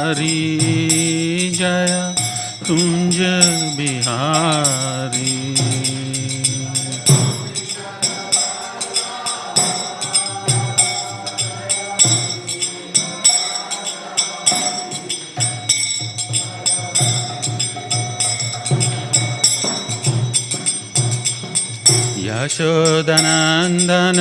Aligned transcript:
हरी 0.00 1.50
जय 1.56 1.86
कुंज 2.66 3.16
बिहारी 3.76 5.32
यशोदनन्दन 22.88 24.20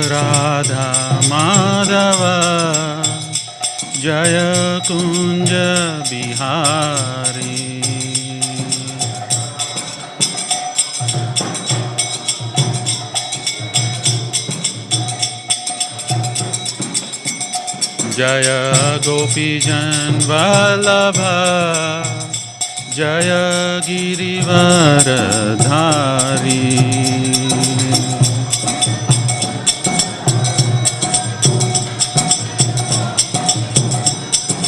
राधा 0.06 1.20
माधव। 1.24 2.20
जय 4.00 4.38
कुञ्ज 4.88 5.52
बिहारी। 6.10 7.71
जय 18.16 18.48
गोपीजन 19.06 20.18
वल्लभ 20.22 21.20
जय 22.96 23.30
गिरिवरधारी। 23.86 24.52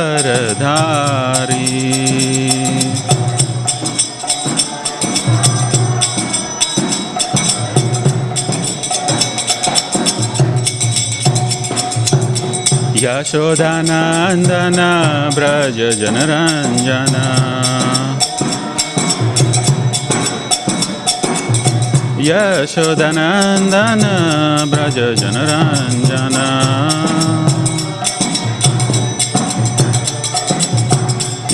यशोदानन्दन 13.06 14.78
व्रज 15.34 15.78
जनरञ्जन। 16.00 17.14
यशोदानन्दन 22.28 24.02
व्रज 24.72 24.98
जनरञ्जन। 25.20 26.36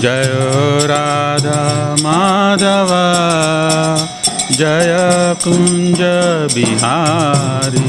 जय 0.01 0.29
राधा 0.91 1.63
माधव 2.03 2.91
जय 4.57 4.93
कुञ्ज 5.45 6.01
बिहारी। 6.55 7.89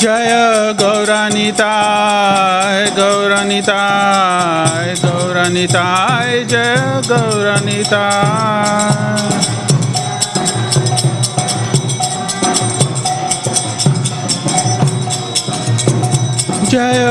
जय 0.00 0.32
गौरानिताय 0.80 2.84
गौरानिताय 2.98 4.94
गौरानिताय 5.02 6.30
जय 6.52 6.76
गौरानिताय 7.08 8.94
जय 16.70 17.02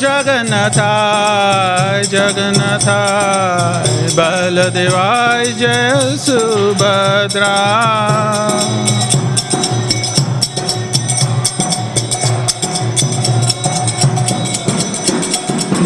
जगन्नाथाय 0.00 2.02
जगन्नाथाय 2.12 3.88
बलदेवाय 4.18 5.44
जय 5.60 6.16
सुभद्रा। 6.26 7.56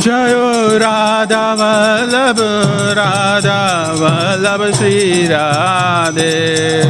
जय 0.03 0.79
राधा 0.79 1.53
वल्लभ 1.53 2.37
राधा 2.99 3.93
वल्लभ 3.93 4.75
श्री 4.75 5.27
राधे। 5.27 6.83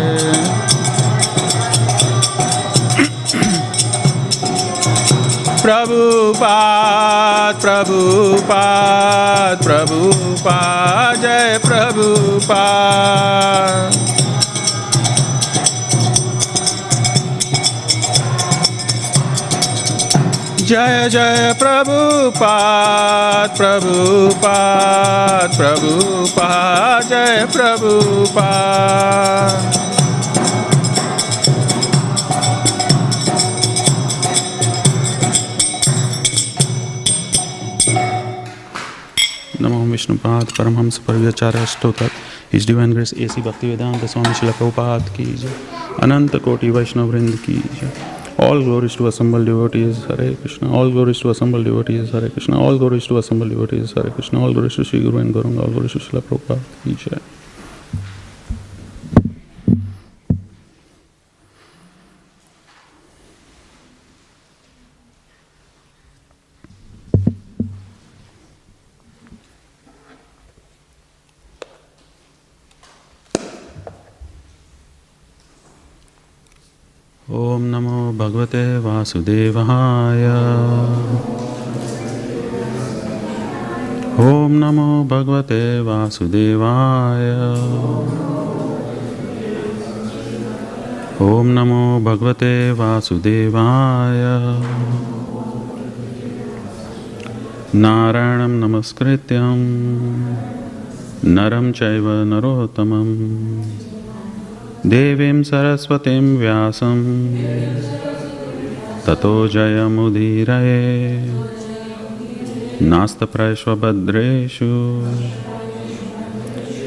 प्रभु 5.63 6.33
पा 6.33 7.53
प्रभु 7.53 7.63
प्रभुपाद 7.63 9.57
प्रभुपाद 9.57 9.65
प्रभुपाद, 9.65 11.23
जय 11.23 11.59
प्रभु 11.65 12.03
प्रभुपाद। 12.03 14.02
जय 20.73 21.09
जय 21.13 21.53
प्रभुपाद 21.59 23.51
प्रभुपाद 23.57 25.57
प्रभुपाद 25.57 27.09
जय 27.09 27.45
प्रभुपाद 27.53 29.73
नमो 39.61 39.85
विष्णुपाद 39.91 40.47
परमहंस 40.59 40.99
परिव्याचार्य 40.99 41.59
अष्टोतर 41.59 42.09
इस 42.55 42.67
डिवाइन 42.67 42.93
ग्रेस 42.93 43.15
एसी 43.19 43.43
भक्ति 43.43 43.67
वेदांत 43.67 44.05
स्वामी 44.05 44.35
शिला 44.41 44.53
प्रभुपाद 44.53 45.15
की 45.19 45.35
अनंत 46.03 46.37
कोटि 46.45 46.71
वैष्णव 46.71 47.11
वृंद 47.11 47.37
की 47.45 47.53
जय। 47.53 48.22
All 48.39 48.63
glories 48.63 48.97
to 48.97 49.07
assembled 49.07 49.47
devotees, 49.47 50.05
Hare 50.05 50.35
Krishna. 50.35 50.73
All 50.73 50.91
glories 50.91 51.21
to 51.21 51.31
assembled 51.31 51.65
devotees, 51.65 52.11
Hare 52.11 52.29
Krishna. 52.29 52.61
All 52.61 52.79
glories 52.79 53.07
to 53.07 53.19
assembled 53.19 53.51
devotees, 53.51 53.93
Hare 53.93 54.11
Krishna. 54.11 54.41
All 54.41 54.53
glories 54.53 54.77
to 54.77 54.85
Sri 54.85 55.03
Guru 55.03 55.19
and 55.19 55.35
Gauranga. 55.35 55.61
All 55.61 55.71
glories 55.71 55.93
to 55.93 55.99
Srila 55.99 56.23
Prabhupada. 56.23 56.61
ki 56.83 56.97
jai. 57.05 57.21
ॐ 77.33 77.63
नमो 77.73 77.92
भगवते 78.19 78.79
वासुदेवाय। 78.79 80.25
ॐ 84.19 84.51
नमो 84.51 85.05
भगवते 85.05 85.81
वासुदेवाय। 85.81 87.31
ॐ 91.25 91.47
नमो 91.47 92.01
भगवते 92.01 92.73
वासुदेवाय। 92.73 94.21
नारायणं 97.75 98.51
नमस्कृत्यं, 98.51 99.59
नरं 101.25 101.73
चैव 101.73 102.11
नरोत्तमम्। 102.25 103.82
देवीं 104.87 105.43
सरस्वतीं 105.43 106.37
व्यासं। 106.37 106.99
ततो 109.07 109.49
जयमुदीरये। 109.49 110.81
नास्तप्रश्वभद्रेषु 112.87 114.65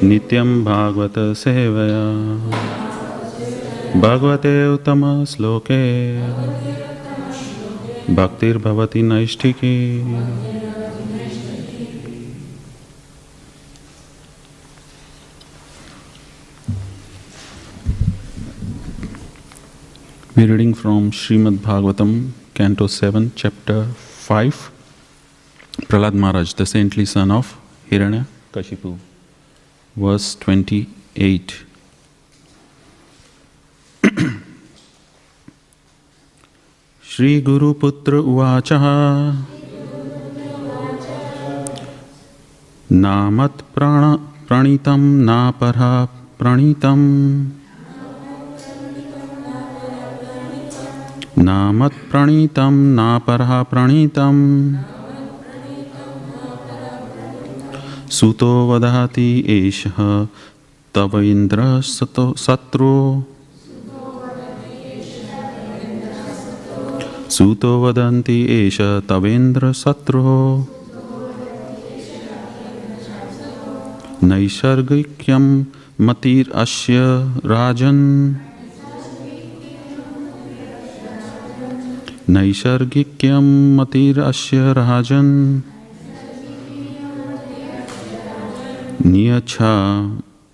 नित्यं 0.07 0.65
भागवतसेवया 0.65 2.05
भगवते 4.01 4.73
उत्तमश्लोके 4.73 5.83
भक्तिर्भवति 8.13 9.01
नैष्ठिकी। 9.01 10.03
We're 20.37 20.51
reading 20.51 20.73
from 20.73 21.11
Srimad 21.11 21.59
Bhagavatam, 21.59 22.31
Canto 22.53 22.87
7, 22.87 23.31
Chapter 23.37 23.85
5. 23.85 24.71
Prahlad 25.83 26.13
Maharaj, 26.13 26.51
the 26.55 26.65
saintly 26.65 27.05
son 27.05 27.31
of 27.31 27.57
Hiranya 27.89 28.25
Kashipu. 28.51 28.97
Verse 29.95 30.35
28. 30.35 31.63
Shri 37.01 37.39
Guru 37.39 37.73
Putra 37.73 38.21
Uvacha 38.21 39.41
Namat 42.91 43.63
prana 43.73 44.19
naparha 51.39 51.89
pranitam 51.89 52.73
नामत्प्रणीतं 52.85 52.95
नापरः 52.95 53.63
प्रणीतम्। 53.63 54.75
सुतो 58.11 58.67
तव 60.95 61.19
इन्द्रसतो 61.19 62.33
शत्रो। 62.37 63.23
सुतो 67.29 67.83
वदन्ति 67.83 68.47
एष 68.49 68.81
तवेन्द्रशत्रुः 68.81 70.65
नैसर्गिक्यं 74.23 75.63
मतिरस्य 76.01 76.95
राजन्। 77.45 78.35
नैसर्गिक्यं 82.29 83.77
मतिरस्य 83.77 84.73
राजन्। 84.73 85.61
नियच्छा 89.05 89.73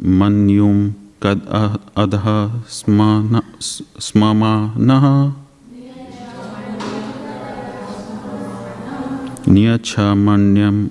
मन्युं 0.04 0.92
कद् 1.24 1.48
अधः 1.98 2.62
स्ममानः। 4.00 5.06
नियच्छा 9.54 10.16
मन्यं 10.16 10.88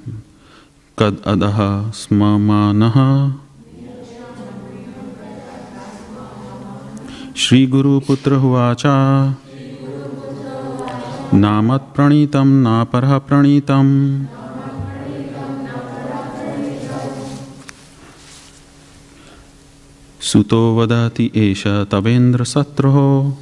कद् 0.99 1.29
अधः 1.29 1.91
स्ममानः। 1.91 2.97
श्रीगुरुपुत्र 7.37 8.33
उवाच। 8.35 8.83
नामत्प्रणीतं 11.35 12.63
नापरः 12.63 13.19
प्रणीतम्। 13.19 14.25
सुतो 20.21 20.79
वदति 20.79 21.31
एष 21.37 21.67
तवेन्द्रशत्रुः। 21.67 23.33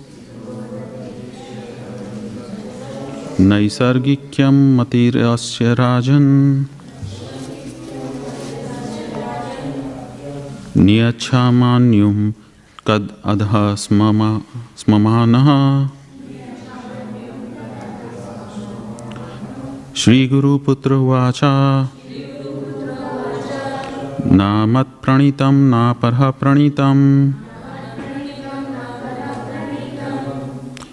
नैसर्गिक्यं 3.41 4.77
मतिरस्य 4.77 5.75
राजन्। 5.75 6.65
नियच्छामान्युं 10.77 12.33
कद् 12.87 13.09
अधः 13.25 13.75
स्ममा 13.75 14.41
स्ममानः। 14.77 15.98
श्रीगुरुपुत्र 19.99 20.93
उवाच 20.93 21.41
नामत्प्रणीतं 24.33 25.53
नापरः 25.71 26.31
प्रणीतम् 26.31 27.33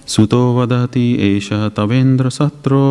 सुतो 0.07 0.59
वदति 0.59 1.17
एष 1.21 1.53
तवेन्द्रशत्रो। 1.53 2.87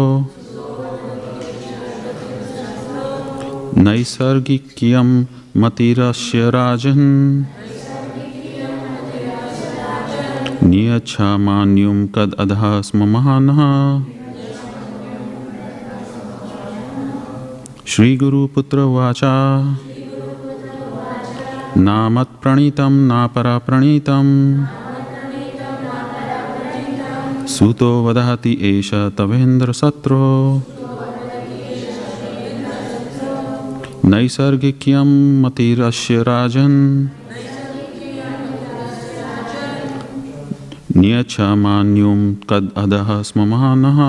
नैसर्गिक्यं 3.77 5.25
मतिरस्य 5.57 6.51
राजन्। 6.51 7.45
नियच्छामान्युं 10.63 12.07
कद् 12.07 12.35
अधः 12.35 12.81
स्म 12.81 13.05
महानः 13.05 13.61
श्रीगुरुपुत्र 17.95 18.79
उवाच 18.79 19.21
न 21.79 22.09
मत्प्रणीतं 22.13 22.91
न 22.91 23.29
प्रणीत 23.37 24.11
सुतो 27.49 28.07
वदहति 28.07 28.59
एष 28.63 28.91
तवेन्द्रसत्रो। 28.95 30.63
नैसर्गिक्यं 34.05 35.43
मतिरस्य 35.43 36.23
राजन्। 36.23 37.07
नियच्छमान्युं 40.97 42.35
कद् 42.35 42.79
स्म 42.79 43.23
स्ममानः 43.23 44.01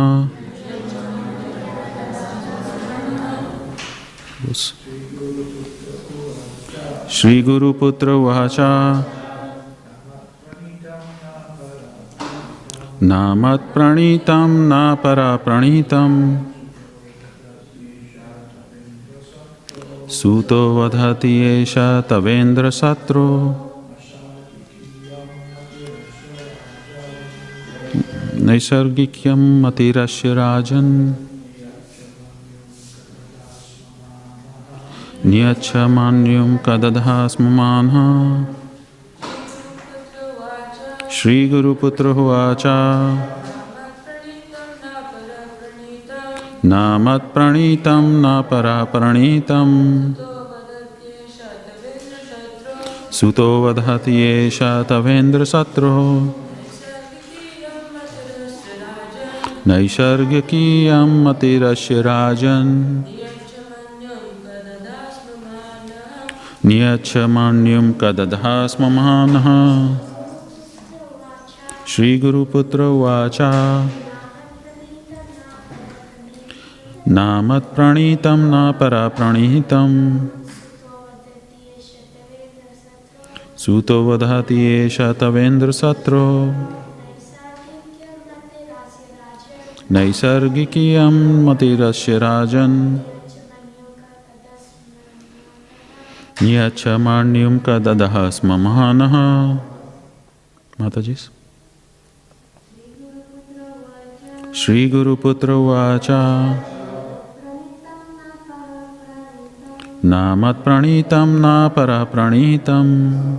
Deus. 4.55 4.73
Shri 7.09 7.41
Guru 7.41 7.73
Putra 7.73 8.15
Vahacha 8.15 9.03
Namat 13.01 13.73
Pranitam 13.73 14.67
Napara 14.71 15.37
Pranitam 15.39 16.53
Suto 20.07 20.75
Vadhati 20.75 21.63
Esha 21.63 22.03
Tavendra 22.07 22.71
Satro 22.71 23.65
नैसर्गिक्यम 28.45 29.65
अतिरस्य 29.67 30.33
राजन 30.35 30.87
नियच्छमान्युं 35.29 36.49
कदधः 36.65 37.07
स्ममानः 37.33 37.95
श्रीगुरुपुत्र 41.17 42.07
उवाच 42.23 42.63
नामत्प्रणीतं 46.73 48.05
नापराप्रणीतम् 48.21 49.75
सुतो 53.19 53.49
वदति 53.63 54.15
एष 54.29 54.59
तवेन्द्रशत्रो 54.89 55.97
नैसर्गिकीयं 59.67 61.11
मतिरस्य 61.25 62.01
राजन् 62.09 62.73
नियच्छमान्युं 66.65 67.93
कदधा 67.93 68.67
स्म 68.67 68.83
महानः। 68.83 69.47
श्रीगुरुपुत्र 71.87 72.81
उवाच। 72.81 73.37
नामत्प्रणीतं 77.07 78.37
नापराप्रणीतम् 78.37 80.27
सूतो 83.57 84.11
वदति 84.11 84.61
एष 84.61 85.01
तवेन्द्रशत्रो। 85.01 86.45
नैसर्गिकीयं 89.91 91.45
मतिरस्य 91.45 92.17
राजन् 92.17 92.97
यह 96.43 96.69
क्षमाण्युम 96.69 97.57
का 97.57 97.79
ददह 97.79 98.29
स्म 98.29 98.59
महान। 98.59 99.01
माता 100.81 101.01
जी 101.01 101.15
श्री 104.55 104.89
गुरुपुत्र 104.89 105.51
उवाच। 105.51 106.07
न 110.05 110.35
मत्प्रणीतं 110.37 111.27
न 111.27 111.69
परप्रणीतम् 111.69 113.37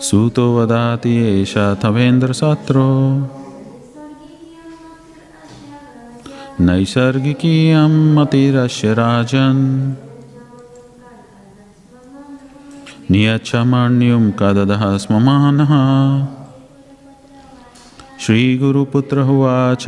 सुतो 0.00 0.58
वदाति 0.58 1.42
एषा 1.42 1.74
थवेन्द्रसत्रो 1.74 2.90
नैसर्गिकीयं 6.60 8.14
मतिरस्य 8.14 8.94
राजन्। 8.94 9.92
नियच्छमण्युं 13.10 14.30
कददः 14.30 14.98
स्ममानः 14.98 15.68
श्रीगुरुपुत्र 18.20 19.18
उवाच। 19.18 19.84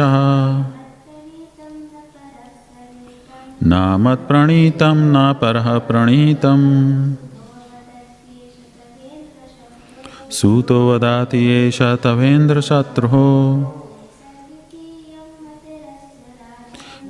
न 3.64 3.96
मत्प्रणीतं 4.00 4.94
न 4.94 5.32
परः 5.32 5.78
प्रणीतम् 5.78 7.14
सूतो 10.30 10.94
वदाति 10.94 11.46
एष 11.46 11.82
तवेन्द्रशत्रुः। 11.82 13.85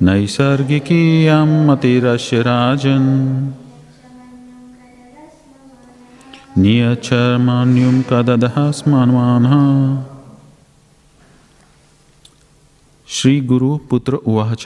नैसर्गिकी 0.02 1.02
मतिरश्यराजन् 1.66 3.06
नियच्छर्मान्युं 6.58 8.02
कददः 8.10 8.56
स्मान्वानः 8.72 9.54
श्रीगुरुपुत्र 13.08 14.14
उवाच। 14.14 14.64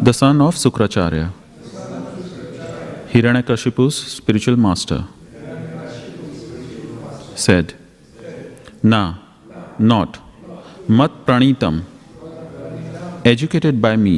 The 0.00 0.12
son 0.20 0.42
of 0.42 0.56
Shukracharya 0.56 1.30
Hiranyakashipu's 3.12 4.00
spiritual 4.16 4.60
master 4.60 5.04
said 7.44 7.70
न 8.86 8.94
नाट् 9.92 10.16
मत्प्रणीतम् 10.90 11.80
एजुकेटेड 13.28 13.80
बाय 13.80 13.96
मी 13.96 14.16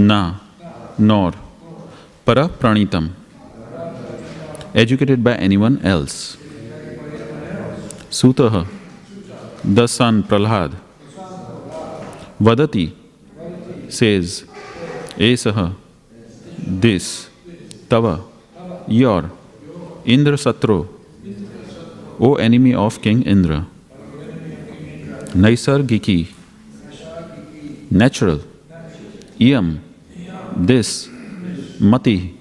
ना 0.00 0.20
नॉर 1.00 1.32
पर 2.26 2.38
प्रणीतम 2.60 3.08
educated 4.82 5.22
by 5.24 5.34
any 5.44 5.56
one 5.56 5.76
else 5.92 6.14
सूत 8.18 8.40
द 9.68 9.86
सन 9.96 10.20
प्रहलाद 10.28 10.76
वदती 12.42 12.86
सेज 13.98 14.40
एस 15.28 15.44
दिस 16.86 17.10
तव 17.90 18.08
योर 18.92 19.30
इंद्र 20.16 20.36
शत्रु 20.46 20.82
O 22.20 22.36
enemy 22.46 22.72
of 22.86 23.00
king 23.02 23.26
Indra 23.28 23.62
नैसर्गिकी 25.36 26.18
natural. 27.90 28.40
Iyam, 29.38 29.80
this. 30.56 31.08
Mati, 31.80 32.34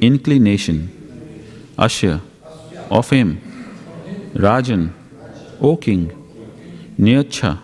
inclination. 0.00 0.90
Ashya, 1.78 2.20
of 2.90 3.10
him. 3.10 3.40
Rajan, 4.34 4.92
O 5.60 5.76
king. 5.76 6.10
Nyacha, 6.98 7.58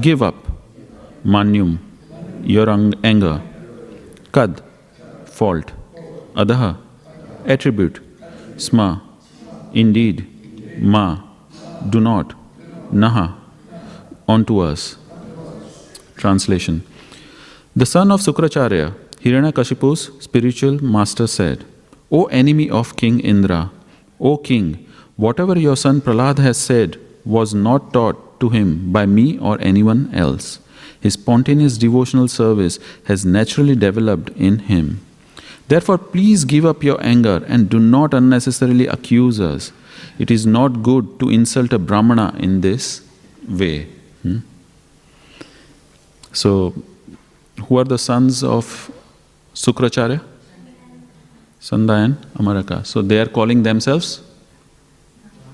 give 0.00 0.22
up. 0.22 0.34
Manyum, 1.24 1.78
your 2.42 2.68
anger. 3.04 3.42
Kad, 4.32 4.62
fault. 5.26 5.72
Adaha, 6.34 6.78
attribute. 7.46 8.00
Sma, 8.56 9.02
indeed. 9.72 10.26
Ma, 10.78 11.20
do 11.88 12.00
not. 12.00 12.34
Naha, 12.92 13.34
onto 14.26 14.60
us. 14.60 14.96
Translation 16.22 16.82
The 17.74 17.86
son 17.86 18.10
of 18.12 18.20
Sukracharya, 18.20 18.94
Hiranyakashipu's 19.24 20.02
spiritual 20.22 20.82
master 20.94 21.26
said, 21.26 21.64
O 22.10 22.24
enemy 22.26 22.68
of 22.68 22.96
King 22.96 23.20
Indra, 23.20 23.70
O 24.20 24.36
king, 24.36 24.86
whatever 25.16 25.58
your 25.58 25.76
son 25.76 26.00
Prahlad 26.00 26.38
has 26.38 26.58
said 26.58 26.98
was 27.24 27.54
not 27.54 27.92
taught 27.92 28.18
to 28.40 28.48
him 28.48 28.90
by 28.92 29.06
me 29.06 29.38
or 29.38 29.60
anyone 29.60 30.10
else. 30.14 30.58
His 31.00 31.14
spontaneous 31.14 31.78
devotional 31.78 32.28
service 32.28 32.78
has 33.04 33.24
naturally 33.24 33.76
developed 33.76 34.30
in 34.30 34.58
him. 34.70 35.00
Therefore, 35.68 35.98
please 35.98 36.44
give 36.44 36.66
up 36.66 36.82
your 36.82 37.00
anger 37.02 37.44
and 37.46 37.70
do 37.70 37.78
not 37.78 38.12
unnecessarily 38.12 38.86
accuse 38.86 39.40
us. 39.40 39.72
It 40.18 40.30
is 40.30 40.44
not 40.44 40.82
good 40.82 41.18
to 41.20 41.30
insult 41.30 41.72
a 41.72 41.78
Brahmana 41.78 42.34
in 42.38 42.60
this 42.60 43.02
way. 43.48 43.88
Hmm? 44.22 44.38
So, 46.32 46.74
who 47.66 47.78
are 47.78 47.84
the 47.84 47.98
sons 47.98 48.42
of 48.42 48.90
Sukracharya? 49.54 50.22
Sanda 51.60 52.04
and 52.04 52.16
Amaraka. 52.34 52.86
So, 52.86 53.02
they 53.02 53.20
are 53.20 53.26
calling 53.26 53.62
themselves 53.62 54.22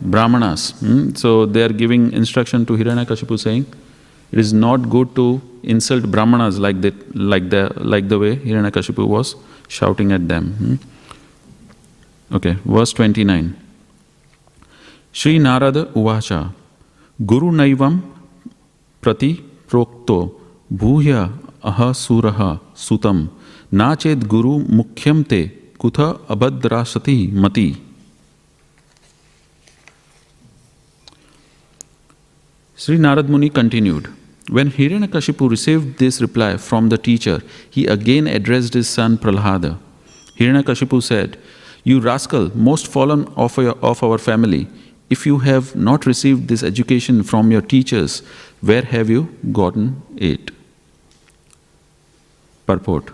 Brahmanas. 0.00 0.73
hmm? 0.80 1.14
So, 1.14 1.47
they 1.47 1.62
are 1.62 1.71
giving 1.73 2.12
instruction 2.12 2.66
to 2.66 2.75
Hiranyakashipu 2.75 3.38
saying, 3.38 3.66
it 4.33 4.38
is 4.38 4.52
not 4.52 4.88
good 4.88 5.14
to 5.16 5.40
insult 5.62 6.11
Brahmanas 6.11 6.59
like, 6.59 6.80
that, 6.83 7.16
like, 7.16 7.50
the, 7.50 7.73
like 7.76 8.09
the 8.09 8.18
way 8.18 8.37
Hiranyakashipu 8.37 9.06
was 9.06 9.35
shouting 9.68 10.12
at 10.12 10.28
them. 10.28 10.52
hmm? 10.52 10.75
Okay, 12.35 12.56
verse 12.64 12.92
29. 12.92 13.56
Sri 15.12 15.38
Narada 15.38 15.87
Uvacha 15.95 16.52
Guru 17.25 17.50
Naivam 17.50 18.02
Prati 19.00 19.42
Prokto 19.66 20.35
भूय 20.70 21.12
अहसुर 21.12 22.32
सुत 22.76 23.06
नाचेद 23.75 24.25
गुरु 24.25 24.58
मुख्यम 24.58 25.23
ते, 25.23 25.42
कुथ 25.78 25.99
सती 26.87 27.16
मति। 27.40 27.76
श्री 32.78 32.96
नारद 32.99 33.30
मुनि 33.30 33.49
continued 33.49 34.08
when 34.50 34.73
हिरण 34.78 34.92
Hiranyakashipu 34.92 35.49
receive 35.49 35.94
this 35.99 36.20
reply 36.20 36.56
from 36.56 36.88
the 36.88 36.99
teacher 37.04 37.42
he 37.76 37.85
again 37.87 38.28
addressed 38.28 38.76
his 38.76 38.87
son 38.87 39.16
Prahlad 39.16 39.64
हिरण 39.64 39.76
Hiranyakashipu 40.40 41.00
said 41.00 41.37
you 41.87 42.00
rascal 42.00 42.50
most 42.56 42.90
fallen 42.90 43.25
of 43.37 43.61
of 43.61 44.04
our 44.04 44.18
family 44.18 44.66
if 45.12 45.28
you 45.28 45.37
have 45.38 45.68
not 45.76 46.08
receive 46.08 46.38
this 46.49 46.64
education 46.64 47.23
from 47.23 47.52
your 47.52 47.62
teachers 47.71 48.23
where 48.64 48.88
have 48.93 49.10
you 49.12 49.26
gotten 49.47 49.95
it 50.19 50.50
Purport. 52.66 53.10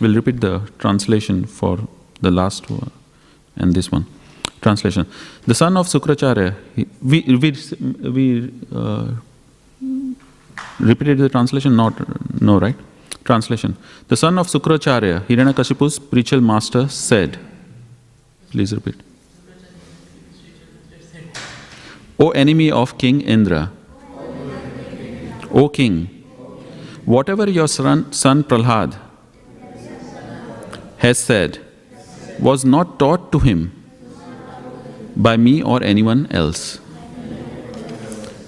We'll 0.00 0.14
repeat 0.14 0.40
the 0.40 0.60
translation 0.78 1.44
for 1.44 1.78
the 2.20 2.30
last 2.30 2.70
one 2.70 2.90
and 3.56 3.74
this 3.74 3.90
one. 3.90 4.06
Translation. 4.60 5.06
The 5.46 5.54
son 5.54 5.76
of 5.76 5.86
Sukracharya, 5.86 6.54
he- 6.76 6.86
we, 7.02 7.20
we, 7.22 8.10
we 8.10 8.52
uh, 8.74 9.08
repeated 10.78 11.18
the 11.18 11.28
translation? 11.28 11.76
Not, 11.76 12.40
no, 12.40 12.58
right? 12.58 12.76
Translation. 13.24 13.76
The 14.08 14.16
son 14.16 14.38
of 14.38 14.46
Sukracharya, 14.48 15.20
Hiranyakashipu's 15.26 15.96
spiritual 15.96 16.40
master, 16.40 16.88
said, 16.88 17.38
Please 18.50 18.72
repeat. 18.74 18.96
O 22.20 22.30
enemy 22.30 22.70
of 22.70 22.98
King 22.98 23.20
Indra, 23.20 23.70
O 25.50 25.68
king, 25.68 26.08
whatever 27.04 27.48
your 27.48 27.68
son, 27.68 28.12
son 28.12 28.44
Prahlad 28.44 28.96
has 30.98 31.18
said 31.18 31.58
was 32.38 32.64
not 32.64 32.98
taught 32.98 33.32
to 33.32 33.38
him 33.38 33.72
by 35.16 35.36
me 35.36 35.62
or 35.62 35.82
anyone 35.82 36.26
else. 36.30 36.80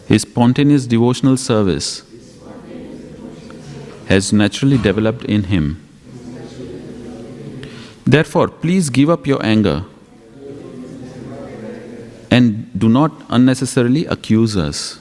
His 0.06 0.22
spontaneous 0.22 0.86
devotional 0.86 1.36
service 1.36 2.02
has 4.06 4.32
naturally 4.32 4.76
developed 4.76 5.24
in 5.24 5.44
him. 5.44 5.86
Therefore, 8.04 8.48
please 8.48 8.90
give 8.90 9.08
up 9.08 9.26
your 9.26 9.44
anger 9.44 9.84
and 12.30 12.78
do 12.78 12.88
not 12.88 13.12
unnecessarily 13.28 14.06
accuse 14.06 14.56
us. 14.56 14.99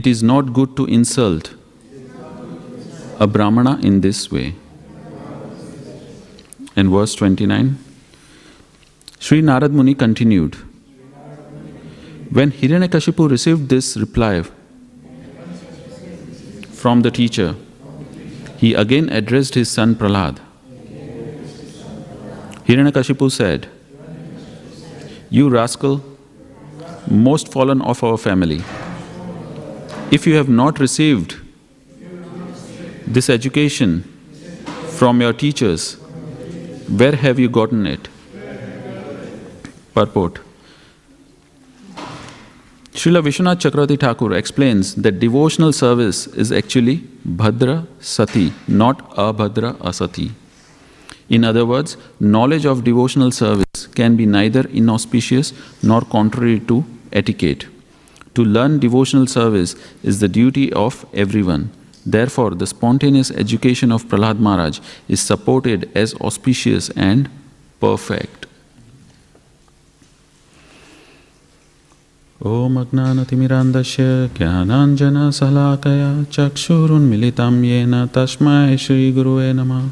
It 0.00 0.06
is 0.06 0.22
not 0.22 0.54
good 0.54 0.76
to 0.76 0.84
insult 0.96 1.48
a 3.24 3.26
Brahmana 3.26 3.72
in 3.88 4.00
this 4.00 4.20
way. 4.34 4.54
And 6.74 6.88
verse 6.88 7.14
29 7.16 7.76
Sri 9.18 9.42
Narad 9.42 9.72
Muni 9.72 9.94
continued 9.94 10.56
When 12.38 12.50
Hiranyakashipu 12.62 13.28
received 13.30 13.68
this 13.68 13.98
reply 13.98 14.42
from 16.80 17.02
the 17.02 17.10
teacher, 17.10 17.54
he 18.56 18.72
again 18.72 19.10
addressed 19.10 19.54
his 19.54 19.70
son 19.70 19.94
Prahlad. 19.96 20.38
Hiranyakashipu 22.64 23.30
said, 23.30 23.68
You 25.28 25.50
rascal, 25.50 26.02
most 27.06 27.52
fallen 27.52 27.82
of 27.82 28.02
our 28.02 28.16
family, 28.16 28.62
if 30.10 30.26
you 30.26 30.34
have 30.34 30.48
not 30.48 30.78
received 30.80 31.36
this 33.06 33.30
education 33.30 34.02
from 34.98 35.20
your 35.20 35.32
teachers, 35.32 35.94
where 37.02 37.14
have 37.16 37.38
you 37.38 37.48
gotten 37.48 37.86
it? 37.86 38.08
Purport 39.94 40.40
Srila 42.92 43.22
Vishwanath 43.22 43.60
Chakravarti 43.64 43.98
Thakur 43.98 44.32
explains 44.34 44.94
that 44.96 45.20
devotional 45.20 45.72
service 45.72 46.26
is 46.28 46.52
actually 46.52 46.98
Bhadra 47.26 47.86
Sati, 48.00 48.52
not 48.66 48.98
Abhadra 49.10 49.74
Asati. 49.78 50.32
In 51.28 51.44
other 51.44 51.64
words, 51.64 51.96
knowledge 52.18 52.64
of 52.66 52.82
devotional 52.84 53.30
service 53.30 53.86
can 53.94 54.16
be 54.16 54.26
neither 54.26 54.62
inauspicious 54.68 55.52
nor 55.82 56.00
contrary 56.02 56.58
to 56.60 56.84
etiquette. 57.12 57.66
To 58.39 58.43
learn 58.43 58.79
devotional 58.79 59.27
service 59.27 59.75
is 60.03 60.19
the 60.19 60.27
duty 60.27 60.71
of 60.73 61.05
everyone. 61.13 61.71
Therefore, 62.05 62.51
the 62.51 62.67
spontaneous 62.67 63.31
education 63.31 63.91
of 63.91 64.05
Prahlad 64.05 64.39
Maharaj 64.39 64.79
is 65.07 65.21
supported 65.21 65.89
as 65.95 66.13
auspicious 66.15 66.89
and 66.91 67.29
perfect. 67.79 68.45
ॐ 72.45 72.75
अज्ञानतिमिरान्धस्य 72.77 74.03
ज्ञानाञ्जनशलाकया 74.37 76.09
चक्षुरुन्मिलितं 76.35 77.63
येन 77.65 77.93
तस्मै 78.15 78.77
श्रीगुरुवे 78.83 79.51
नमः 79.59 79.85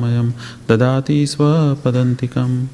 ददाति 0.68 1.26
स्वपदन्तिकं 1.26 2.66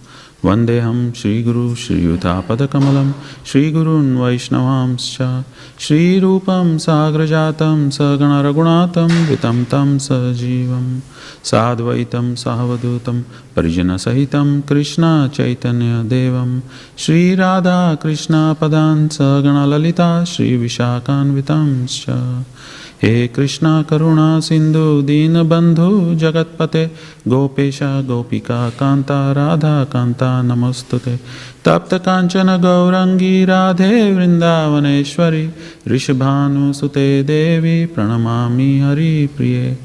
वन्देऽहं 0.45 1.13
श्रीगुरु 1.13 1.75
श्रीयुतापदकमलं 1.75 3.13
श्रीगुरून् 3.47 4.17
वैष्णवांश्च, 4.17 5.45
श्रीरूपं 5.79 6.79
साग्रजातं 6.79 7.91
सगणरघुनाथं 7.91 9.29
वितं 9.29 9.65
तं 9.65 9.99
सजीवं 9.99 11.01
साद्वैतं 11.45 12.35
सावधूतं 12.35 13.23
परिजनसहितं 13.57 14.61
कृष्णचैतन्यदेवं 14.61 16.61
श्रीराधाकृष्णपदान् 16.99 19.09
सगणललिता 19.09 20.25
श्रीविशाखान्वितांश्च। 20.25 22.05
हे 23.03 23.29
कृष्णा 23.29 23.83
करुणा 23.83 24.41
सिन्धु 24.41 25.03
दीनबन्धु 25.03 26.15
जगत्पते। 26.15 26.91
गोपेश, 27.29 27.79
गोपिका, 27.83 28.71
कान्ता, 28.71 29.33
राधा, 29.33 29.85
कान्ता 29.85 30.43
नमोऽस्तु 30.43 30.99
ते 30.99 31.17
तप्तकाञ्चन 31.65 32.47
गौरङ्गी 32.47 33.45
राधे, 33.45 34.15
वृन्दावनेश्वरि। 34.15 35.51
ऋषभानुसुते 35.89 37.23
देवी, 37.23 37.87
प्रणमामि 37.87 38.79
हरिप्रिये 38.79 39.79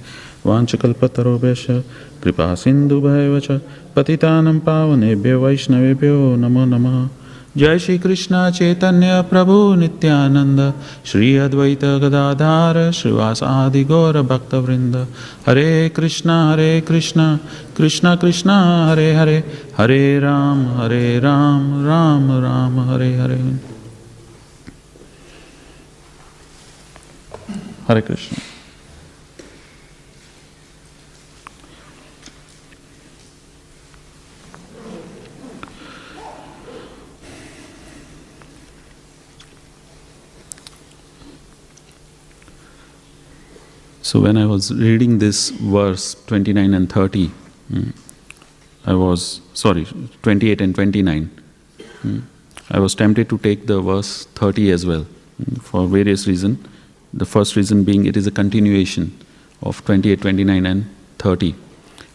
वाञ्छकल्पतरुभ्यश्च 0.46 1.84
कृपा 2.24 2.56
च, 3.40 3.62
पतितानं 3.96 4.60
पावनेभ्यो, 4.60 5.40
वैष्णवेभ्यो, 5.42 6.36
नमो 6.36 6.66
नमः। 6.66 7.10
जय 7.58 7.80
श्री 7.80 8.00
कृष्ण 8.00 8.52
चैतन्य 8.52 9.08
प्रभु 9.30 9.76
नित्यानंद, 9.76 10.74
श्री 11.06 11.38
अद्वैत 11.38 11.86
गदाधार 11.86 12.92
श्रीवास 12.92 13.40
गौर 13.88 14.22
भक्त 14.22 14.54
वृंद 14.54 15.08
हरे 15.48 15.90
कृष्णा 15.90 16.52
हरे 16.52 16.82
कृष्णा, 16.82 17.40
कृष्ण 17.78 18.16
कृष्ण, 18.16 18.50
हरे 18.90 19.14
हरे 19.16 19.44
हरे 19.78 20.20
राम 20.20 20.66
हरे 20.78 21.20
राम 21.20 21.86
राम 21.88 22.32
राम, 22.44 22.80
हरे 22.90 23.16
हरे। 23.16 23.42
हरे 27.88 28.02
Krishna. 28.02 28.51
So 44.04 44.20
when 44.20 44.36
I 44.36 44.48
was 44.48 44.74
reading 44.74 45.20
this 45.20 45.52
verse 45.52 46.16
29 46.26 46.74
and 46.74 46.92
30, 46.92 47.30
mm, 47.72 47.94
I 48.86 48.96
was 48.96 49.42
sorry, 49.54 49.86
28 50.24 50.60
and 50.60 50.74
29. 50.74 51.30
mm, 52.04 52.22
I 52.72 52.80
was 52.80 52.96
tempted 52.96 53.30
to 53.30 53.38
take 53.38 53.68
the 53.68 53.80
verse 53.80 54.26
30 54.26 54.72
as 54.72 54.88
well 54.88 55.06
mm, 55.40 55.62
for 55.62 55.86
various 55.88 56.28
reasons. 56.28 56.68
The 57.14 57.26
first 57.26 57.56
reason 57.56 57.84
being 57.84 58.08
it 58.08 58.18
is 58.18 58.26
a 58.26 58.32
continuation 58.32 59.16
of 59.62 59.86
28, 59.86 60.22
29, 60.22 60.66
and 60.66 60.86
30. 61.20 61.54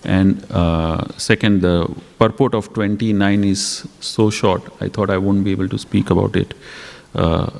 And 0.02 0.44
uh, 0.50 1.06
second, 1.18 1.62
the 1.62 1.88
purport 2.18 2.54
of 2.54 2.72
29 2.72 3.44
is 3.44 3.86
so 4.00 4.30
short, 4.30 4.62
I 4.80 4.88
thought 4.88 5.08
I 5.08 5.18
wouldn't 5.18 5.44
be 5.44 5.52
able 5.52 5.68
to 5.68 5.78
speak 5.78 6.10
about 6.10 6.34
it, 6.34 6.54
uh, 7.14 7.50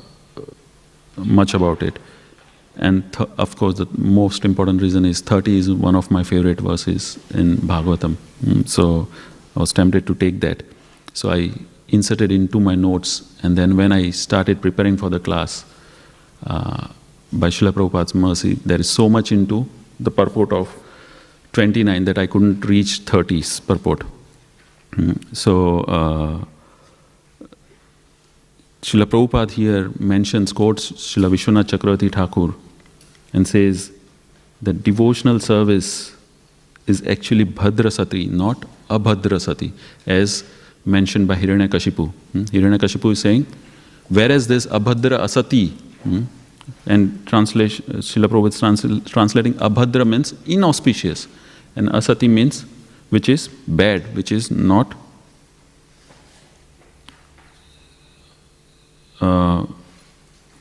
much 1.15 1.53
about 1.53 1.81
it. 1.81 1.97
And 2.79 3.11
th- 3.13 3.29
of 3.37 3.55
course, 3.57 3.75
the 3.77 3.87
most 3.97 4.45
important 4.45 4.81
reason 4.81 5.05
is 5.05 5.21
30 5.21 5.57
is 5.57 5.71
one 5.71 5.95
of 5.95 6.09
my 6.11 6.23
favorite 6.23 6.59
verses 6.61 7.17
in 7.33 7.57
Bhagavatam. 7.57 8.15
Mm, 8.45 8.67
So 8.67 9.07
I 9.55 9.59
was 9.59 9.73
tempted 9.73 10.05
to 10.07 10.15
take 10.15 10.39
that. 10.41 10.63
So 11.13 11.31
I 11.31 11.51
inserted 11.89 12.31
into 12.31 12.59
my 12.59 12.75
notes, 12.75 13.21
and 13.43 13.57
then 13.57 13.75
when 13.77 13.91
I 13.91 14.11
started 14.11 14.61
preparing 14.61 14.97
for 14.97 15.09
the 15.09 15.19
class, 15.19 15.65
uh, 16.45 16.87
by 17.33 17.47
Srila 17.49 17.71
Prabhupada's 17.71 18.13
mercy, 18.13 18.53
there 18.65 18.79
is 18.79 18.89
so 18.89 19.09
much 19.09 19.31
into 19.31 19.65
the 19.99 20.11
purport 20.11 20.53
of 20.53 20.69
29 21.53 22.05
that 22.05 22.17
I 22.17 22.27
couldn't 22.27 22.63
reach 22.65 23.05
30's 23.05 23.59
purport. 23.59 24.03
Mm, 24.91 25.17
So, 25.33 25.81
uh, 25.81 26.45
Srila 28.83 29.05
Prabhupada 29.05 29.51
here 29.51 29.89
mentions, 29.99 30.53
quotes 30.53 30.91
Srila 30.91 31.29
Vishwanath 31.31 31.69
Chakravarti 31.71 32.11
Thakur 32.13 32.53
and 33.33 33.47
says 33.47 33.91
that 34.61 34.83
devotional 34.83 35.39
service 35.39 36.15
is 36.87 37.05
actually 37.05 37.45
Bhadra 37.45 37.91
Sati, 37.91 38.27
not 38.27 38.65
Abhadra 38.89 39.39
Sati, 39.41 39.73
as 40.05 40.43
mentioned 40.85 41.27
by 41.27 41.35
Hiranyakashipu. 41.35 42.11
Hmm? 42.31 42.43
Hiranyakashipu 42.43 43.11
is 43.11 43.19
saying, 43.19 43.45
whereas 44.09 44.47
this 44.47 44.65
Abhadra 44.67 45.19
Asati, 45.19 45.71
hmm? 46.03 46.23
and 46.85 47.25
translation, 47.27 47.85
Srila 47.85 48.27
Prabhupada 48.27 49.05
translating 49.05 49.53
Abhadra 49.55 50.07
means 50.07 50.33
inauspicious, 50.45 51.27
and 51.75 51.89
Asati 51.89 52.29
means 52.29 52.65
which 53.09 53.29
is 53.29 53.47
bad, 53.47 54.15
which 54.15 54.31
is 54.31 54.51
not 54.51 54.93
uh, 59.21 59.65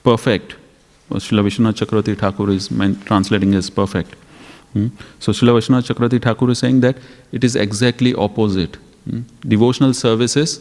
perfect. 0.04 0.56
Srila 1.10 1.44
Vishwanath 1.46 1.74
Chakravarti 1.84 2.18
Thakur 2.18 2.50
is 2.50 2.68
translating 3.04 3.54
as 3.54 3.70
perfect. 3.70 4.14
Hmm? 4.72 4.88
So 5.20 5.32
Srila 5.32 5.58
Vishwanath 5.58 5.92
Chakravarti 5.92 6.22
Thakur 6.22 6.50
is 6.50 6.58
saying 6.58 6.80
that 6.80 6.96
it 7.32 7.44
is 7.44 7.56
exactly 7.56 8.14
opposite. 8.14 8.76
Hmm? 9.08 9.20
Devotional 9.40 9.94
service 9.94 10.36
is 10.36 10.60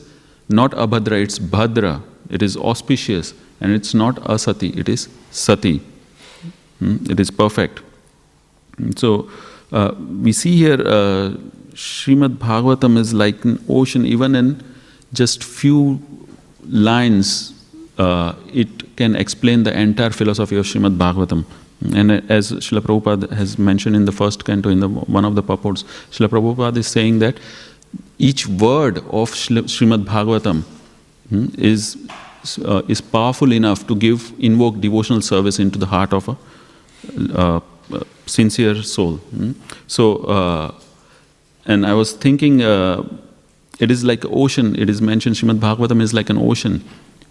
not 0.49 0.71
abhadra, 0.71 1.21
it's 1.23 1.39
bhadra. 1.39 2.01
It 2.29 2.41
is 2.41 2.57
auspicious 2.57 3.33
and 3.59 3.71
it's 3.71 3.93
not 3.93 4.15
asati, 4.17 4.75
it 4.77 4.87
is 4.89 5.09
sati. 5.31 5.81
Hmm? 6.79 6.97
It 7.09 7.19
is 7.19 7.31
perfect. 7.31 7.79
Hmm, 8.77 8.91
So 8.95 9.29
uh, 9.71 9.93
we 10.21 10.31
see 10.31 10.55
here 10.57 10.79
uh, 10.81 11.35
Srimad 11.73 12.37
Bhagavatam 12.37 12.97
is 12.97 13.13
like 13.13 13.43
an 13.43 13.63
ocean, 13.67 14.05
even 14.05 14.35
in 14.35 14.63
just 15.13 15.43
few 15.43 16.01
lines, 16.67 17.53
uh, 17.97 18.33
it 18.53 18.95
can 18.95 19.15
explain 19.15 19.63
the 19.63 19.77
entire 19.77 20.09
philosophy 20.09 20.57
of 20.57 20.65
Srimad 20.65 20.97
Bhagavatam. 20.97 21.45
And 21.93 22.11
as 22.31 22.51
Srila 22.51 22.81
Prabhupada 22.81 23.31
has 23.31 23.57
mentioned 23.59 23.95
in 23.95 24.05
the 24.05 24.11
first 24.11 24.45
canto, 24.45 24.69
in 24.69 24.79
the, 24.79 24.87
one 24.87 25.25
of 25.25 25.35
the 25.35 25.43
purports, 25.43 25.83
Srila 26.11 26.29
Prabhupada 26.29 26.77
is 26.77 26.87
saying 26.87 27.19
that 27.19 27.37
each 28.17 28.47
word 28.47 28.99
of 29.09 29.35
Sri- 29.35 29.63
Srimad 29.63 30.05
Bhagavatam 30.05 30.63
hmm, 31.29 31.47
is, 31.57 31.97
uh, 32.63 32.81
is 32.87 33.01
powerful 33.01 33.51
enough 33.51 33.85
to 33.87 33.95
give, 33.95 34.33
invoke 34.39 34.79
devotional 34.79 35.21
service 35.21 35.59
into 35.59 35.77
the 35.77 35.85
heart 35.85 36.13
of 36.13 36.29
a 36.29 36.37
uh, 37.33 37.59
uh, 37.93 37.99
sincere 38.25 38.81
soul. 38.81 39.17
hmm. 39.17 39.51
So, 39.87 40.17
uh, 40.23 40.73
and 41.65 41.85
I 41.85 41.93
was 41.93 42.13
thinking, 42.13 42.61
uh, 42.61 43.03
it 43.79 43.91
is 43.91 44.03
like 44.03 44.23
ocean. 44.25 44.75
It 44.79 44.89
is 44.89 45.01
mentioned, 45.01 45.35
Srimad 45.35 45.59
Bhagavatam 45.59 46.01
is 46.01 46.13
like 46.13 46.29
an 46.29 46.37
ocean. 46.37 46.83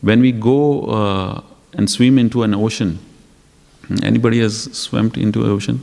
When 0.05 0.21
we 0.21 0.33
go 0.33 0.83
uh, 0.83 1.41
and 1.73 1.91
swim 1.91 2.19
into 2.19 2.43
an 2.43 2.55
ocean, 2.55 2.99
anybody 4.03 4.41
has 4.41 4.65
swum 4.77 5.11
into 5.17 5.45
an 5.45 5.51
ocean? 5.51 5.81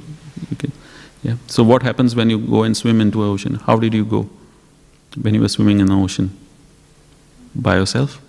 Okay. 0.54 0.70
Yeah. 1.24 1.38
So 1.48 1.64
what 1.64 1.82
happens 1.82 2.16
when 2.16 2.30
you 2.30 2.38
go 2.38 2.62
and 2.62 2.78
swim 2.78 3.02
into 3.02 3.24
an 3.24 3.30
ocean? 3.30 3.56
How 3.56 3.78
did 3.78 3.96
you 3.96 4.06
go 4.06 4.30
when 5.20 5.34
you 5.34 5.42
were 5.42 5.50
swimming 5.50 5.80
in 5.80 5.88
the 5.88 5.96
ocean? 5.96 6.30
By 7.56 7.78
yourself? 7.78 8.22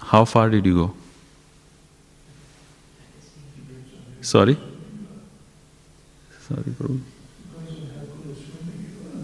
How 0.00 0.24
far 0.24 0.48
did 0.48 0.64
you 0.64 0.74
go? 0.74 0.94
Sorry? 4.22 4.56
Sorry, 6.48 6.62
Prabhu. 6.62 7.00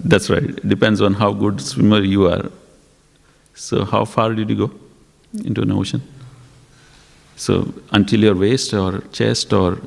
That's 0.05 0.29
right. 0.29 0.43
It 0.43 0.69
depends 0.69 1.01
on 1.01 1.15
how 1.15 1.33
good 1.33 1.61
swimmer 1.63 2.01
you 2.03 2.27
are. 2.27 2.51
So, 3.59 3.85
how 3.85 4.05
far 4.05 4.35
did 4.35 4.49
you 4.49 4.57
go 4.57 4.71
into 5.45 5.63
an 5.63 5.73
ocean? 5.73 6.01
So, 7.37 7.75
until 7.91 8.21
your 8.21 8.37
waist 8.37 8.73
or 8.73 9.01
chest 9.13 9.53
or. 9.53 9.79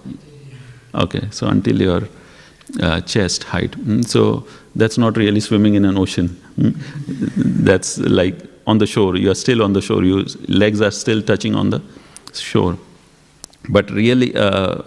Okay, 0.93 1.29
so 1.31 1.47
until 1.47 1.81
your 1.81 2.01
uh, 2.81 2.99
chest 3.01 3.45
height. 3.45 3.71
Mm, 3.71 4.05
So, 4.05 4.45
that's 4.75 4.97
not 4.97 5.15
really 5.15 5.39
swimming 5.39 5.75
in 5.75 5.86
an 5.86 5.97
ocean. 5.97 6.29
Mm. 6.57 6.75
That's 7.63 7.97
like 7.97 8.36
on 8.67 8.77
the 8.77 8.86
shore. 8.86 9.15
You 9.15 9.31
are 9.31 9.36
still 9.36 9.63
on 9.63 9.71
the 9.71 9.81
shore. 9.81 10.03
Your 10.03 10.25
legs 10.49 10.81
are 10.81 10.91
still 10.91 11.21
touching 11.21 11.55
on 11.55 11.69
the 11.69 11.81
shore. 12.34 12.77
But 13.69 13.89
really, 13.89 14.36
uh, 14.36 14.81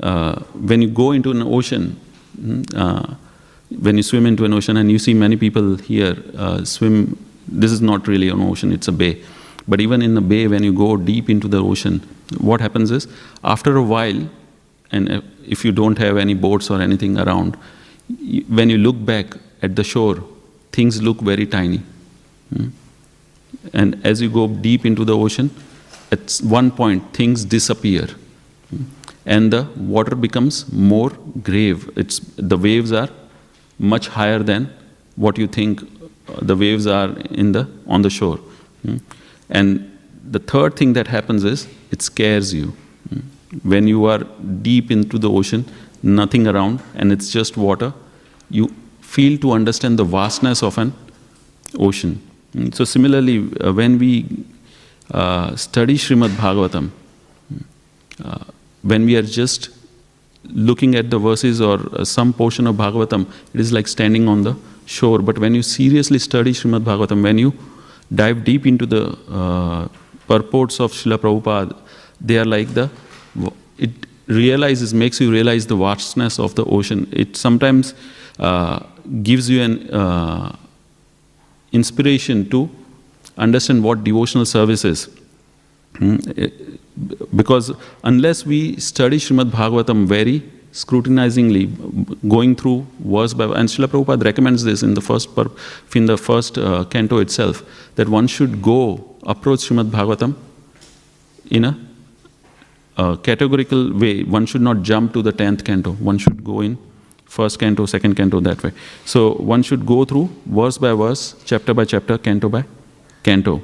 uh, 0.00 0.40
when 0.54 0.82
you 0.82 0.88
go 0.88 1.12
into 1.12 1.30
an 1.30 1.42
ocean, 1.42 2.00
mm, 2.36 3.16
when 3.80 3.96
you 3.96 4.02
swim 4.02 4.26
into 4.26 4.44
an 4.44 4.52
ocean, 4.52 4.76
and 4.76 4.90
you 4.90 4.98
see 4.98 5.14
many 5.14 5.36
people 5.36 5.76
here 5.76 6.16
uh, 6.36 6.64
swim, 6.64 7.16
this 7.48 7.70
is 7.70 7.80
not 7.80 8.06
really 8.06 8.28
an 8.28 8.40
ocean, 8.40 8.72
it's 8.72 8.88
a 8.88 8.92
bay. 8.92 9.22
But 9.66 9.80
even 9.80 10.02
in 10.02 10.14
the 10.14 10.20
bay, 10.20 10.46
when 10.46 10.62
you 10.62 10.72
go 10.72 10.96
deep 10.96 11.30
into 11.30 11.48
the 11.48 11.62
ocean, 11.62 12.00
what 12.38 12.60
happens 12.60 12.90
is, 12.90 13.08
after 13.42 13.76
a 13.76 13.82
while, 13.82 14.28
and 14.92 15.22
if 15.46 15.64
you 15.64 15.72
don't 15.72 15.98
have 15.98 16.16
any 16.16 16.34
boats 16.34 16.70
or 16.70 16.80
anything 16.80 17.18
around, 17.18 17.56
when 18.48 18.68
you 18.68 18.78
look 18.78 19.04
back 19.04 19.36
at 19.62 19.76
the 19.76 19.84
shore, 19.84 20.22
things 20.72 21.02
look 21.02 21.20
very 21.20 21.46
tiny. 21.46 21.82
Hmm? 22.54 22.68
And 23.72 24.04
as 24.04 24.20
you 24.20 24.28
go 24.28 24.46
deep 24.48 24.84
into 24.84 25.04
the 25.04 25.16
ocean, 25.16 25.50
at 26.12 26.38
one 26.42 26.70
point 26.70 27.14
things 27.14 27.44
disappear. 27.44 28.08
Hmm? 28.70 28.82
And 29.24 29.52
the 29.52 29.62
water 29.76 30.14
becomes 30.14 30.70
more 30.70 31.10
grave. 31.42 31.90
It's, 31.96 32.18
the 32.36 32.58
waves 32.58 32.92
are 32.92 33.08
much 33.78 34.08
higher 34.08 34.40
than 34.40 34.70
what 35.16 35.38
you 35.38 35.46
think 35.46 35.82
the 36.26 36.56
waves 36.56 36.86
are 36.86 37.10
in 37.30 37.52
the, 37.52 37.68
on 37.86 38.02
the 38.02 38.10
shore. 38.10 38.38
Hmm? 38.82 38.96
And 39.50 39.98
the 40.30 40.38
third 40.38 40.76
thing 40.76 40.94
that 40.94 41.06
happens 41.06 41.44
is 41.44 41.68
it 41.90 42.02
scares 42.02 42.54
you. 42.54 42.74
Hmm? 43.08 43.20
When 43.62 43.86
you 43.86 44.06
are 44.06 44.24
deep 44.62 44.90
into 44.90 45.18
the 45.18 45.30
ocean, 45.30 45.64
nothing 46.02 46.46
around, 46.46 46.82
and 46.94 47.12
it's 47.12 47.30
just 47.30 47.56
water, 47.56 47.92
you 48.50 48.74
feel 49.00 49.38
to 49.38 49.52
understand 49.52 49.98
the 49.98 50.04
vastness 50.04 50.62
of 50.62 50.78
an 50.78 50.92
ocean. 51.78 52.20
Hmm? 52.52 52.70
So, 52.70 52.84
similarly, 52.84 53.50
uh, 53.60 53.72
when 53.72 53.98
we 53.98 54.26
uh, 55.10 55.54
study 55.56 55.96
Srimad 55.96 56.30
Bhagavatam, 56.30 56.90
uh, 58.24 58.44
when 58.82 59.04
we 59.04 59.16
are 59.16 59.22
just 59.22 59.70
looking 60.44 60.94
at 60.94 61.10
the 61.10 61.18
verses 61.18 61.60
or 61.60 61.80
uh, 61.92 62.04
some 62.04 62.32
portion 62.32 62.66
of 62.66 62.76
Bhagavatam, 62.76 63.26
it 63.52 63.60
is 63.60 63.72
like 63.72 63.88
standing 63.88 64.28
on 64.28 64.42
the 64.42 64.56
shore. 64.86 65.18
But 65.20 65.38
when 65.38 65.54
you 65.54 65.62
seriously 65.62 66.18
study 66.18 66.52
Srimad 66.52 66.80
Bhagavatam, 66.84 67.22
when 67.22 67.38
you 67.38 67.52
dive 68.14 68.44
deep 68.44 68.66
into 68.66 68.86
the 68.86 69.18
uh, 69.30 69.88
purports 70.26 70.80
of 70.80 70.92
Srila 70.92 71.18
Prabhupada, 71.18 71.76
they 72.20 72.38
are 72.38 72.44
like 72.44 72.68
the, 72.74 72.90
it 73.78 73.90
realizes, 74.26 74.94
makes 74.94 75.20
you 75.20 75.30
realize 75.30 75.66
the 75.66 75.76
vastness 75.76 76.38
of 76.38 76.54
the 76.54 76.64
ocean. 76.64 77.08
It 77.12 77.36
sometimes 77.36 77.94
uh, 78.38 78.80
gives 79.22 79.50
you 79.50 79.62
an 79.62 79.90
uh, 79.90 80.56
inspiration 81.72 82.48
to 82.50 82.70
understand 83.36 83.82
what 83.82 84.04
devotional 84.04 84.46
service 84.46 84.84
is. 84.84 85.08
Hmm? 85.96 86.16
Eh, 86.36 86.48
Because 87.34 87.72
unless 88.04 88.46
we 88.46 88.76
study 88.76 89.16
Srimad 89.18 89.50
Bhagavatam 89.50 90.06
very 90.06 90.42
scrutinizingly, 90.74 91.66
going 92.28 92.54
through 92.56 92.84
verse 92.98 93.32
by 93.32 93.44
and 93.44 93.68
Srila 93.68 93.86
Prabhupada 93.86 94.24
recommends 94.24 94.64
this 94.64 94.82
in 94.82 94.94
the 94.94 95.00
first 95.00 95.28
in 95.94 96.06
the 96.06 96.16
first 96.18 96.58
uh, 96.58 96.84
canto 96.84 97.18
itself 97.18 97.62
that 97.94 98.08
one 98.08 98.26
should 98.26 98.60
go 98.60 98.80
approach 99.22 99.60
Srimad 99.60 99.90
Bhagavatam 99.90 100.34
in 101.50 101.64
a 101.64 101.78
uh, 102.96 103.16
categorical 103.16 103.92
way. 103.92 104.24
One 104.24 104.46
should 104.46 104.62
not 104.62 104.82
jump 104.82 105.12
to 105.12 105.22
the 105.22 105.32
tenth 105.32 105.64
canto. 105.64 105.92
One 105.92 106.18
should 106.18 106.42
go 106.44 106.60
in 106.60 106.76
first 107.24 107.58
canto, 107.60 107.86
second 107.86 108.16
canto 108.16 108.40
that 108.40 108.62
way. 108.62 108.72
So 109.04 109.34
one 109.34 109.62
should 109.62 109.86
go 109.86 110.04
through 110.04 110.28
verse 110.46 110.78
by 110.78 110.92
verse, 110.92 111.36
chapter 111.44 111.72
by 111.72 111.84
chapter, 111.84 112.18
canto 112.18 112.48
by 112.48 112.64
canto. 113.22 113.62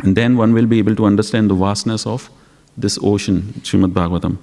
And 0.00 0.16
then 0.16 0.36
one 0.38 0.54
will 0.54 0.66
be 0.66 0.78
able 0.78 0.96
to 0.96 1.04
understand 1.04 1.50
the 1.50 1.54
vastness 1.54 2.06
of 2.06 2.30
this 2.76 2.98
ocean, 3.02 3.54
Srimad 3.62 3.92
Bhagavatam. 3.92 4.38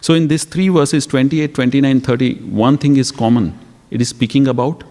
So, 0.00 0.14
in 0.14 0.28
these 0.28 0.44
three 0.44 0.68
verses 0.68 1.06
28, 1.06 1.54
29, 1.54 2.00
30, 2.00 2.34
one 2.50 2.78
thing 2.78 2.96
is 2.96 3.10
common. 3.10 3.58
It 3.90 4.00
is 4.00 4.08
speaking 4.08 4.48
about 4.48 4.84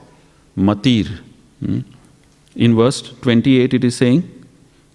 Matir. 0.58 1.20
Hmm? 1.60 1.80
In 2.56 2.76
verse 2.76 3.02
28, 3.02 3.74
it 3.74 3.84
is 3.84 3.98
saying, 3.98 4.24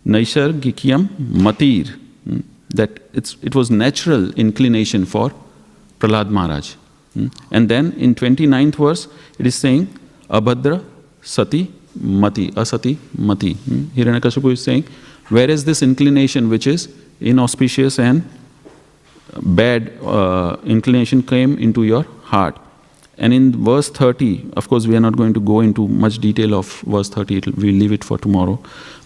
Naisargikyam 0.06 1.08
Matir. 1.18 1.88
Hmm? 2.24 2.40
That 2.70 3.00
it 3.14 3.54
was 3.54 3.70
natural 3.70 4.32
inclination 4.34 5.04
for 5.04 5.32
Prahlad 5.98 6.30
Maharaj. 6.30 6.74
Hmm? 7.14 7.28
And 7.50 7.68
then 7.68 7.92
in 7.92 8.14
29th 8.14 8.76
verse, 8.76 9.08
it 9.38 9.46
is 9.46 9.54
saying, 9.54 9.88
Abhadra 10.28 10.84
Sati 11.22 11.72
Mati, 12.00 12.50
Asati 12.52 12.98
Mati. 13.18 13.54
Hiranyakashipu 13.54 14.52
is 14.52 14.62
saying, 14.62 14.84
where 15.28 15.48
is 15.48 15.64
this 15.64 15.82
inclination 15.82 16.48
which 16.48 16.66
is 16.66 16.88
inauspicious 17.20 17.98
and 17.98 18.28
bad 19.42 19.92
uh, 20.02 20.56
inclination 20.64 21.22
came 21.22 21.58
into 21.58 21.84
your 21.84 22.04
heart? 22.22 22.58
And 23.16 23.32
in 23.32 23.64
verse 23.64 23.88
30, 23.90 24.50
of 24.56 24.68
course, 24.68 24.86
we 24.86 24.96
are 24.96 25.00
not 25.00 25.16
going 25.16 25.34
to 25.34 25.40
go 25.40 25.60
into 25.60 25.86
much 25.86 26.18
detail 26.18 26.54
of 26.54 26.80
verse 26.80 27.08
30, 27.08 27.36
it'll, 27.36 27.52
we'll 27.52 27.74
leave 27.74 27.92
it 27.92 28.02
for 28.02 28.18
tomorrow. 28.18 28.58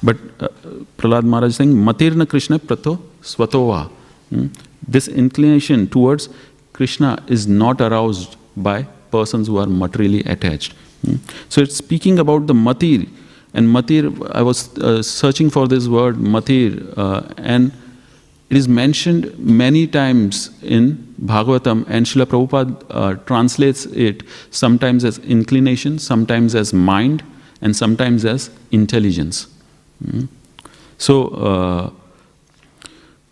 But 0.03 0.17
uh, 0.41 0.49
Prahlad 0.97 1.25
Maharaj 1.25 1.55
saying, 1.55 1.75
Matirna 1.75 2.29
Krishna 2.29 2.59
Prato 2.59 2.99
Svatova. 3.21 3.91
Hmm? 4.31 4.47
This 4.87 5.09
inclination 5.09 5.89
towards 5.89 6.29
Krishna 6.73 7.23
is 7.27 7.47
not 7.47 7.81
aroused 7.81 8.37
by 8.57 8.85
persons 9.11 9.47
who 9.47 9.59
are 9.59 9.67
materially 9.67 10.23
attached. 10.25 10.73
Hmm? 11.05 11.17
So 11.49 11.61
it's 11.61 11.77
speaking 11.77 12.19
about 12.19 12.47
the 12.47 12.55
matir. 12.55 13.09
And 13.53 13.69
matir, 13.69 14.31
I 14.35 14.43
was 14.43 14.77
uh, 14.79 15.03
searching 15.03 15.51
for 15.51 15.69
this 15.69 15.87
word 15.87 16.17
matir, 16.17 16.97
uh, 16.97 17.23
and 17.37 17.73
it 18.51 18.57
is 18.57 18.67
mentioned 18.67 19.39
many 19.39 19.87
times 19.87 20.51
in 20.63 21.15
Bhagavatam, 21.23 21.85
and 21.89 22.07
Srila 22.07 22.27
Prabhupada 22.27 22.87
uh, 22.91 23.15
translates 23.25 23.85
it 23.87 24.23
sometimes 24.51 25.05
as 25.05 25.19
inclination, 25.19 25.99
sometimes 25.99 26.55
as 26.55 26.73
mind, 26.73 27.23
and 27.61 27.77
sometimes 27.77 28.25
as 28.25 28.51
intelligence. 28.71 29.49
Hmm? 30.03 30.27
So, 30.97 31.29
uh, 31.29 31.91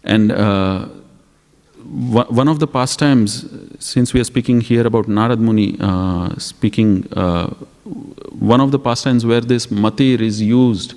and 0.04 0.32
uh, 0.32 0.88
one 1.84 2.48
of 2.48 2.58
the 2.58 2.66
pastimes, 2.66 3.48
since 3.78 4.12
we 4.12 4.20
are 4.20 4.24
speaking 4.24 4.60
here 4.60 4.86
about 4.86 5.06
Narad 5.06 5.38
Muni, 5.38 5.76
uh, 5.80 6.36
speaking, 6.36 7.08
uh, 7.12 7.46
one 8.38 8.60
of 8.60 8.70
the 8.70 8.78
pastimes 8.78 9.24
where 9.24 9.40
this 9.40 9.68
matir 9.68 10.20
is 10.20 10.42
used 10.42 10.94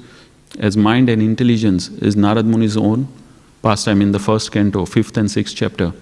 as 0.60 0.76
mind 0.76 1.10
and 1.10 1.22
intelligence 1.22 1.90
is 1.90 2.16
Narad 2.16 2.46
Muni's 2.46 2.76
own 2.76 3.08
pastime 3.62 4.02
in 4.02 4.12
the 4.12 4.20
first 4.20 4.52
canto, 4.52 4.86
fifth 4.86 5.18
and 5.18 5.30
sixth 5.30 5.56
chapter. 5.56 5.94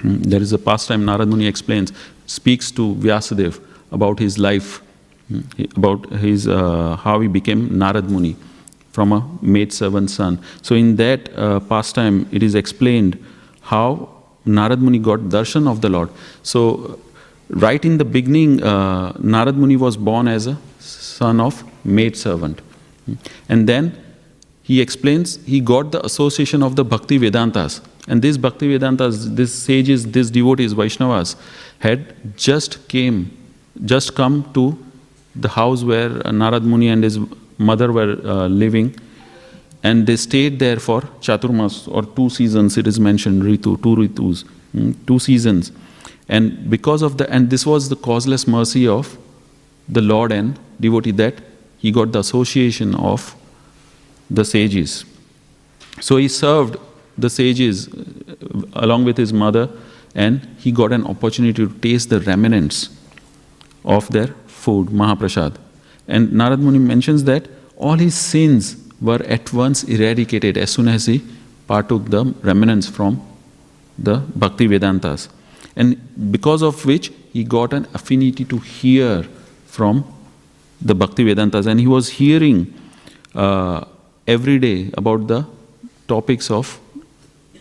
Hmm, 0.00 0.22
There 0.22 0.40
is 0.40 0.52
a 0.52 0.58
pastime 0.58 1.04
Narad 1.04 1.28
Muni 1.28 1.46
explains, 1.46 1.92
speaks 2.26 2.70
to 2.72 2.94
Vyasadeva 2.94 3.60
about 3.92 4.18
his 4.18 4.38
life, 4.38 4.82
hmm, 5.28 5.40
about 5.76 6.10
his 6.12 6.48
uh, 6.48 6.96
how 6.96 7.20
he 7.20 7.28
became 7.28 7.70
Narad 7.70 8.08
Muni 8.08 8.36
from 8.92 9.12
a 9.12 9.28
maid 9.42 9.72
servant 9.72 10.10
son. 10.10 10.40
So 10.62 10.74
in 10.74 10.96
that 10.96 11.36
uh, 11.36 11.60
pastime, 11.60 12.28
it 12.30 12.42
is 12.42 12.54
explained 12.54 13.18
how 13.60 14.08
Narad 14.46 14.80
Muni 14.80 14.98
got 14.98 15.20
darshan 15.20 15.66
of 15.68 15.80
the 15.80 15.88
Lord. 15.88 16.10
So, 16.42 17.00
right 17.48 17.84
in 17.84 17.98
the 17.98 18.04
beginning, 18.04 18.62
uh, 18.62 19.12
Narad 19.14 19.56
Muni 19.56 19.76
was 19.76 19.96
born 19.96 20.28
as 20.28 20.46
a 20.46 20.58
son 20.78 21.40
of 21.40 21.64
maid 21.84 22.16
servant. 22.16 22.60
And 23.48 23.68
then 23.68 24.03
he 24.64 24.80
explains 24.80 25.36
he 25.44 25.60
got 25.60 25.92
the 25.92 26.04
association 26.04 26.62
of 26.62 26.74
the 26.74 26.84
Bhakti 26.84 27.18
Vedantas. 27.18 27.80
And 28.08 28.20
these 28.20 28.36
Bhakti 28.36 28.76
Vedantas, 28.76 29.36
these 29.36 29.52
sages, 29.52 30.10
these 30.10 30.30
devotees, 30.30 30.74
Vaishnavas, 30.74 31.36
had 31.78 32.36
just 32.36 32.88
came, 32.88 33.30
just 33.84 34.14
come 34.14 34.50
to 34.54 34.76
the 35.36 35.48
house 35.48 35.84
where 35.84 36.10
Narad 36.40 36.62
Muni 36.62 36.88
and 36.88 37.04
his 37.04 37.18
mother 37.58 37.92
were 37.92 38.18
uh, 38.24 38.46
living 38.48 38.94
and 39.82 40.06
they 40.06 40.16
stayed 40.16 40.58
there 40.58 40.80
for 40.80 41.02
chaturmas 41.20 41.86
or 41.88 42.02
two 42.16 42.28
seasons 42.30 42.78
it 42.78 42.86
is 42.86 42.98
mentioned 42.98 43.42
ritu 43.48 43.74
two 43.82 43.94
ritus 44.00 44.44
mm, 44.74 44.94
two 45.06 45.18
seasons 45.18 45.70
and 46.28 46.70
because 46.74 47.02
of 47.02 47.18
the 47.18 47.28
and 47.30 47.50
this 47.50 47.66
was 47.66 47.88
the 47.90 47.96
causeless 48.08 48.46
mercy 48.56 48.84
of 48.88 49.16
the 49.88 50.00
lord 50.00 50.32
and 50.32 50.58
devotee 50.80 51.16
that 51.22 51.42
he 51.78 51.92
got 51.98 52.12
the 52.12 52.18
association 52.26 52.94
of 53.12 53.34
the 54.30 54.44
sages 54.44 55.04
so 56.00 56.16
he 56.16 56.28
served 56.28 56.76
the 57.16 57.30
sages 57.30 57.88
uh, 57.88 57.94
along 58.74 59.04
with 59.04 59.16
his 59.16 59.32
mother 59.32 59.68
and 60.14 60.46
he 60.58 60.72
got 60.72 60.92
an 60.92 61.04
opportunity 61.06 61.66
to 61.66 61.72
taste 61.80 62.10
the 62.10 62.20
remnants 62.20 62.88
of 63.84 64.08
their 64.10 64.28
food 64.46 64.88
mahaprasad 64.88 65.56
and 66.08 66.30
narad 66.30 66.58
muni 66.58 66.78
mentions 66.78 67.24
that 67.24 67.48
all 67.76 67.94
his 67.94 68.14
sins 68.14 68.76
were 69.00 69.22
at 69.24 69.52
once 69.52 69.84
eradicated 69.84 70.56
as 70.56 70.70
soon 70.70 70.88
as 70.88 71.06
he 71.06 71.22
partook 71.66 72.10
the 72.10 72.24
remnants 72.42 72.88
from 72.88 73.20
the 73.98 74.16
Bhakti 74.34 74.68
Vedantas. 74.68 75.28
And 75.76 75.98
because 76.30 76.62
of 76.62 76.84
which 76.84 77.12
he 77.32 77.44
got 77.44 77.72
an 77.72 77.86
affinity 77.94 78.44
to 78.44 78.58
hear 78.58 79.24
from 79.66 80.04
the 80.80 80.94
Bhakti 80.94 81.24
Vedantas. 81.24 81.66
And 81.66 81.80
he 81.80 81.86
was 81.86 82.08
hearing 82.10 82.72
uh, 83.34 83.84
every 84.26 84.58
day 84.58 84.90
about 84.96 85.26
the 85.26 85.46
topics 86.08 86.50
of 86.50 86.78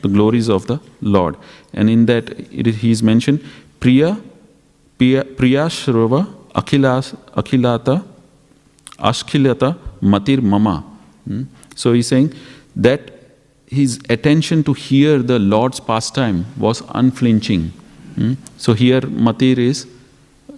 the 0.02 0.08
glories 0.10 0.49
of 0.49 0.67
the 0.67 0.80
Lord. 1.02 1.36
And 1.73 1.89
in 1.89 2.06
that 2.08 2.38
he 2.49 2.91
is 2.91 3.02
mentioned 3.02 3.43
Priya, 3.80 4.19
Priya, 4.97 5.23
Priya 5.23 5.65
Shrava 5.67 6.28
Akhilas, 6.56 7.15
Akhilata 7.36 8.04
Ashkilata 8.99 9.78
Matir 10.02 10.41
Mama. 10.41 10.84
Hmm? 11.28 11.43
So 11.76 11.93
he's 11.93 12.08
saying 12.08 12.34
that 12.76 13.12
his 13.67 13.99
attention 14.10 14.63
to 14.65 14.73
hear 14.73 15.19
the 15.19 15.39
Lord's 15.39 15.80
pastime 15.80 16.45
was 16.58 16.84
unflinching. 16.89 17.71
Hmm? 18.15 18.34
So 18.58 18.73
here 18.73 19.02
Matir 19.02 19.58
is 19.58 19.88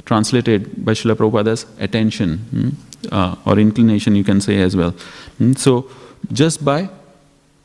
translated 0.05 0.85
by 0.85 0.91
Srila 0.93 1.15
Prabhupada 1.15 1.65
attention. 1.79 2.37
Hmm? 2.37 2.69
Uh, 3.11 3.35
or 3.45 3.59
inclination, 3.59 4.15
you 4.15 4.23
can 4.23 4.41
say 4.41 4.61
as 4.61 4.75
well. 4.75 4.93
Mm, 5.39 5.57
So, 5.57 5.89
just 6.31 6.63
by 6.63 6.89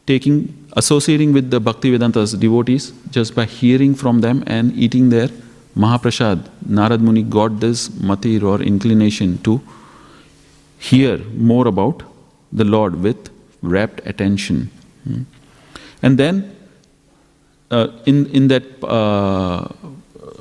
taking, 0.06 0.66
associating 0.76 1.32
with 1.32 1.50
the 1.50 1.60
Bhaktivedanta's 1.60 2.32
devotees, 2.34 2.92
just 3.10 3.34
by 3.34 3.44
hearing 3.44 3.94
from 3.94 4.20
them 4.20 4.42
and 4.46 4.72
eating 4.74 5.08
their 5.10 5.28
Mahaprasad, 5.76 6.48
Narad 6.68 7.00
Muni 7.00 7.22
got 7.22 7.60
this 7.60 7.88
matir 7.88 8.42
or 8.42 8.60
inclination 8.60 9.38
to 9.38 9.60
hear 10.78 11.18
more 11.36 11.68
about 11.68 12.02
the 12.52 12.64
Lord 12.64 13.02
with 13.02 13.30
rapt 13.62 14.00
attention. 14.06 14.70
Mm. 15.08 15.24
And 16.02 16.18
then, 16.18 16.56
uh, 17.70 17.88
in, 18.06 18.26
in 18.26 18.48
that 18.48 18.64
uh, 18.82 19.68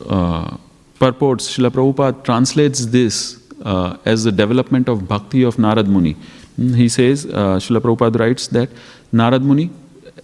uh, 0.09 0.57
Srila 0.99 1.69
Prabhupada 1.69 2.23
translates 2.23 2.87
this 2.87 3.38
uh, 3.63 3.97
as 4.05 4.23
the 4.23 4.31
development 4.31 4.89
of 4.89 5.07
bhakti 5.07 5.43
of 5.43 5.57
Narad 5.57 5.87
Muni. 5.87 6.15
Mm, 6.59 6.75
He 6.75 6.89
says, 6.89 7.25
uh, 7.25 7.57
Srila 7.57 7.79
Prabhupada 7.81 8.19
writes 8.19 8.47
that 8.47 8.69
Narad 9.13 9.41
Muni, 9.41 9.69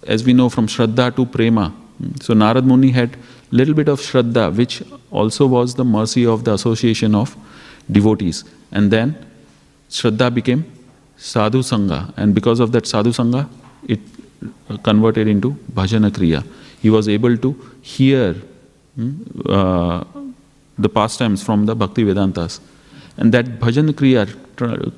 as 0.06 0.24
we 0.24 0.32
know 0.32 0.48
from 0.48 0.66
Shraddha 0.66 1.14
to 1.16 1.26
Prema, 1.26 1.72
mm, 2.02 2.22
so 2.22 2.34
Narad 2.34 2.64
Muni 2.64 2.90
had 2.90 3.16
little 3.50 3.74
bit 3.74 3.88
of 3.88 4.00
Shraddha, 4.00 4.54
which 4.54 4.82
also 5.10 5.46
was 5.46 5.74
the 5.74 5.84
mercy 5.84 6.26
of 6.26 6.44
the 6.44 6.52
association 6.52 7.14
of 7.14 7.36
devotees. 7.90 8.44
And 8.72 8.90
then 8.90 9.16
Shraddha 9.88 10.34
became 10.34 10.64
Sadhu 11.16 11.60
Sangha, 11.60 12.12
and 12.16 12.34
because 12.34 12.60
of 12.60 12.72
that 12.72 12.86
Sadhu 12.86 13.10
Sangha, 13.10 13.48
it 13.88 14.00
converted 14.82 15.28
into 15.28 15.52
Bhajana 15.72 16.10
Kriya. 16.10 16.44
He 16.82 16.90
was 16.90 17.08
able 17.08 17.36
to 17.38 17.54
hear 17.82 18.34
mm, 18.98 19.48
uh, 19.48 20.04
the 20.78 20.88
pastimes 20.88 21.42
from 21.42 21.66
the 21.66 21.74
Bhakti 21.74 22.04
Vedantas. 22.04 22.60
And 23.16 23.32
that 23.32 23.46
Bhajan 23.60 23.90
Kriya 23.92 24.26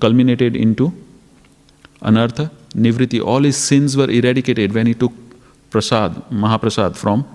culminated 0.00 0.56
into 0.56 0.92
Anartha 2.02 2.50
Nivriti. 2.74 3.24
All 3.24 3.42
his 3.42 3.56
sins 3.56 3.96
were 3.96 4.10
eradicated 4.10 4.74
when 4.74 4.86
he 4.86 4.94
took 4.94 5.12
Prasad, 5.70 6.12
Mahaprasad 6.30 6.96
from 6.96 7.26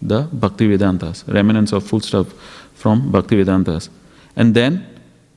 the 0.00 0.22
Bhakti 0.32 0.68
Vedantas, 0.68 1.26
remnants 1.32 1.72
of 1.72 1.84
full 1.84 2.00
stuff 2.00 2.32
from 2.74 3.10
Bhakti 3.10 3.42
Vedantas. 3.42 3.88
And 4.36 4.54
then 4.54 4.86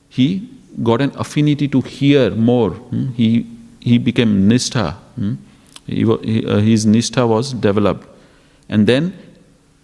he 0.08 0.48
got 0.82 1.00
an 1.00 1.12
affinity 1.16 1.68
to 1.68 1.80
hear 1.80 2.30
more. 2.30 2.70
hmm. 2.70 3.08
He, 3.12 3.46
he 3.80 3.98
became 3.98 4.48
Nishtha. 4.48 4.94
hmm. 5.16 5.34
He, 5.86 6.04
uh, 6.04 6.58
his 6.58 6.86
Nishtha 6.86 7.26
was 7.28 7.52
developed. 7.52 8.06
And 8.68 8.86
then 8.86 9.12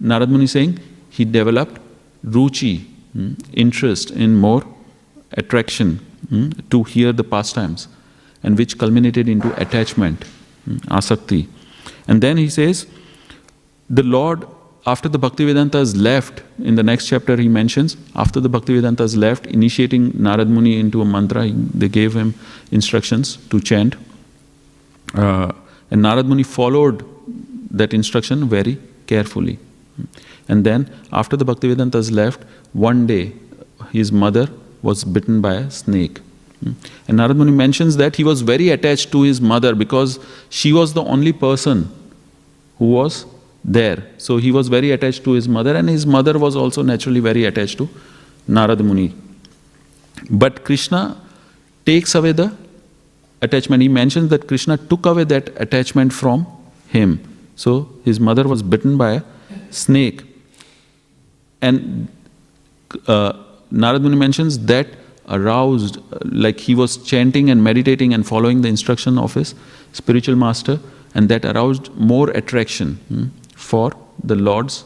Narad 0.01 0.29
Muni 0.29 0.47
saying 0.47 0.79
he 1.11 1.25
developed 1.25 1.81
ruchi, 2.25 2.85
hmm, 3.13 3.33
interest 3.53 4.11
in 4.13 4.37
more 4.37 4.63
attraction 5.33 6.01
hmm, 6.29 6.51
to 6.71 6.85
hear 6.85 7.13
the 7.13 7.25
pastimes, 7.25 7.89
and 8.43 8.57
which 8.57 8.79
culminated 8.79 9.29
into 9.29 9.55
attachment, 9.61 10.25
hmm, 10.65 10.77
asakti. 10.91 11.49
And 12.07 12.21
then 12.21 12.37
he 12.37 12.49
says, 12.49 12.87
the 13.91 14.03
Lord, 14.03 14.47
after 14.87 15.09
the 15.09 15.19
Bhaktivedantas 15.19 16.01
left, 16.01 16.43
in 16.59 16.75
the 16.75 16.83
next 16.83 17.09
chapter 17.09 17.37
he 17.37 17.49
mentions, 17.49 17.97
after 18.15 18.41
the 18.41 18.49
Bhaktivedantas 18.49 19.17
left, 19.17 19.47
initiating 19.47 20.13
Narad 20.13 20.49
Muni 20.49 20.79
into 20.79 21.03
a 21.03 21.05
mantra, 21.05 21.45
he- 21.45 21.53
they 21.53 21.89
gave 21.89 22.15
him 22.15 22.35
instructions 22.71 23.39
to 23.51 23.61
chant. 23.61 23.97
Uh, 25.15 25.53
and 25.91 26.03
Narad 26.03 26.27
Muni 26.27 26.43
followed 26.43 27.05
that 27.71 27.93
instruction 27.93 28.49
very 28.49 28.79
carefully. 29.07 29.59
And 30.49 30.65
then, 30.65 30.89
after 31.13 31.37
the 31.37 31.45
Bhaktivedantas 31.45 32.11
left, 32.11 32.41
one 32.73 33.07
day 33.07 33.35
his 33.93 34.11
mother 34.11 34.49
was 34.83 35.05
bitten 35.05 35.41
by 35.41 35.55
a 35.55 35.71
snake. 35.71 36.21
And 36.63 37.19
Narad 37.19 37.37
Muni 37.37 37.53
mentions 37.53 37.97
that 37.97 38.17
he 38.17 38.25
was 38.25 38.43
very 38.43 38.71
attached 38.71 39.13
to 39.13 39.23
his 39.23 39.41
mother 39.41 39.75
because 39.75 40.19
she 40.51 40.73
was 40.73 40.93
the 40.93 41.03
only 41.03 41.33
person 41.33 41.89
who 42.79 42.91
was 42.91 43.27
there. 43.65 44.05
So 44.19 44.39
he 44.39 44.51
was 44.51 44.69
very 44.69 44.91
attached 44.91 45.25
to 45.25 45.33
his 45.33 45.49
mother, 45.49 45.77
and 45.77 45.89
his 45.89 46.07
mother 46.07 46.39
was 46.39 46.57
also 46.57 46.83
naturally 46.83 47.21
very 47.21 47.45
attached 47.45 47.79
to 47.79 47.89
Narad 48.49 48.81
Muni. 48.81 49.15
But 50.31 50.65
Krishna 50.65 51.21
takes 51.87 52.15
away 52.15 52.33
the 52.33 52.53
attachment. 53.41 53.83
He 53.83 53.89
mentions 53.89 54.31
that 54.31 54.49
Krishna 54.49 54.77
took 54.77 55.07
away 55.07 55.25
that 55.25 55.51
attachment 55.61 56.13
from 56.13 56.47
him. 56.89 57.21
So 57.57 57.89
his 58.05 58.19
mother 58.19 58.47
was 58.49 58.63
bitten 58.63 58.97
by 58.97 59.11
a 59.13 59.23
snake. 59.71 60.23
And 61.61 62.09
uh, 63.07 63.33
Narad 63.73 64.03
Muni 64.03 64.17
mentions 64.17 64.59
that 64.67 64.87
aroused, 65.29 65.99
uh, 65.99 66.19
like 66.25 66.61
he 66.61 66.75
was 66.75 66.97
chanting 66.99 67.51
and 67.51 67.63
meditating 67.63 68.15
and 68.15 68.27
following 68.27 68.63
the 68.63 68.69
instruction 68.69 69.19
of 69.19 69.35
his 69.35 69.55
spiritual 69.93 70.37
master, 70.37 70.79
and 71.15 71.29
that 71.29 71.45
aroused 71.45 71.95
more 71.95 72.31
attraction 72.31 72.95
hmm, 73.09 73.25
for 73.55 73.93
the 74.23 74.35
Lord's 74.35 74.85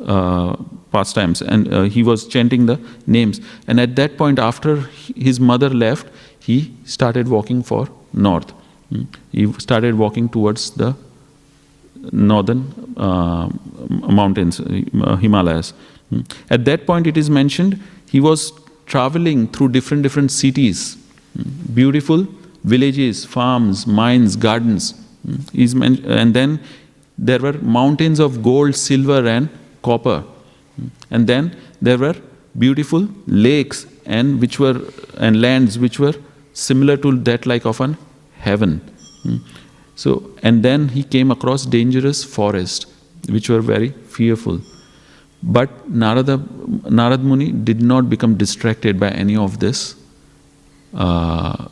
uh, 0.00 0.56
pastimes. 0.92 1.42
And 1.42 1.72
uh, 1.72 1.82
he 1.82 2.02
was 2.02 2.26
chanting 2.26 2.66
the 2.66 2.78
names. 3.06 3.40
And 3.66 3.80
at 3.80 3.96
that 3.96 4.16
point, 4.16 4.38
after 4.38 4.76
his 5.16 5.40
mother 5.40 5.70
left, 5.70 6.06
he 6.40 6.74
started 6.84 7.28
walking 7.28 7.62
for 7.62 7.88
north. 8.12 8.50
Hmm. 8.90 9.02
He 9.32 9.50
started 9.54 9.96
walking 9.96 10.28
towards 10.28 10.70
the 10.72 10.94
northern 12.12 12.72
uh, 12.96 13.48
mountains, 13.88 14.60
uh, 14.60 15.16
Himalayas. 15.16 15.72
Hmm. 16.10 16.20
At 16.50 16.64
that 16.66 16.86
point, 16.86 17.06
it 17.06 17.16
is 17.16 17.30
mentioned 17.30 17.80
he 18.14 18.20
was 18.20 18.40
traveling 18.92 19.40
through 19.52 19.68
different 19.76 20.02
different 20.06 20.30
cities, 20.30 20.80
beautiful 21.78 22.20
villages, 22.72 23.24
farms, 23.36 23.86
mines, 24.00 24.36
gardens. 24.36 24.94
And 25.52 26.34
then 26.38 26.60
there 27.18 27.40
were 27.46 27.54
mountains 27.78 28.20
of 28.26 28.42
gold, 28.42 28.76
silver, 28.76 29.26
and 29.26 29.48
copper. 29.82 30.22
And 31.10 31.26
then 31.26 31.56
there 31.82 31.98
were 31.98 32.14
beautiful 32.58 33.08
lakes 33.26 33.86
and 34.06 34.40
which 34.40 34.58
were 34.58 34.76
and 35.18 35.40
lands 35.40 35.78
which 35.78 35.98
were 35.98 36.14
similar 36.52 36.96
to 36.98 37.12
that 37.30 37.46
like 37.46 37.66
of 37.72 37.80
an 37.80 37.96
heaven. 38.38 38.80
So, 39.96 40.30
and 40.42 40.62
then 40.62 40.88
he 40.88 41.02
came 41.02 41.30
across 41.30 41.66
dangerous 41.66 42.22
forests, 42.22 42.86
which 43.28 43.48
were 43.48 43.60
very 43.60 43.90
fearful. 44.18 44.60
But 45.44 45.90
Narada, 45.90 46.38
Narad 46.38 47.22
Muni 47.22 47.52
did 47.52 47.82
not 47.82 48.08
become 48.08 48.36
distracted 48.36 48.98
by 48.98 49.10
any 49.10 49.36
of 49.36 49.60
this. 49.60 49.94
Uh, 50.94 51.68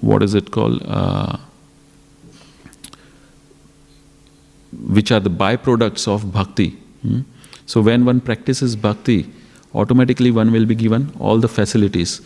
what 0.00 0.22
is 0.22 0.34
it 0.34 0.50
called? 0.50 0.82
Uh, 0.86 1.36
which 4.86 5.12
are 5.12 5.20
the 5.20 5.30
byproducts 5.30 6.08
of 6.08 6.32
bhakti. 6.32 6.70
hmm? 7.02 7.20
So, 7.66 7.82
when 7.82 8.06
one 8.06 8.20
practices 8.20 8.76
bhakti, 8.76 9.30
automatically 9.74 10.30
one 10.30 10.50
will 10.50 10.64
be 10.64 10.74
given 10.74 11.12
all 11.18 11.38
the 11.38 11.48
facilities. 11.48 12.22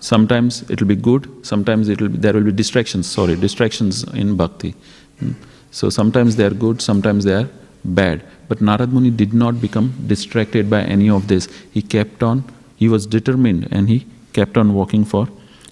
Sometimes 0.00 0.68
it 0.70 0.80
will 0.80 0.88
be 0.88 0.96
good, 0.96 1.46
sometimes 1.46 1.88
it 1.88 2.00
will 2.00 2.08
be, 2.08 2.18
there 2.18 2.34
will 2.34 2.44
be 2.44 2.52
distractions, 2.52 3.06
sorry, 3.06 3.36
distractions 3.36 4.02
in 4.12 4.36
bhakti. 4.36 4.74
Hmm. 5.18 5.32
So 5.70 5.88
sometimes 5.88 6.36
they 6.36 6.44
are 6.44 6.50
good, 6.50 6.82
sometimes 6.82 7.24
they 7.24 7.34
are 7.34 7.48
bad. 7.84 8.22
But 8.48 8.58
Narad 8.58 8.92
Muni 8.92 9.10
did 9.10 9.32
not 9.32 9.60
become 9.60 9.94
distracted 10.06 10.68
by 10.68 10.82
any 10.82 11.08
of 11.08 11.28
this. 11.28 11.48
He 11.72 11.82
kept 11.82 12.22
on, 12.22 12.44
he 12.76 12.88
was 12.88 13.06
determined 13.06 13.68
and 13.70 13.88
he 13.88 14.06
kept 14.32 14.56
on 14.56 14.74
walking 14.74 15.04
for 15.04 15.28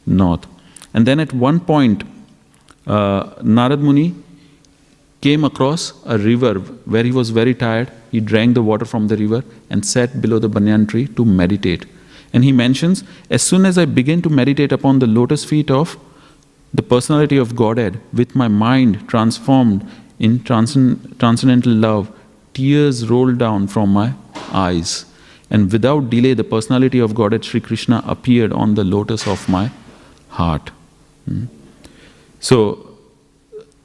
north. 0.07 0.47
And 0.95 1.07
then 1.07 1.21
at 1.21 1.33
one 1.33 1.61
point, 1.61 2.05
uh, 2.87 3.25
Narad 3.43 3.81
Muni 3.81 4.15
came 5.21 5.45
across 5.45 5.93
a 6.07 6.17
river 6.19 6.55
where 6.55 7.05
he 7.05 7.13
was 7.13 7.31
very 7.31 7.55
tired. 7.55 7.91
He 8.11 8.21
drank 8.21 8.55
the 8.55 8.63
water 8.63 8.85
from 8.85 9.09
the 9.09 9.17
river 9.17 9.45
and 9.69 9.85
sat 9.85 10.21
below 10.21 10.39
the 10.39 10.49
banyan 10.49 10.87
tree 10.87 11.09
to 11.09 11.25
meditate. 11.25 11.87
And 12.33 12.45
he 12.45 12.53
mentions, 12.53 13.05
as 13.31 13.43
soon 13.43 13.67
as 13.67 13.79
I 13.79 13.85
began 13.85 14.23
to 14.23 14.31
meditate 14.31 14.73
upon 14.73 14.99
the 14.99 15.07
lotus 15.07 15.45
feet 15.45 15.71
of 15.71 15.99
the 16.73 16.83
personality 16.83 17.37
of 17.37 17.57
Godhead, 17.57 18.01
with 18.13 18.37
my 18.37 18.49
mind 18.49 19.09
transformed 19.09 19.89
in 20.19 20.43
transcend- 20.45 21.19
transcendental 21.19 21.73
love, 21.73 22.11
tears 22.55 23.09
rolled 23.09 23.39
down 23.39 23.67
from 23.67 23.91
my 23.91 24.13
eyes. 24.53 25.05
And 25.51 25.73
without 25.73 26.11
delay, 26.11 26.35
the 26.35 26.45
personality 26.45 26.99
of 26.99 27.15
Godhead 27.15 27.45
Sri 27.45 27.61
Krishna 27.61 28.03
appeared 28.07 28.53
on 28.53 28.75
the 28.75 28.85
lotus 28.85 29.27
of 29.27 29.49
my 29.49 29.71
heart. 30.29 30.71
Hmm. 31.25 31.45
So, 32.41 32.57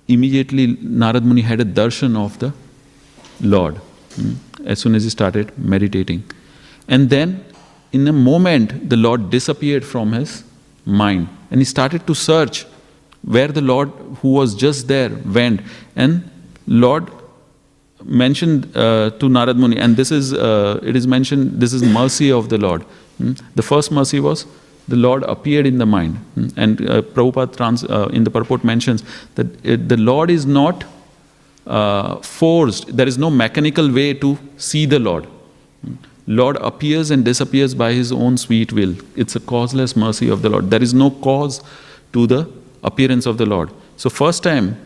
immediately 0.07 0.75
Narad 0.75 1.23
Muni 1.23 1.41
had 1.41 1.61
a 1.61 1.65
darshan 1.65 2.17
of 2.17 2.39
the 2.39 2.53
Lord 3.41 3.77
hmm, 4.15 4.33
as 4.65 4.79
soon 4.79 4.95
as 4.95 5.03
he 5.03 5.09
started 5.09 5.57
meditating. 5.57 6.23
And 6.87 7.09
then, 7.09 7.45
in 7.91 8.07
a 8.07 8.13
moment, 8.13 8.89
the 8.89 8.97
Lord 8.97 9.29
disappeared 9.29 9.85
from 9.85 10.11
his 10.11 10.43
mind 10.85 11.29
and 11.49 11.61
he 11.61 11.65
started 11.65 12.05
to 12.07 12.15
search 12.15 12.65
where 13.23 13.47
the 13.47 13.61
Lord 13.61 13.89
who 14.21 14.33
was 14.33 14.53
just 14.53 14.87
there 14.87 15.09
went. 15.25 15.61
And 15.95 16.29
Lord 16.67 17.09
mentioned 18.03 18.65
uh, 18.75 19.11
to 19.11 19.29
Narad 19.29 19.57
Muni, 19.57 19.77
and 19.77 19.95
this 19.95 20.11
is, 20.11 20.33
uh, 20.33 20.79
it 20.83 20.95
is 20.95 21.07
mentioned, 21.07 21.59
this 21.59 21.73
is 21.73 21.83
mercy 21.83 22.31
of 22.31 22.49
the 22.49 22.57
Lord. 22.57 22.83
Hmm. 23.17 23.33
The 23.55 23.61
first 23.61 23.91
mercy 23.91 24.19
was 24.19 24.45
the 24.87 24.97
Lord 24.97 25.23
appeared 25.23 25.65
in 25.65 25.77
the 25.77 25.85
mind. 25.85 26.17
Hmm. 26.35 26.47
And 26.57 26.89
uh, 26.89 27.01
Prabhupada 27.01 27.55
trans, 27.55 27.83
uh, 27.85 28.09
in 28.11 28.23
the 28.23 28.31
purport 28.31 28.63
mentions 28.63 29.03
that 29.35 29.47
it, 29.65 29.87
the 29.87 29.97
Lord 29.97 30.29
is 30.29 30.45
not 30.45 30.83
uh, 31.65 32.17
forced, 32.17 32.95
there 32.95 33.07
is 33.07 33.17
no 33.17 33.29
mechanical 33.29 33.89
way 33.89 34.13
to 34.15 34.37
see 34.57 34.85
the 34.85 34.99
Lord. 34.99 35.25
Hmm. 35.85 35.93
Lord 36.27 36.57
appears 36.57 37.11
and 37.11 37.23
disappears 37.23 37.73
by 37.73 37.93
his 37.93 38.11
own 38.11 38.37
sweet 38.37 38.73
will. 38.73 38.95
It's 39.15 39.35
a 39.35 39.39
causeless 39.39 39.95
mercy 39.95 40.29
of 40.29 40.41
the 40.41 40.49
Lord. 40.49 40.69
There 40.69 40.83
is 40.83 40.93
no 40.93 41.11
cause 41.11 41.61
to 42.13 42.27
the 42.27 42.49
appearance 42.83 43.25
of 43.25 43.37
the 43.37 43.45
Lord. 43.45 43.71
So, 43.97 44.09
first 44.09 44.43
time 44.43 44.77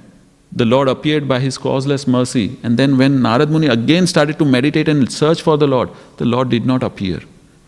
the 0.52 0.66
Lord 0.66 0.88
appeared 0.88 1.28
by 1.28 1.40
his 1.40 1.58
causeless 1.58 2.08
mercy, 2.08 2.58
and 2.64 2.78
then 2.78 2.98
when 2.98 3.20
Narad 3.20 3.50
Muni 3.50 3.68
again 3.68 4.08
started 4.08 4.38
to 4.40 4.46
meditate 4.46 4.88
and 4.88 5.12
search 5.12 5.42
for 5.42 5.58
the 5.58 5.68
Lord, 5.68 5.90
the 6.18 6.26
Lord 6.26 6.50
did 6.50 6.66
not 6.66 6.84
appear. 6.84 7.20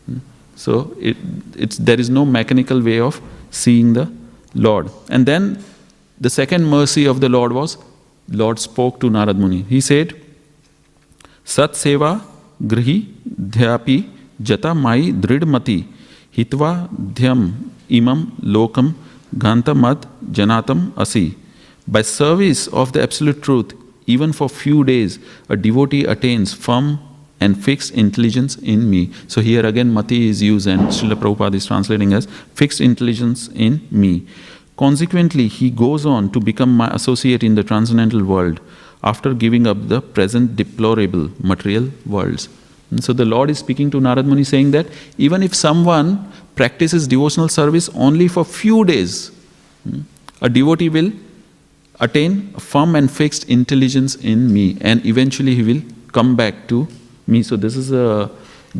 Hmm. 0.06 0.20
So, 0.56 0.96
it, 1.00 1.18
it's, 1.56 1.78
there 1.78 2.00
is 2.00 2.10
no 2.10 2.26
mechanical 2.26 2.82
way 2.82 3.00
of 3.00 3.22
seeing 3.52 3.94
the 3.94 4.12
Lord. 4.54 4.90
And 5.10 5.26
then 5.26 5.64
the 6.20 6.30
second 6.30 6.66
mercy 6.66 7.06
of 7.06 7.22
the 7.22 7.30
Lord 7.30 7.54
was 7.54 7.78
Lord 8.30 8.60
spoke 8.60 9.00
to 9.02 9.10
Narad 9.10 9.38
Muni. 9.38 9.64
He 9.64 9.82
said, 9.82 10.14
Sat 11.44 11.72
Seva 11.72 12.22
Grihi 12.62 13.08
Dhyapi 13.28 14.08
Jata 14.42 14.76
Mai 14.76 15.12
Dridmati 15.12 15.86
Hitva 16.36 16.88
Dhyam 17.14 17.72
Imam 17.90 18.32
Lokam 18.42 18.94
Gantamad 19.38 20.06
Janatam 20.32 20.98
Asi. 20.98 21.38
By 21.88 22.02
service 22.02 22.68
of 22.68 22.94
the 22.94 23.02
Absolute 23.02 23.42
Truth, 23.42 23.74
even 24.06 24.34
for 24.34 24.50
few 24.50 24.84
days, 24.84 25.20
a 25.50 25.56
devotee 25.56 26.06
attains 26.06 26.54
firm 26.54 27.00
and 27.40 27.64
fixed 27.64 27.94
intelligence 27.94 28.56
in 28.58 28.90
me. 28.90 29.12
So 29.28 29.42
here 29.42 29.66
again 29.66 29.94
Mati 29.94 30.30
is 30.30 30.42
used 30.42 30.68
and 30.68 30.82
Srila 30.90 31.16
Prabhupada 31.16 31.56
is 31.56 31.66
translating 31.66 32.14
as 32.14 32.26
fixed 32.54 32.82
intelligence 32.82 33.48
in 33.50 33.88
me. 33.92 34.28
Consequently, 34.78 35.48
he 35.48 35.70
goes 35.70 36.06
on 36.06 36.32
to 36.32 36.40
become 36.40 36.76
my 36.76 36.88
associate 36.90 37.44
in 37.44 37.56
the 37.56 37.64
transcendental 37.64 38.24
world 38.24 38.60
after 39.04 39.34
giving 39.34 39.68
up 39.68 39.88
the 39.90 40.02
present 40.02 40.56
deplorable 40.56 41.30
material 41.40 41.90
worlds. 42.06 42.50
And 42.92 43.04
so 43.04 43.14
the 43.14 43.26
Lord 43.26 43.50
is 43.50 43.60
speaking 43.60 43.92
to 43.92 44.00
Narad 44.00 44.26
Muni 44.26 44.44
saying 44.44 44.72
that 44.72 44.88
even 45.18 45.44
if 45.44 45.54
someone 45.54 46.32
practices 46.60 47.08
devotional 47.16 47.50
service 47.60 47.90
only 48.08 48.28
for 48.28 48.44
few 48.44 48.84
days, 48.92 49.32
hmm, 49.84 50.02
a 50.42 50.50
devotee 50.50 50.90
will 50.90 51.12
attain 52.06 52.36
a 52.56 52.60
firm 52.60 52.96
and 53.00 53.12
fixed 53.20 53.50
intelligence 53.58 54.16
in 54.34 54.54
me, 54.54 54.66
and 54.82 55.06
eventually 55.06 55.56
he 55.56 55.64
will 55.70 55.82
come 56.12 56.36
back 56.36 56.68
to 56.68 56.88
me. 57.28 57.44
So, 57.44 57.56
this 57.56 57.76
is 57.76 57.92
a 57.92 58.30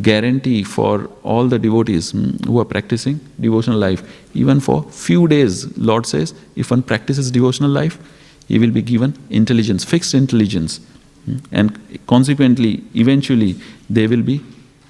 guarantee 0.02 0.62
for 0.62 1.10
all 1.22 1.48
the 1.48 1.58
devotees 1.58 2.12
hmm, 2.12 2.30
who 2.46 2.60
are 2.60 2.68
practicing 2.76 3.18
devotional 3.40 3.78
life. 3.78 4.02
Even 4.34 4.60
for 4.60 4.82
few 5.08 5.26
days, 5.28 5.76
Lord 5.90 6.06
says, 6.06 6.34
if 6.56 6.70
one 6.70 6.82
practices 6.82 7.30
devotional 7.30 7.70
life, 7.70 7.98
he 8.48 8.58
will 8.58 8.70
be 8.70 8.82
given 8.82 9.14
intelligence, 9.30 9.84
fixed 9.84 10.14
intelligence. 10.14 10.80
Hmm, 11.24 11.38
and 11.50 12.06
consequently, 12.06 12.72
eventually, 12.94 13.54
they 13.88 14.06
will 14.06 14.22
be 14.22 14.42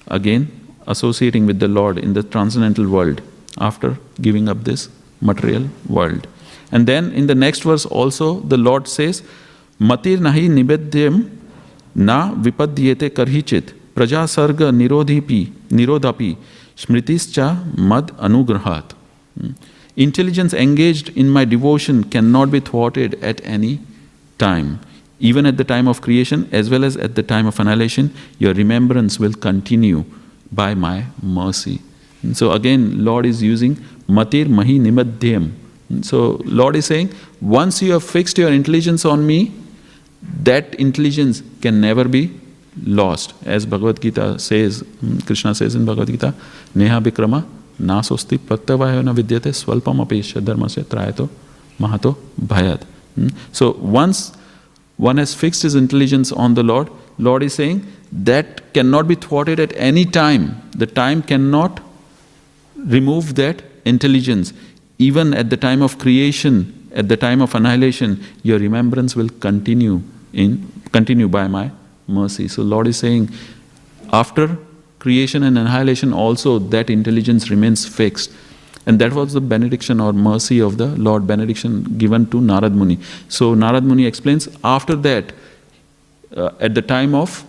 again 0.08 0.48
associating 0.94 1.46
with 1.46 1.58
the 1.64 1.68
Lord 1.68 1.98
in 1.98 2.12
the 2.18 2.22
transcendental 2.22 2.88
world 2.88 3.22
after 3.58 3.96
giving 4.20 4.48
up 4.48 4.64
this 4.64 4.88
material 5.20 5.68
world. 5.88 6.26
And 6.72 6.86
then 6.86 7.12
in 7.12 7.26
the 7.26 7.34
next 7.34 7.62
verse 7.62 7.86
also 7.86 8.40
the 8.40 8.56
Lord 8.56 8.88
says, 8.88 9.22
Matir 9.80 10.18
nahi 10.18 10.48
nibedyam 10.48 11.30
na 11.94 12.34
vipadyete 12.34 13.10
karhichit 13.10 13.74
praja 13.94 14.22
sarga 14.34 14.70
nirodhipi 14.80 15.40
nirodapi 15.78 16.36
smritischa 16.76 17.48
mad 17.76 18.08
anugrahat. 18.28 18.92
Hmm. 19.38 19.52
Intelligence 19.96 20.54
engaged 20.54 21.08
in 21.16 21.28
my 21.28 21.44
devotion 21.44 22.04
cannot 22.04 22.50
be 22.50 22.60
thwarted 22.60 23.16
at 23.22 23.40
any 23.44 23.80
time. 24.38 24.78
Even 25.18 25.44
at 25.44 25.56
the 25.56 25.64
time 25.64 25.88
of 25.88 26.00
creation 26.00 26.48
as 26.52 26.70
well 26.70 26.84
as 26.84 26.96
at 26.96 27.14
the 27.14 27.22
time 27.22 27.46
of 27.46 27.58
annihilation, 27.60 28.14
your 28.38 28.54
remembrance 28.54 29.18
will 29.18 29.34
continue 29.34 30.04
by 30.52 30.74
my 30.74 31.06
mercy. 31.22 31.80
And 32.22 32.36
so 32.36 32.52
again, 32.52 33.04
Lord 33.04 33.26
is 33.26 33.42
using 33.42 33.76
matir 34.08 34.48
mahi 34.48 34.78
nimadyam 34.78 35.52
so, 36.02 36.40
Lord 36.44 36.76
is 36.76 36.86
saying, 36.86 37.12
once 37.40 37.82
you 37.82 37.92
have 37.92 38.04
fixed 38.04 38.38
your 38.38 38.52
intelligence 38.52 39.04
on 39.04 39.26
me, 39.26 39.52
that 40.42 40.74
intelligence 40.76 41.42
can 41.60 41.80
never 41.80 42.04
be 42.04 42.30
lost. 42.84 43.34
As 43.44 43.66
Bhagavad 43.66 44.00
Gita 44.00 44.38
says, 44.38 44.80
hmm, 45.00 45.18
Krishna 45.20 45.54
says 45.54 45.74
in 45.74 45.84
Bhagavad 45.84 46.08
Gita, 46.08 46.34
Neha 46.74 47.00
Vikrama 47.00 47.44
nasosti 47.80 48.38
pratyavayana 48.38 49.14
vidyate 49.14 49.52
swalpam 49.52 50.04
apesha 50.06 50.40
dharmasya 50.40 50.84
trayato 50.84 51.28
mahato 51.78 52.16
bhayat. 52.40 52.84
Hmm? 53.16 53.28
So, 53.52 53.72
once 53.72 54.32
one 54.96 55.16
has 55.16 55.34
fixed 55.34 55.62
his 55.62 55.74
intelligence 55.74 56.30
on 56.30 56.54
the 56.54 56.62
Lord, 56.62 56.88
Lord 57.18 57.42
is 57.42 57.54
saying 57.54 57.84
that 58.12 58.72
cannot 58.74 59.06
be 59.08 59.14
thwarted 59.14 59.60
at 59.60 59.72
any 59.76 60.04
time. 60.04 60.62
The 60.76 60.86
time 60.86 61.22
cannot 61.22 61.80
remove 62.76 63.34
that 63.36 63.62
intelligence 63.84 64.52
even 65.00 65.32
at 65.32 65.48
the 65.48 65.56
time 65.56 65.80
of 65.80 65.98
creation, 65.98 66.54
at 66.94 67.08
the 67.08 67.16
time 67.16 67.40
of 67.40 67.54
annihilation, 67.54 68.22
your 68.42 68.58
remembrance 68.58 69.16
will 69.16 69.30
continue 69.46 70.02
in 70.32 70.70
continue 70.92 71.28
by 71.28 71.46
my 71.48 71.70
mercy. 72.06 72.48
So 72.48 72.62
Lord 72.62 72.86
is 72.86 72.98
saying, 72.98 73.30
after 74.12 74.58
creation 74.98 75.42
and 75.42 75.56
annihilation, 75.56 76.12
also 76.12 76.58
that 76.58 76.90
intelligence 76.90 77.48
remains 77.48 77.86
fixed. 77.86 78.30
And 78.86 78.98
that 79.00 79.12
was 79.12 79.32
the 79.32 79.40
benediction 79.40 80.00
or 80.00 80.12
mercy 80.12 80.58
of 80.58 80.76
the 80.76 80.88
Lord, 80.88 81.26
benediction 81.26 81.84
given 81.96 82.26
to 82.30 82.40
Narad 82.40 82.74
Muni. 82.74 82.98
So 83.28 83.54
Narad 83.54 83.84
Muni 83.84 84.04
explains, 84.04 84.48
after 84.64 84.96
that, 84.96 85.32
uh, 86.36 86.50
at 86.60 86.74
the 86.74 86.82
time 86.82 87.14
of 87.14 87.44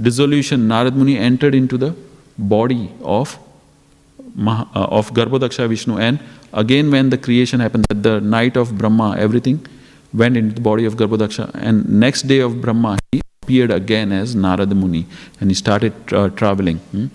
dissolution, 0.00 0.68
Narad 0.68 0.94
Muni 0.94 1.16
entered 1.18 1.54
into 1.54 1.78
the 1.78 1.94
body 2.38 2.92
of 3.02 3.38
uh, 4.46 4.64
of 4.74 5.12
Garbhodaksha 5.12 5.68
Vishnu. 5.68 5.98
And 5.98 6.18
again, 6.52 6.90
when 6.90 7.10
the 7.10 7.18
creation 7.18 7.60
happened, 7.60 7.86
at 7.90 8.02
the 8.02 8.20
night 8.20 8.56
of 8.56 8.76
Brahma, 8.76 9.16
everything 9.16 9.64
went 10.12 10.36
into 10.36 10.54
the 10.54 10.60
body 10.60 10.84
of 10.84 10.96
Garbhodaksha. 10.96 11.50
And 11.54 11.88
next 11.88 12.22
day 12.22 12.40
of 12.40 12.60
Brahma, 12.60 12.98
he 13.12 13.20
appeared 13.42 13.70
again 13.70 14.12
as 14.12 14.34
Narada 14.34 14.74
Muni 14.74 15.06
and 15.40 15.50
he 15.50 15.54
started 15.54 15.92
uh, 16.12 16.28
traveling. 16.30 16.78
Hmm? 16.78 17.06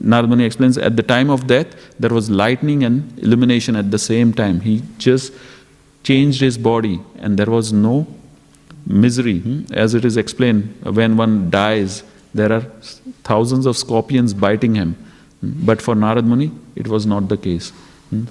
Narada 0.00 0.28
Muni 0.28 0.44
explains 0.44 0.76
at 0.76 0.96
the 0.96 1.02
time 1.02 1.30
of 1.30 1.46
death, 1.46 1.74
there 1.98 2.10
was 2.10 2.30
lightning 2.30 2.84
and 2.84 3.18
illumination 3.18 3.76
at 3.76 3.90
the 3.90 3.98
same 3.98 4.32
time. 4.32 4.60
He 4.60 4.82
just 4.98 5.32
changed 6.02 6.40
his 6.40 6.58
body 6.58 7.00
and 7.16 7.38
there 7.38 7.46
was 7.46 7.72
no 7.72 8.06
misery. 8.86 9.40
Hmm? 9.40 9.64
As 9.72 9.94
it 9.94 10.04
is 10.04 10.16
explained, 10.16 10.74
when 10.82 11.16
one 11.16 11.50
dies, 11.50 12.02
there 12.34 12.52
are 12.52 12.60
thousands 13.24 13.66
of 13.66 13.76
scorpions 13.76 14.34
biting 14.34 14.74
him. 14.74 14.96
But 15.42 15.80
for 15.80 15.94
Narad 15.94 16.24
Muni, 16.24 16.50
it 16.76 16.88
was 16.88 17.06
not 17.06 17.28
the 17.28 17.36
case. 17.36 17.72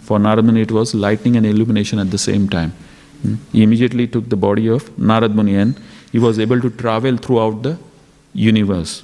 For 0.01 0.19
Narad 0.19 0.43
Muni, 0.43 0.61
it 0.61 0.71
was 0.71 0.93
lightning 0.93 1.35
and 1.37 1.45
illumination 1.45 1.99
at 1.99 2.11
the 2.11 2.17
same 2.17 2.49
time. 2.49 2.73
He 3.51 3.63
immediately 3.63 4.07
took 4.07 4.29
the 4.29 4.35
body 4.35 4.67
of 4.67 4.89
Narad 4.97 5.33
Muni 5.33 5.55
and 5.55 5.79
he 6.11 6.19
was 6.19 6.39
able 6.39 6.61
to 6.61 6.69
travel 6.69 7.17
throughout 7.17 7.63
the 7.63 7.77
universe. 8.33 9.03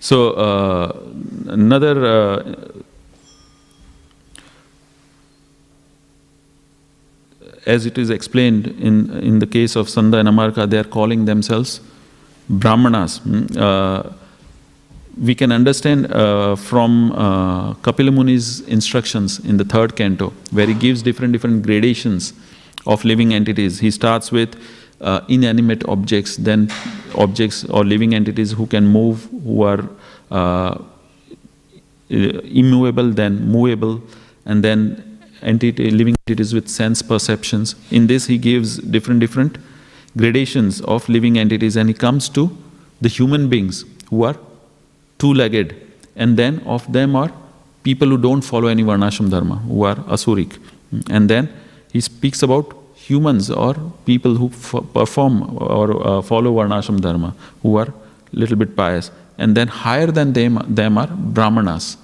So, 0.00 0.30
uh, 0.32 0.98
another 1.46 2.04
uh, 2.04 2.82
as 7.66 7.86
it 7.86 7.96
is 7.96 8.10
explained 8.10 8.66
in, 8.66 9.10
in 9.18 9.38
the 9.38 9.46
case 9.46 9.76
of 9.76 9.86
Sanda 9.86 10.18
and 10.18 10.28
Amarka, 10.28 10.68
they 10.68 10.78
are 10.78 10.84
calling 10.84 11.24
themselves 11.24 11.80
Brahmanas. 12.52 13.20
Uh, 13.56 14.12
we 15.20 15.34
can 15.34 15.52
understand 15.52 16.10
uh, 16.12 16.56
from 16.56 17.12
uh, 17.12 17.74
Kapila 17.74 18.10
Muni's 18.10 18.60
instructions 18.60 19.38
in 19.40 19.56
the 19.56 19.64
third 19.64 19.96
canto, 19.96 20.32
where 20.50 20.66
he 20.66 20.74
gives 20.74 21.02
different 21.02 21.32
different 21.32 21.62
gradations 21.62 22.32
of 22.86 23.04
living 23.04 23.34
entities. 23.34 23.80
He 23.80 23.90
starts 23.90 24.32
with 24.32 24.56
uh, 25.00 25.20
inanimate 25.28 25.86
objects, 25.88 26.36
then 26.36 26.70
objects 27.14 27.64
or 27.64 27.84
living 27.84 28.14
entities 28.14 28.52
who 28.52 28.66
can 28.66 28.86
move, 28.86 29.28
who 29.44 29.62
are 29.62 29.88
uh, 30.30 30.78
immovable, 32.08 33.10
then 33.10 33.48
movable, 33.48 34.02
and 34.46 34.62
then 34.62 35.18
entity, 35.42 35.90
living 35.90 36.14
entities 36.26 36.54
with 36.54 36.68
sense 36.68 37.02
perceptions. 37.02 37.74
In 37.90 38.06
this, 38.06 38.26
he 38.26 38.38
gives 38.38 38.78
different 38.78 39.20
different 39.20 39.58
gradations 40.16 40.80
of 40.82 41.08
living 41.08 41.38
entities, 41.38 41.76
and 41.76 41.88
he 41.88 41.94
comes 41.94 42.28
to 42.30 42.56
the 43.00 43.08
human 43.08 43.48
beings 43.48 43.84
who 44.10 44.24
are 44.24 44.36
two-legged, 45.18 45.74
and 46.16 46.36
then 46.36 46.60
of 46.66 46.90
them 46.92 47.16
are 47.16 47.32
people 47.82 48.08
who 48.08 48.18
don't 48.18 48.42
follow 48.42 48.68
any 48.68 48.82
varnashram 48.82 49.30
dharma, 49.30 49.56
who 49.56 49.84
are 49.84 49.96
asuric. 49.96 50.58
And 51.10 51.28
then 51.28 51.48
he 51.92 52.00
speaks 52.00 52.42
about 52.42 52.74
humans 52.94 53.50
or 53.50 53.74
people 54.04 54.36
who 54.36 54.50
perform 54.92 55.56
or 55.56 56.06
uh, 56.06 56.22
follow 56.22 56.52
varnashram 56.54 57.00
dharma, 57.00 57.34
who 57.62 57.76
are 57.76 57.92
little 58.32 58.56
bit 58.56 58.76
pious. 58.76 59.10
And 59.38 59.56
then 59.56 59.68
higher 59.68 60.06
than 60.06 60.32
them, 60.32 60.62
them 60.68 60.98
are 60.98 61.08
brahmanas. 61.08 61.96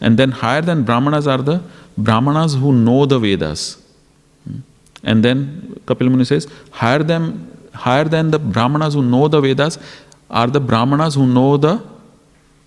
And 0.00 0.18
then 0.18 0.30
higher 0.30 0.60
than 0.62 0.84
Brahmanas 0.84 1.26
are 1.26 1.38
the 1.38 1.62
Brahmanas 1.96 2.54
who 2.54 2.72
know 2.72 3.06
the 3.06 3.18
Vedas. 3.18 3.82
And 5.02 5.24
then 5.24 5.80
Kapil 5.86 6.08
Muni 6.08 6.24
says, 6.24 6.46
higher 6.70 7.02
than, 7.02 7.56
higher 7.72 8.04
than 8.04 8.30
the 8.30 8.38
Brahmanas 8.38 8.94
who 8.94 9.02
know 9.02 9.28
the 9.28 9.40
Vedas 9.40 9.78
are 10.30 10.46
the 10.48 10.60
Brahmanas 10.60 11.14
who 11.14 11.26
know 11.26 11.56
the 11.56 11.82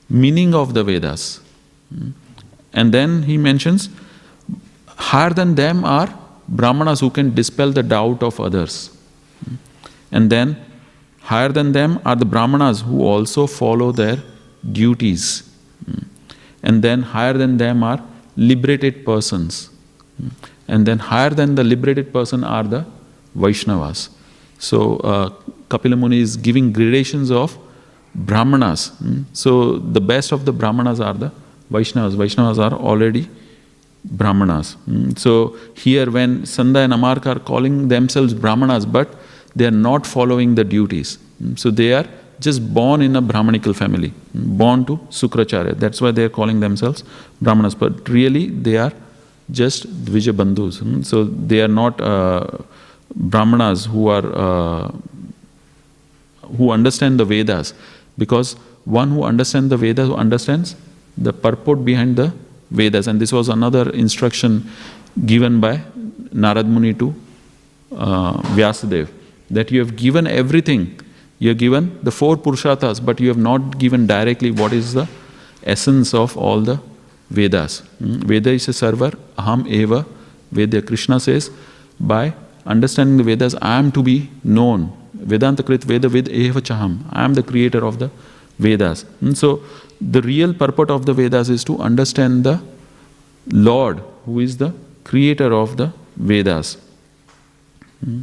meaning 0.10 0.56
of 0.56 0.74
the 0.74 0.84
Vedas. 0.84 1.42
Hmm. 1.94 2.10
And 2.74 2.94
then 2.94 3.24
he 3.24 3.38
mentions, 3.38 3.90
higher 4.88 5.32
than 5.32 5.56
them 5.56 5.84
are 5.84 6.08
Brahmanas 6.48 7.00
who 7.00 7.10
can 7.10 7.34
dispel 7.34 7.72
the 7.72 7.84
doubt 7.84 8.24
of 8.24 8.40
others. 8.40 8.96
Hmm. 9.44 9.56
And 10.12 10.30
then 10.30 10.58
higher 11.22 11.50
than 11.50 11.72
them 11.72 12.00
are 12.06 12.16
the 12.16 12.26
Brahmanas 12.26 12.82
who 12.82 13.04
also 13.04 13.48
follow 13.48 13.92
their 13.92 14.18
duties. 14.72 15.50
Hmm. 15.86 16.06
And 16.64 16.82
then 16.84 17.02
higher 17.02 17.34
than 17.34 17.58
them 17.58 17.84
are 17.84 18.02
liberated 18.36 19.06
persons. 19.06 19.70
And 20.70 20.86
then 20.86 21.00
higher 21.00 21.32
than 21.40 21.56
the 21.56 21.64
liberated 21.64 22.14
person 22.14 22.44
are 22.44 22.64
the 22.64 22.86
Vaishnavas. 23.36 24.10
So 24.60 24.98
uh, 24.98 25.30
Kapila 25.70 25.96
Muni 25.96 26.20
is 26.20 26.38
giving 26.38 26.72
gradations 26.72 27.32
of 27.32 27.58
Brahmanas. 28.14 28.90
Hmm. 29.00 29.24
So 29.34 29.78
the 29.98 30.02
best 30.02 30.32
of 30.32 30.46
the 30.46 30.54
Brahmanas 30.54 31.00
are 31.00 31.14
the 31.14 31.32
Vaishnavas. 31.72 32.16
Vaishnavas 32.16 32.60
are 32.60 32.76
already 32.78 33.28
Brahmanas. 34.06 34.74
Hmm. 34.86 35.12
So 35.24 35.58
here 35.76 36.10
when 36.12 36.42
Sanda 36.44 36.84
and 36.84 36.94
Amarka 36.94 37.36
are 37.36 37.40
calling 37.40 37.88
themselves 37.88 38.34
Brahmanas, 38.34 38.86
but 38.86 39.16
they 39.56 39.66
are 39.66 39.80
not 39.90 40.06
following 40.06 40.56
the 40.56 40.64
duties. 40.64 41.18
Hmm. 41.40 41.56
So 41.56 41.72
they 41.72 41.94
are 41.94 42.06
just 42.40 42.74
born 42.74 43.02
in 43.02 43.16
a 43.16 43.22
Brahmanical 43.22 43.74
family, 43.74 44.14
born 44.34 44.86
to 44.86 44.98
Sukracharya. 45.10 45.78
That's 45.78 46.00
why 46.02 46.12
they 46.12 46.24
are 46.24 46.36
calling 46.40 46.60
themselves 46.60 47.04
Brahmanas. 47.42 47.76
But 47.76 48.08
really 48.08 48.48
they 48.48 48.78
are 48.78 48.94
just 49.52 49.88
Dvija 50.06 50.34
Bandhus. 50.34 50.80
Hmm. 50.80 51.02
So 51.02 51.24
they 51.24 51.62
are 51.62 51.68
not 51.68 52.00
uh, 52.02 52.48
Brahmanas 53.16 53.86
who 53.86 54.08
are 54.08 54.26
uh, 54.36 54.92
who 56.58 56.72
understand 56.72 57.20
the 57.20 57.26
Vedas. 57.26 57.74
Because 58.18 58.54
one 58.86 59.12
who 59.12 59.24
understands 59.24 59.70
the 59.70 59.78
Vedas, 59.78 60.10
understands 60.10 60.76
the 61.18 61.34
purport 61.34 61.86
behind 61.86 62.16
the 62.16 62.34
Vedas. 62.72 63.08
And 63.08 63.20
this 63.22 63.32
was 63.32 63.50
another 63.50 63.90
instruction 63.92 64.70
given 65.26 65.60
by 65.60 65.78
Narad 66.34 66.68
Muni 66.68 66.94
to 66.96 67.14
uh, 67.92 68.34
Vyasadeva 68.56 69.10
that 69.50 69.72
you 69.72 69.80
have 69.80 69.96
given 69.96 70.28
everything. 70.28 71.00
You 71.40 71.50
have 71.50 71.58
given 71.58 71.98
the 72.04 72.12
four 72.12 72.36
Purusharthas, 72.38 73.04
but 73.04 73.20
you 73.20 73.30
have 73.30 73.38
not 73.38 73.80
given 73.80 74.06
directly 74.06 74.52
what 74.52 74.74
is 74.74 74.94
the 74.94 75.08
essence 75.64 76.14
of 76.14 76.38
all 76.38 76.62
the 76.62 76.80
Vedas. 77.30 77.80
Hmm? 78.00 78.20
Veda 78.20 78.52
is 78.52 78.68
a 78.68 78.74
server, 78.74 79.12
aham 79.38 79.68
eva 79.68 80.06
Vedya 80.54 80.86
Krishna 80.86 81.20
says, 81.20 81.52
by 82.00 82.34
understanding 82.66 83.18
the 83.18 83.24
Vedas, 83.24 83.56
I 83.62 83.78
am 83.78 83.92
to 83.92 84.04
be 84.04 84.30
known. 84.44 84.92
Vedanta 85.14 85.64
Krit 85.64 85.84
Veda 85.84 86.10
Ved 86.10 86.30
eva 86.30 86.62
chaham. 86.62 87.04
I 87.12 87.24
am 87.24 87.34
the 87.34 87.44
creator 87.44 87.86
of 87.86 88.00
the 88.00 88.10
Vedas. 88.58 89.06
And 89.22 89.38
so, 89.38 89.62
the 90.02 90.22
real 90.22 90.54
purport 90.54 90.90
of 90.90 91.06
the 91.06 91.14
Vedas 91.14 91.50
is 91.50 91.64
to 91.66 91.78
understand 91.78 92.44
the 92.44 92.62
Lord, 93.52 94.02
who 94.26 94.40
is 94.40 94.58
the 94.58 94.74
creator 95.04 95.54
of 95.54 95.78
the 95.78 95.92
Vedas. 96.16 96.78
Hmm? 98.04 98.22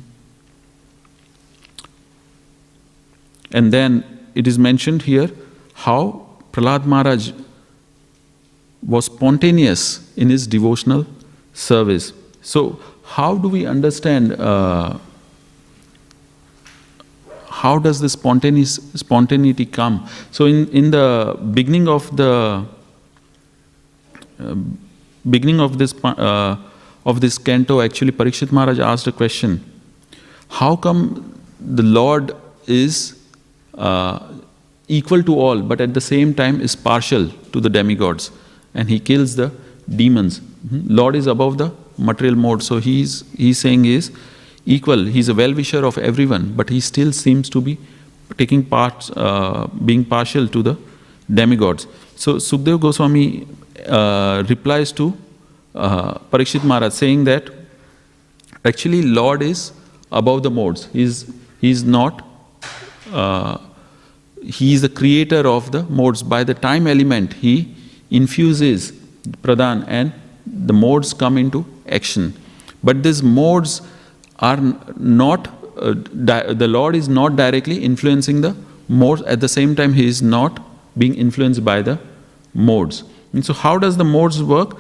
And 3.53 3.73
then 3.73 4.05
it 4.35 4.47
is 4.47 4.59
mentioned 4.59 5.03
here 5.03 5.31
how 5.75 6.27
Prahlad 6.53 6.85
Maharaj 6.85 7.33
was 8.87 9.07
spontaneous 9.07 10.15
in 10.17 10.31
his 10.31 10.47
devotional 10.47 11.07
service. 11.53 12.13
So, 12.43 12.79
how 13.05 13.37
do 13.37 13.49
we 13.49 13.67
understand? 13.67 14.33
Uh, 14.33 14.99
how 17.51 17.79
does 17.79 18.01
this 18.01 18.13
spontaneous, 18.13 18.75
spontaneity 18.95 19.67
come? 19.67 20.07
So, 20.31 20.47
in, 20.47 20.69
in 20.69 20.91
the 20.91 21.39
beginning 21.53 21.89
of 21.89 22.17
the 22.17 22.65
uh, 24.39 24.55
beginning 25.29 25.61
of 25.61 25.79
this 25.79 25.95
uh, 26.05 26.57
of 27.05 27.21
this 27.21 27.39
canto, 27.39 27.81
actually, 27.81 28.13
Parikshit 28.13 28.53
Maharaj 28.53 28.79
asked 28.79 29.07
a 29.07 29.13
question: 29.13 29.65
How 30.49 30.77
come 30.77 31.41
the 31.59 31.83
Lord 31.83 32.37
is 32.67 33.17
uh, 33.75 34.19
equal 34.89 35.23
to 35.23 35.39
all, 35.39 35.63
but 35.63 35.81
at 35.81 35.95
the 35.95 36.01
same 36.01 36.35
time 36.35 36.61
is 36.61 36.77
partial 36.77 37.29
to 37.53 37.61
the 37.61 37.71
demigods, 37.71 38.31
and 38.75 38.89
he 38.89 38.99
kills 38.99 39.37
the 39.37 39.51
demons. 39.89 40.41
Mhm. 40.41 40.83
Lord 41.01 41.17
is 41.17 41.27
above 41.27 41.59
the 41.59 41.71
material 41.99 42.37
mode, 42.37 42.63
so 42.63 42.79
he's 42.79 43.25
he's 43.37 43.59
saying 43.59 43.85
is 43.85 44.11
equal. 44.67 45.05
He's 45.05 45.29
a 45.29 45.35
well-wisher 45.35 45.85
of 45.85 45.99
everyone, 45.99 46.53
but 46.57 46.69
he 46.69 46.81
still 46.81 47.13
seems 47.13 47.49
to 47.51 47.61
be 47.61 47.79
taking 48.37 48.65
part, 48.65 49.11
uh, 49.17 49.67
being 49.85 50.05
partial 50.05 50.49
to 50.49 50.63
the 50.63 50.77
demigods. 51.33 51.87
So 52.17 52.35
Sukdev 52.37 52.81
Goswami 52.81 53.47
uh, 53.87 54.43
replies 54.49 54.93
to 54.93 55.17
uh, 55.75 56.15
Parikshit 56.33 56.65
Maharaj 56.65 56.93
saying 56.93 57.25
that 57.25 57.51
actually 58.65 59.03
Lord 59.03 59.43
is 59.43 59.73
above 60.11 60.43
the 60.43 60.51
modes. 60.51 60.89
He's 60.93 61.25
he's 61.61 61.85
not. 61.85 62.23
Uh, 63.13 63.59
he 64.43 64.75
is 64.75 64.83
the 64.83 64.89
creator 64.89 65.47
of 65.49 65.73
the 65.73 65.83
modes. 65.85 66.23
By 66.23 66.45
the 66.45 66.55
time 66.55 66.87
element, 66.87 67.33
he 67.35 67.75
infuses 68.11 68.93
pradhan 69.43 69.85
and 69.89 70.13
the 70.47 70.73
modes 70.73 71.13
come 71.13 71.39
into 71.39 71.65
action. 71.89 72.35
But 72.83 73.03
these 73.03 73.23
modes 73.23 73.83
are 74.39 74.59
not, 74.97 75.49
uh, 75.77 75.95
the 75.97 76.69
Lord 76.69 76.95
is 76.95 77.09
not 77.09 77.37
directly 77.37 77.83
influencing 77.83 78.41
the 78.43 78.55
modes. 78.89 79.23
At 79.23 79.41
the 79.41 79.49
same 79.49 79.75
time, 79.75 79.95
he 79.95 80.07
is 80.07 80.23
not 80.23 80.63
being 80.97 81.15
influenced 81.15 81.65
by 81.65 81.83
the 81.83 81.99
modes. 82.55 83.03
And 83.33 83.45
so, 83.45 83.53
how 83.53 83.79
does 83.79 83.97
the 83.97 84.05
modes 84.05 84.43
work? 84.43 84.77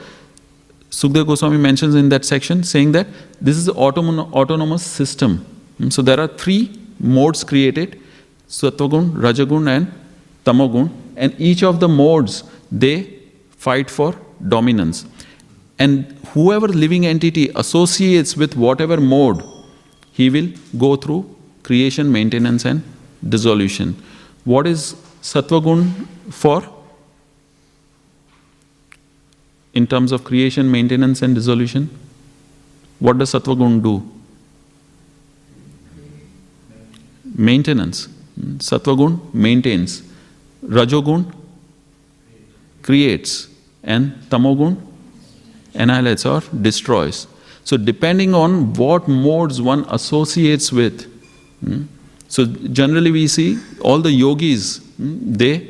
Sukdev 0.90 1.26
Goswami 1.26 1.58
mentions 1.58 1.94
in 1.94 2.08
that 2.10 2.24
section 2.24 2.62
saying 2.62 2.92
that 2.92 3.06
this 3.40 3.56
is 3.56 3.68
an 3.68 3.74
autonom- 3.74 4.32
autonomous 4.32 4.82
system. 4.84 5.44
Mm, 5.80 5.92
So 5.92 6.00
there 6.00 6.18
are 6.20 6.28
three 6.28 6.78
modes 7.00 7.44
created 7.44 8.00
Sattvagun, 8.48 9.10
Rajagun, 9.12 9.68
and 9.68 9.92
Tamogun, 10.44 10.90
and 11.16 11.34
each 11.38 11.62
of 11.62 11.80
the 11.80 11.88
modes 11.88 12.44
they 12.70 13.15
fight 13.66 13.90
for 13.98 14.10
dominance. 14.54 15.04
And 15.78 16.16
whoever 16.32 16.68
living 16.68 17.06
entity 17.06 17.50
associates 17.64 18.36
with 18.36 18.56
whatever 18.56 18.98
mode, 19.14 19.42
he 20.12 20.30
will 20.30 20.48
go 20.78 20.96
through 20.96 21.22
creation, 21.62 22.10
maintenance, 22.10 22.64
and 22.64 22.82
dissolution. 23.34 23.96
What 24.44 24.66
is 24.66 24.94
Sattvagun 25.32 25.82
for? 26.42 26.58
in 29.76 29.86
terms 29.86 30.10
of 30.16 30.24
creation, 30.24 30.70
maintenance, 30.70 31.20
and 31.22 31.34
dissolution? 31.34 31.88
What 32.98 33.18
does 33.18 33.32
Sattva 33.32 33.56
Gun 33.58 33.80
do? 33.82 33.94
Maintenance. 37.48 38.08
Sattva 38.68 38.96
Gun 39.00 39.20
maintains. 39.34 40.02
Rajogun 40.64 41.30
creates. 42.82 43.48
And 43.86 44.12
Tamogun 44.28 44.76
annihilates 45.74 46.26
or 46.26 46.42
destroys. 46.60 47.26
So, 47.64 47.76
depending 47.76 48.34
on 48.34 48.74
what 48.74 49.08
modes 49.08 49.60
one 49.60 49.84
associates 49.88 50.72
with, 50.72 51.04
hmm, 51.60 51.82
so 52.28 52.44
generally 52.46 53.10
we 53.10 53.26
see 53.26 53.58
all 53.80 53.98
the 54.00 54.10
yogis, 54.10 54.78
hmm, 54.96 55.32
they 55.32 55.68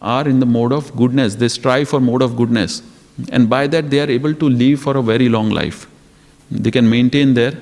are 0.00 0.28
in 0.28 0.40
the 0.40 0.46
mode 0.46 0.72
of 0.72 0.94
goodness, 0.96 1.34
they 1.34 1.48
strive 1.48 1.88
for 1.88 2.00
mode 2.00 2.22
of 2.22 2.36
goodness. 2.36 2.82
And 3.30 3.48
by 3.50 3.66
that, 3.66 3.90
they 3.90 4.00
are 4.00 4.10
able 4.10 4.34
to 4.34 4.48
live 4.48 4.80
for 4.80 4.96
a 4.96 5.02
very 5.02 5.28
long 5.28 5.50
life. 5.50 5.86
They 6.50 6.70
can 6.70 6.88
maintain 6.88 7.34
their 7.34 7.52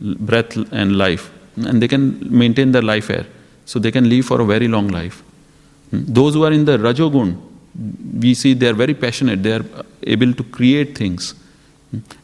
breath 0.00 0.56
and 0.72 0.96
life, 0.96 1.30
and 1.56 1.82
they 1.82 1.88
can 1.88 2.18
maintain 2.36 2.72
their 2.72 2.82
life 2.82 3.10
air. 3.10 3.26
So 3.64 3.78
they 3.78 3.90
can 3.90 4.08
live 4.08 4.24
for 4.24 4.40
a 4.40 4.44
very 4.44 4.68
long 4.68 4.88
life. 4.88 5.22
Hmm. 5.90 6.04
Those 6.06 6.34
who 6.34 6.44
are 6.44 6.52
in 6.52 6.64
the 6.64 6.78
Rajogun, 6.78 7.36
we 8.20 8.34
see 8.34 8.54
they 8.54 8.68
are 8.68 8.74
very 8.74 8.94
passionate, 8.94 9.42
they 9.42 9.52
are 9.52 9.64
able 10.02 10.32
to 10.32 10.42
create 10.42 10.96
things. 10.96 11.34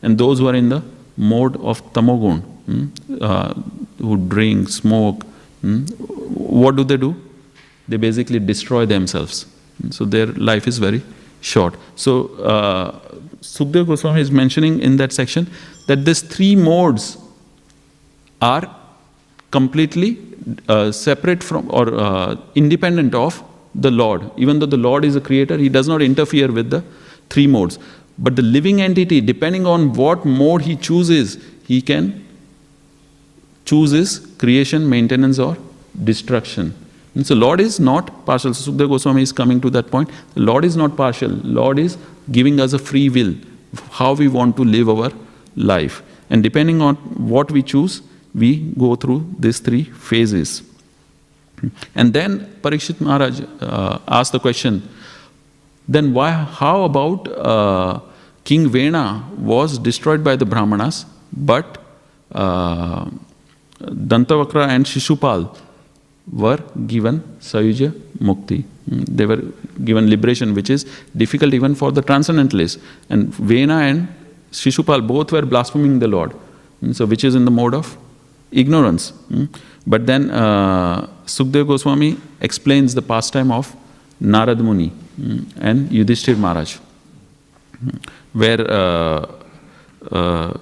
And 0.02 0.18
those 0.18 0.38
who 0.38 0.48
are 0.48 0.54
in 0.54 0.68
the 0.68 0.82
mode 1.16 1.56
of 1.60 1.82
Tamogun, 1.92 2.40
hmm, 2.42 2.86
uh, 3.20 3.54
who 3.98 4.16
drink, 4.16 4.68
smoke, 4.68 5.24
hmm, 5.60 5.84
what 5.84 6.76
do 6.76 6.84
they 6.84 6.96
do? 6.96 7.14
They 7.88 7.96
basically 7.96 8.38
destroy 8.38 8.86
themselves. 8.86 9.46
So 9.90 10.04
their 10.04 10.26
life 10.26 10.66
is 10.66 10.78
very 10.78 11.02
short. 11.40 11.74
So 11.96 12.34
uh, 12.36 12.98
Goswami 13.84 14.20
is 14.20 14.30
mentioning 14.30 14.80
in 14.80 14.96
that 14.96 15.12
section 15.12 15.50
that 15.86 16.04
these 16.04 16.22
three 16.22 16.56
modes 16.56 17.18
are 18.40 18.74
completely 19.50 20.18
uh, 20.68 20.90
separate 20.92 21.42
from 21.42 21.70
or 21.70 21.94
uh, 21.94 22.36
independent 22.54 23.14
of 23.14 23.42
the 23.74 23.90
Lord. 23.90 24.30
Even 24.36 24.58
though 24.58 24.66
the 24.66 24.76
Lord 24.76 25.04
is 25.04 25.16
a 25.16 25.20
creator, 25.20 25.56
he 25.56 25.68
does 25.68 25.88
not 25.88 26.02
interfere 26.02 26.50
with 26.50 26.70
the 26.70 26.84
three 27.30 27.46
modes. 27.46 27.78
But 28.18 28.36
the 28.36 28.42
living 28.42 28.80
entity, 28.80 29.20
depending 29.20 29.66
on 29.66 29.92
what 29.94 30.24
mode 30.24 30.62
he 30.62 30.76
chooses, 30.76 31.42
he 31.66 31.82
can 31.82 32.24
choose 33.64 33.90
his 33.90 34.18
creation, 34.38 34.88
maintenance, 34.88 35.38
or 35.38 35.56
destruction. 36.04 36.74
And 37.14 37.26
so 37.26 37.34
Lord 37.34 37.60
is 37.60 37.78
not 37.80 38.26
partial. 38.26 38.52
Sukdev 38.52 38.88
Goswami 38.88 39.22
is 39.22 39.32
coming 39.32 39.60
to 39.60 39.70
that 39.70 39.90
point. 39.90 40.10
Lord 40.34 40.64
is 40.64 40.76
not 40.76 40.96
partial. 40.96 41.30
Lord 41.30 41.78
is 41.78 41.96
giving 42.30 42.60
us 42.60 42.72
a 42.72 42.78
free 42.78 43.08
will, 43.08 43.34
how 43.90 44.14
we 44.14 44.28
want 44.28 44.56
to 44.56 44.64
live 44.64 44.88
our 44.88 45.10
life. 45.56 46.02
And 46.30 46.42
depending 46.42 46.80
on 46.80 46.96
what 46.96 47.50
we 47.50 47.62
choose, 47.62 48.02
we 48.34 48.56
go 48.72 48.96
through 48.96 49.34
these 49.38 49.60
three 49.60 49.84
phases. 49.84 50.62
And 51.94 52.12
then 52.12 52.56
Parikshit 52.62 53.00
Maharaj 53.00 53.40
uh, 53.60 53.98
asked 54.08 54.32
the 54.32 54.40
question, 54.40 54.88
then 55.88 56.14
why, 56.14 56.30
how 56.30 56.84
about 56.84 57.28
uh, 57.28 58.00
King 58.44 58.68
Vena 58.68 59.24
was 59.38 59.78
destroyed 59.78 60.24
by 60.24 60.36
the 60.36 60.44
Brahmanas, 60.44 61.06
but 61.32 61.78
uh, 62.32 63.06
Dantavakra 63.80 64.68
and 64.68 64.84
Shishupal 64.86 65.56
were 66.32 66.58
given 66.86 67.20
Sayuja 67.40 67.90
Mukti. 68.18 68.64
Mm, 68.90 69.06
They 69.06 69.26
were 69.26 69.42
given 69.84 70.08
liberation, 70.08 70.54
which 70.54 70.70
is 70.70 70.84
difficult 71.16 71.52
even 71.54 71.74
for 71.74 71.92
the 71.92 72.02
transcendentalists. 72.02 72.82
And 73.10 73.34
Vena 73.34 73.78
and 73.80 74.08
Shishupal 74.52 75.06
both 75.06 75.32
were 75.32 75.42
blaspheming 75.42 75.98
the 75.98 76.08
Lord, 76.08 76.34
Mm, 76.82 76.94
so 76.94 77.06
which 77.06 77.24
is 77.24 77.34
in 77.34 77.44
the 77.44 77.50
mode 77.50 77.74
of 77.74 77.96
ignorance. 78.50 79.12
But 79.86 80.06
then 80.06 80.30
uh, 80.30 81.06
Sukdev 81.26 81.66
Goswami 81.66 82.16
explains 82.40 82.94
the 82.94 83.02
pastime 83.02 83.52
of 83.52 83.74
Narad 84.22 84.58
Muni 84.60 84.90
mm, 85.20 85.44
and 85.60 85.90
Yudhishthir 85.90 86.38
Maharaj, 86.38 86.78
mm, 87.84 88.08
where 88.32 88.60
uh, 88.70 89.26
uh, 90.10 90.54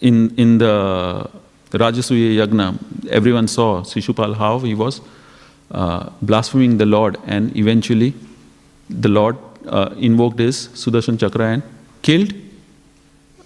in, 0.00 0.34
in 0.36 0.58
the 0.58 1.28
Rajasuya 1.70 2.46
Yagna, 2.46 2.78
everyone 3.10 3.48
saw 3.48 3.82
Shishupal 3.82 4.36
how 4.36 4.58
he 4.60 4.74
was 4.74 5.00
uh, 5.70 6.10
blaspheming 6.22 6.78
the 6.78 6.86
Lord, 6.86 7.16
and 7.26 7.54
eventually 7.56 8.14
the 8.88 9.08
Lord 9.08 9.36
uh, 9.66 9.90
invoked 9.96 10.38
his 10.38 10.68
Sudarshan 10.68 11.18
Chakra 11.18 11.46
and 11.46 11.62
killed 12.02 12.32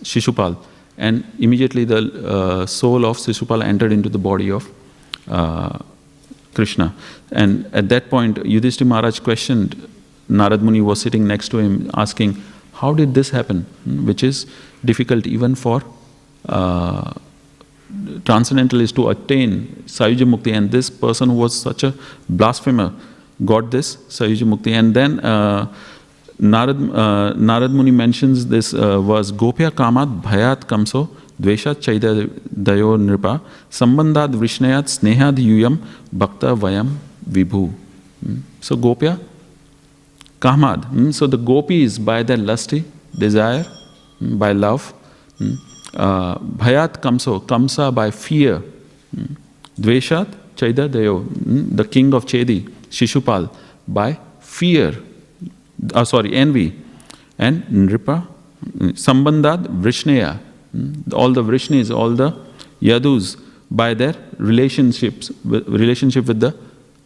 Shishupal. 0.03 0.57
And 0.99 1.25
immediately 1.39 1.85
the 1.85 1.99
uh, 1.99 2.67
soul 2.67 3.07
of 3.07 3.19
Shishupal 3.19 3.63
entered 3.65 3.93
into 3.93 4.09
the 4.09 4.19
body 4.19 4.51
of 4.51 4.69
uh, 5.29 5.79
Krishna. 6.55 6.95
And 7.31 7.67
at 7.73 7.89
that 7.89 8.11
point, 8.11 8.39
Yudhishthira 8.45 8.89
Maharaj 8.89 9.21
questioned, 9.21 9.77
Narad 10.29 10.61
Muni 10.61 10.81
was 10.81 11.01
sitting 11.01 11.27
next 11.27 11.51
to 11.51 11.59
him 11.59 11.91
asking, 11.95 12.43
How 12.75 12.93
did 12.93 13.15
this 13.15 13.31
happen? 13.31 13.63
Hmm, 13.85 14.07
Which 14.07 14.23
is 14.23 14.47
difficult 14.85 15.27
even 15.27 15.55
for 15.55 15.83
uh, 16.49 17.13
transcendentalists 18.25 18.95
to 18.97 19.09
attain 19.11 19.85
Sayuja 19.87 20.27
Mukti. 20.33 20.53
And 20.53 20.71
this 20.71 20.91
person 20.91 21.31
who 21.31 21.37
was 21.37 21.59
such 21.61 21.85
a 21.85 21.95
blasphemer 22.29 22.93
got 23.45 23.71
this 23.71 23.97
Sayuja 24.09 24.47
Mukti. 24.53 24.73
And 24.73 24.95
then 24.95 25.21
uh, 25.21 25.73
Narad 26.41 26.79
uh, 26.79 27.41
Narad 27.41 27.71
Muni 27.71 27.91
mentions 27.91 28.39
this 28.51 28.75
was 29.05 29.33
Gopya 29.39 29.71
काम 29.79 30.05
भयात 30.27 30.65
कमसो 30.71 31.03
द्वेशा 31.41 31.73
चैद 31.73 32.05
दयो 32.69 32.95
नृपा 32.97 33.39
संबंधात 33.79 34.35
विष्णयात 34.37 34.89
स्नेहाद 34.89 35.39
यूयम 35.39 35.79
भक्त 36.15 36.45
वयम 36.63 36.97
विभु। 37.35 37.65
hmm? 37.67 38.39
So 38.63 38.77
गोप्या 38.77 39.17
कामाद 40.43 41.11
so 41.13 41.27
the 41.27 41.43
gopi 41.45 41.83
is 41.85 42.01
by 42.01 42.25
the 42.25 42.39
lusty 42.41 42.81
desire 43.21 43.65
by 44.39 44.53
love 44.55 44.81
भयात 46.63 46.97
कमसो 47.05 47.39
कमसा 47.51 47.91
by 47.91 48.11
fear 48.11 48.57
द्वेषात 49.81 50.39
चैद 50.59 50.81
दयो 50.97 51.19
the 51.73 51.87
king 51.93 52.15
of 52.15 52.27
Chedi 52.27 52.65
Shishupal 52.93 53.49
by 53.91 54.17
fear 54.43 55.03
uh, 55.95 56.05
sorry, 56.05 56.35
envy, 56.35 56.75
and 57.39 57.63
Nripa, 57.65 58.27
Sambandhat 58.67 59.65
Vrishneya, 59.83 60.39
hmm, 60.73 60.93
all 61.13 61.33
the 61.33 61.43
Vrishnis, 61.43 61.95
all 61.95 62.11
the 62.11 62.37
Yadus, 62.81 63.41
by 63.71 63.95
their 63.95 64.15
relationships, 64.39 65.31
relationship 65.45 66.27
with 66.27 66.41
the 66.41 66.55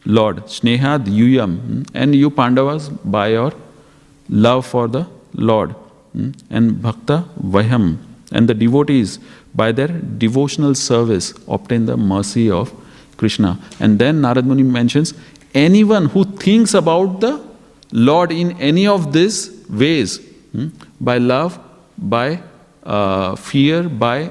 Lord, 0.04 0.36
Snehad 0.46 1.06
Yuyam, 1.06 1.58
hmm, 1.58 1.82
and 1.94 2.14
you 2.14 2.30
Pandavas 2.30 2.88
by 2.88 3.28
your 3.28 3.52
love 4.28 4.66
for 4.66 4.88
the 4.88 5.06
Lord, 5.34 5.74
and 6.14 6.82
Bhakta 6.82 7.24
Vayam, 7.40 7.98
and 8.32 8.48
the 8.48 8.54
devotees 8.54 9.18
by 9.54 9.72
their 9.72 9.88
devotional 9.88 10.74
service 10.74 11.34
obtain 11.46 11.86
the 11.86 11.96
mercy 11.96 12.50
of 12.50 12.72
Krishna. 13.16 13.58
And 13.78 13.98
then 13.98 14.22
Narad 14.22 14.44
Muni 14.44 14.62
mentions 14.62 15.14
anyone 15.54 16.06
who 16.06 16.24
thinks 16.24 16.74
about 16.74 17.20
the 17.20 17.51
Lord 17.92 18.32
in 18.32 18.52
any 18.60 18.86
of 18.86 19.12
these 19.12 19.50
ways, 19.68 20.18
hmm, 20.52 20.68
by 21.00 21.18
love, 21.18 21.58
by 21.98 22.42
uh, 22.84 23.36
fear, 23.36 23.88
by 23.88 24.30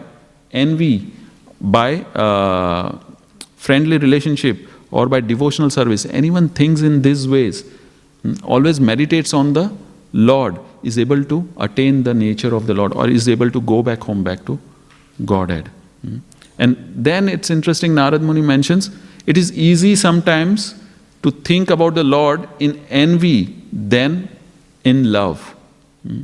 envy, 0.52 1.14
by 1.62 2.02
uh, 2.16 2.98
friendly 3.56 3.98
relationship, 3.98 4.68
or 4.90 5.08
by 5.08 5.22
devotional 5.22 5.70
service, 5.70 6.06
anyone 6.08 6.50
thinks 6.50 6.82
in 6.82 7.02
these 7.02 7.28
ways, 7.28 7.64
hmm, 8.24 8.34
always 8.44 8.80
meditates 8.80 9.34
on 9.34 9.54
the 9.54 9.72
Lord, 10.12 10.60
is 10.84 10.98
able 10.98 11.24
to 11.26 11.48
attain 11.58 12.04
the 12.04 12.14
nature 12.14 12.54
of 12.56 12.68
the 12.68 12.74
Lord, 12.74 12.94
or 12.94 13.08
is 13.08 13.30
able 13.30 13.52
to 13.52 13.62
go 13.62 13.84
back 13.84 14.02
home, 14.02 14.24
back 14.24 14.46
to 14.48 14.60
Godhead. 15.24 15.70
Hmm. 16.02 16.18
And 16.58 16.78
then 16.96 17.30
it's 17.30 17.50
interesting, 17.50 17.94
Narad 17.94 18.22
Muni 18.22 18.42
mentions, 18.42 18.90
it 19.28 19.38
is 19.38 19.54
easy 19.54 19.96
sometimes 19.96 20.81
to 21.24 21.32
think 21.32 21.70
about 21.70 21.96
the 21.96 22.04
Lord 22.04 22.48
in 22.60 22.80
envy 22.90 23.56
than 23.72 24.30
in 24.84 25.12
love. 25.12 25.56
Hmm. 26.06 26.22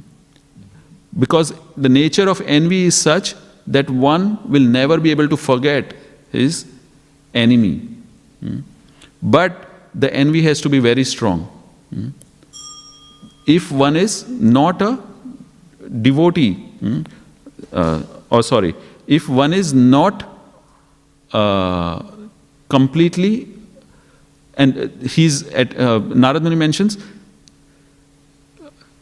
Because 1.18 1.54
the 1.76 1.90
nature 1.90 2.30
of 2.30 2.42
envy 2.42 2.86
is 2.86 2.96
such 2.96 3.36
that 3.66 3.90
one 3.90 4.40
will 4.50 4.62
never 4.62 4.98
be 4.98 5.12
able 5.12 5.28
to 5.28 5.38
forget 5.38 5.94
his 6.32 6.66
enemy. 7.34 7.82
Hmm. 8.40 8.60
But 9.22 9.70
the 9.94 10.14
envy 10.14 10.42
has 10.44 10.62
to 10.62 10.70
be 10.70 10.80
very 10.80 11.04
strong. 11.04 11.42
Hmm. 11.94 12.10
If 13.46 13.72
one 13.72 13.96
is 13.96 14.28
not 14.28 14.82
a 14.82 15.00
devotee, 16.02 16.64
uh, 17.72 18.04
or 18.30 18.44
sorry, 18.44 18.76
if 19.08 19.30
one 19.30 19.54
is 19.54 19.74
not 19.74 20.24
uh, 21.32 22.04
completely, 22.68 23.48
and 24.58 24.78
uh, 24.78 25.08
he's 25.08 25.48
at, 25.50 25.74
uh, 25.78 26.00
Narad 26.00 26.42
Muni 26.42 26.56
mentions, 26.56 26.98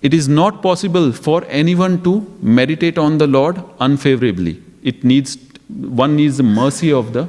it 0.02 0.14
is 0.14 0.28
not 0.28 0.62
possible 0.62 1.12
for 1.12 1.44
anyone 1.48 2.04
to 2.04 2.22
meditate 2.42 2.98
on 2.98 3.18
the 3.18 3.26
Lord 3.26 3.64
unfavorably. 3.80 4.62
It 4.84 5.04
needs, 5.04 5.38
one 5.68 6.16
needs 6.16 6.38
the 6.38 6.44
mercy 6.44 6.92
of 6.92 7.14
the 7.14 7.28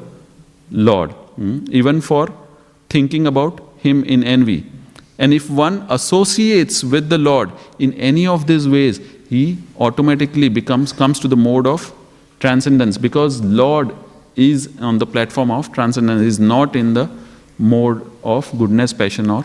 Lord, 0.70 1.12
hmm, 1.12 1.64
even 1.70 2.00
for 2.00 2.28
thinking 2.90 3.26
about 3.26 3.62
Him 3.78 4.04
in 4.04 4.24
envy. 4.24 4.66
And 5.18 5.32
if 5.32 5.48
one 5.48 5.86
associates 5.88 6.84
with 6.84 7.08
the 7.08 7.16
Lord 7.16 7.50
in 7.78 7.94
any 7.94 8.26
of 8.26 8.46
these 8.46 8.68
ways, 8.68 9.00
he 9.30 9.58
automatically 9.78 10.48
becomes 10.48 10.92
comes 10.92 11.18
to 11.20 11.28
the 11.28 11.36
mode 11.36 11.66
of 11.66 11.92
transcendence 12.38 12.98
because 12.98 13.40
Lord 13.40 13.94
is 14.36 14.68
on 14.80 14.98
the 14.98 15.06
platform 15.06 15.50
of 15.50 15.72
transcendence, 15.72 16.20
is 16.22 16.38
not 16.38 16.76
in 16.76 16.92
the 16.94 17.08
mode 17.58 18.10
of 18.22 18.50
goodness, 18.58 18.92
passion, 18.92 19.30
or 19.30 19.44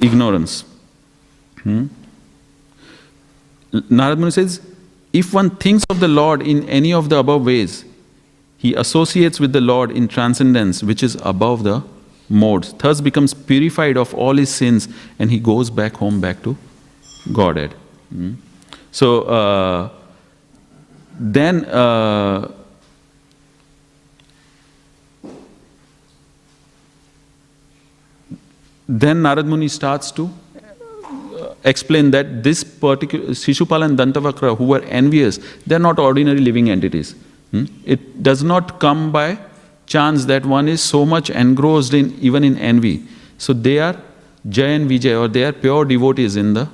ignorance. 0.00 0.64
Hmm? 1.62 1.86
Narad 3.72 4.18
Muni 4.18 4.30
says, 4.30 4.60
if 5.12 5.34
one 5.34 5.50
thinks 5.50 5.84
of 5.90 6.00
the 6.00 6.08
Lord 6.08 6.42
in 6.42 6.68
any 6.68 6.92
of 6.92 7.08
the 7.08 7.18
above 7.18 7.44
ways, 7.44 7.84
he 8.56 8.74
associates 8.74 9.38
with 9.40 9.52
the 9.52 9.60
Lord 9.60 9.90
in 9.90 10.08
transcendence, 10.08 10.82
which 10.82 11.02
is 11.02 11.16
above 11.22 11.64
the 11.64 11.82
modes, 12.28 12.72
thus 12.74 13.00
becomes 13.00 13.34
purified 13.34 13.96
of 13.96 14.14
all 14.14 14.36
his 14.36 14.54
sins, 14.54 14.88
and 15.18 15.30
he 15.30 15.38
goes 15.38 15.70
back 15.70 15.94
home, 15.94 16.20
back 16.20 16.42
to 16.42 16.56
Godhead. 17.32 17.74
Hmm? 18.10 18.34
So 18.90 19.22
uh, 19.22 19.90
then 21.18 21.64
uh, 21.66 22.52
then 28.88 29.22
Narad 29.22 29.46
Muni 29.46 29.68
starts 29.68 30.10
to 30.12 30.30
uh, 30.56 31.54
explain 31.64 32.10
that 32.12 32.42
this 32.42 32.64
particular 32.64 33.26
Shishupal 33.28 33.84
and 33.84 33.98
Dantavakra, 33.98 34.56
who 34.56 34.64
were 34.64 34.80
envious, 34.84 35.38
they 35.66 35.74
are 35.74 35.78
not 35.78 35.98
ordinary 35.98 36.40
living 36.40 36.70
entities. 36.70 37.14
Hmm? 37.50 37.66
It 37.84 38.22
does 38.22 38.42
not 38.42 38.80
come 38.80 39.12
by 39.12 39.38
chance 39.86 40.24
that 40.26 40.44
one 40.46 40.68
is 40.68 40.82
so 40.82 41.04
much 41.04 41.30
engrossed 41.30 41.94
in 41.94 42.18
even 42.20 42.44
in 42.44 42.56
envy. 42.58 43.02
So 43.36 43.52
they 43.52 43.78
are 43.78 43.96
Jay 44.48 44.74
and 44.74 44.90
Vijay, 44.90 45.20
or 45.20 45.28
they 45.28 45.44
are 45.44 45.52
pure 45.52 45.84
devotees 45.84 46.36
in 46.36 46.54
the 46.54 46.68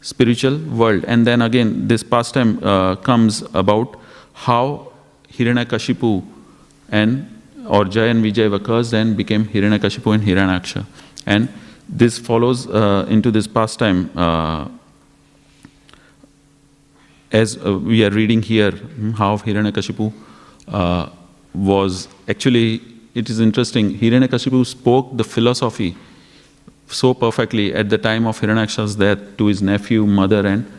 spiritual 0.00 0.58
world. 0.58 1.04
And 1.06 1.26
then 1.26 1.42
again, 1.42 1.88
this 1.88 2.02
pastime 2.02 2.62
uh, 2.62 2.96
comes 2.96 3.42
about 3.54 3.98
how 4.32 4.92
Hiranyakashipu 5.32 6.24
and 6.90 7.32
or 7.66 7.84
Jay 7.84 8.10
and 8.10 8.24
Vijay 8.24 8.48
were 8.48 8.60
cursed 8.60 8.92
and 8.92 9.16
became 9.16 9.44
Hiranyakashipu 9.44 10.14
and 10.14 10.22
Hiranyaksha. 10.22 10.86
And 11.26 11.48
this 11.88 12.18
follows 12.18 12.66
uh, 12.68 13.06
into 13.08 13.30
this 13.30 13.46
pastime 13.46 14.10
uh, 14.16 14.68
as 17.32 17.58
uh, 17.64 17.78
we 17.78 18.04
are 18.04 18.10
reading 18.10 18.42
here 18.42 18.70
hmm, 18.70 19.10
how 19.12 19.36
Hiranyakashipu 19.36 20.12
uh, 20.68 21.08
was 21.54 22.08
actually 22.28 22.80
it 23.14 23.30
is 23.30 23.40
interesting 23.40 23.98
Hiranyakashipu 23.98 24.64
spoke 24.66 25.16
the 25.16 25.24
philosophy 25.24 25.96
so 26.88 27.14
perfectly 27.14 27.74
at 27.74 27.90
the 27.90 27.98
time 27.98 28.26
of 28.26 28.40
Hiranyaksha's 28.40 28.96
death 28.96 29.18
to 29.38 29.46
his 29.46 29.62
nephew, 29.62 30.06
mother, 30.06 30.46
and 30.46 30.70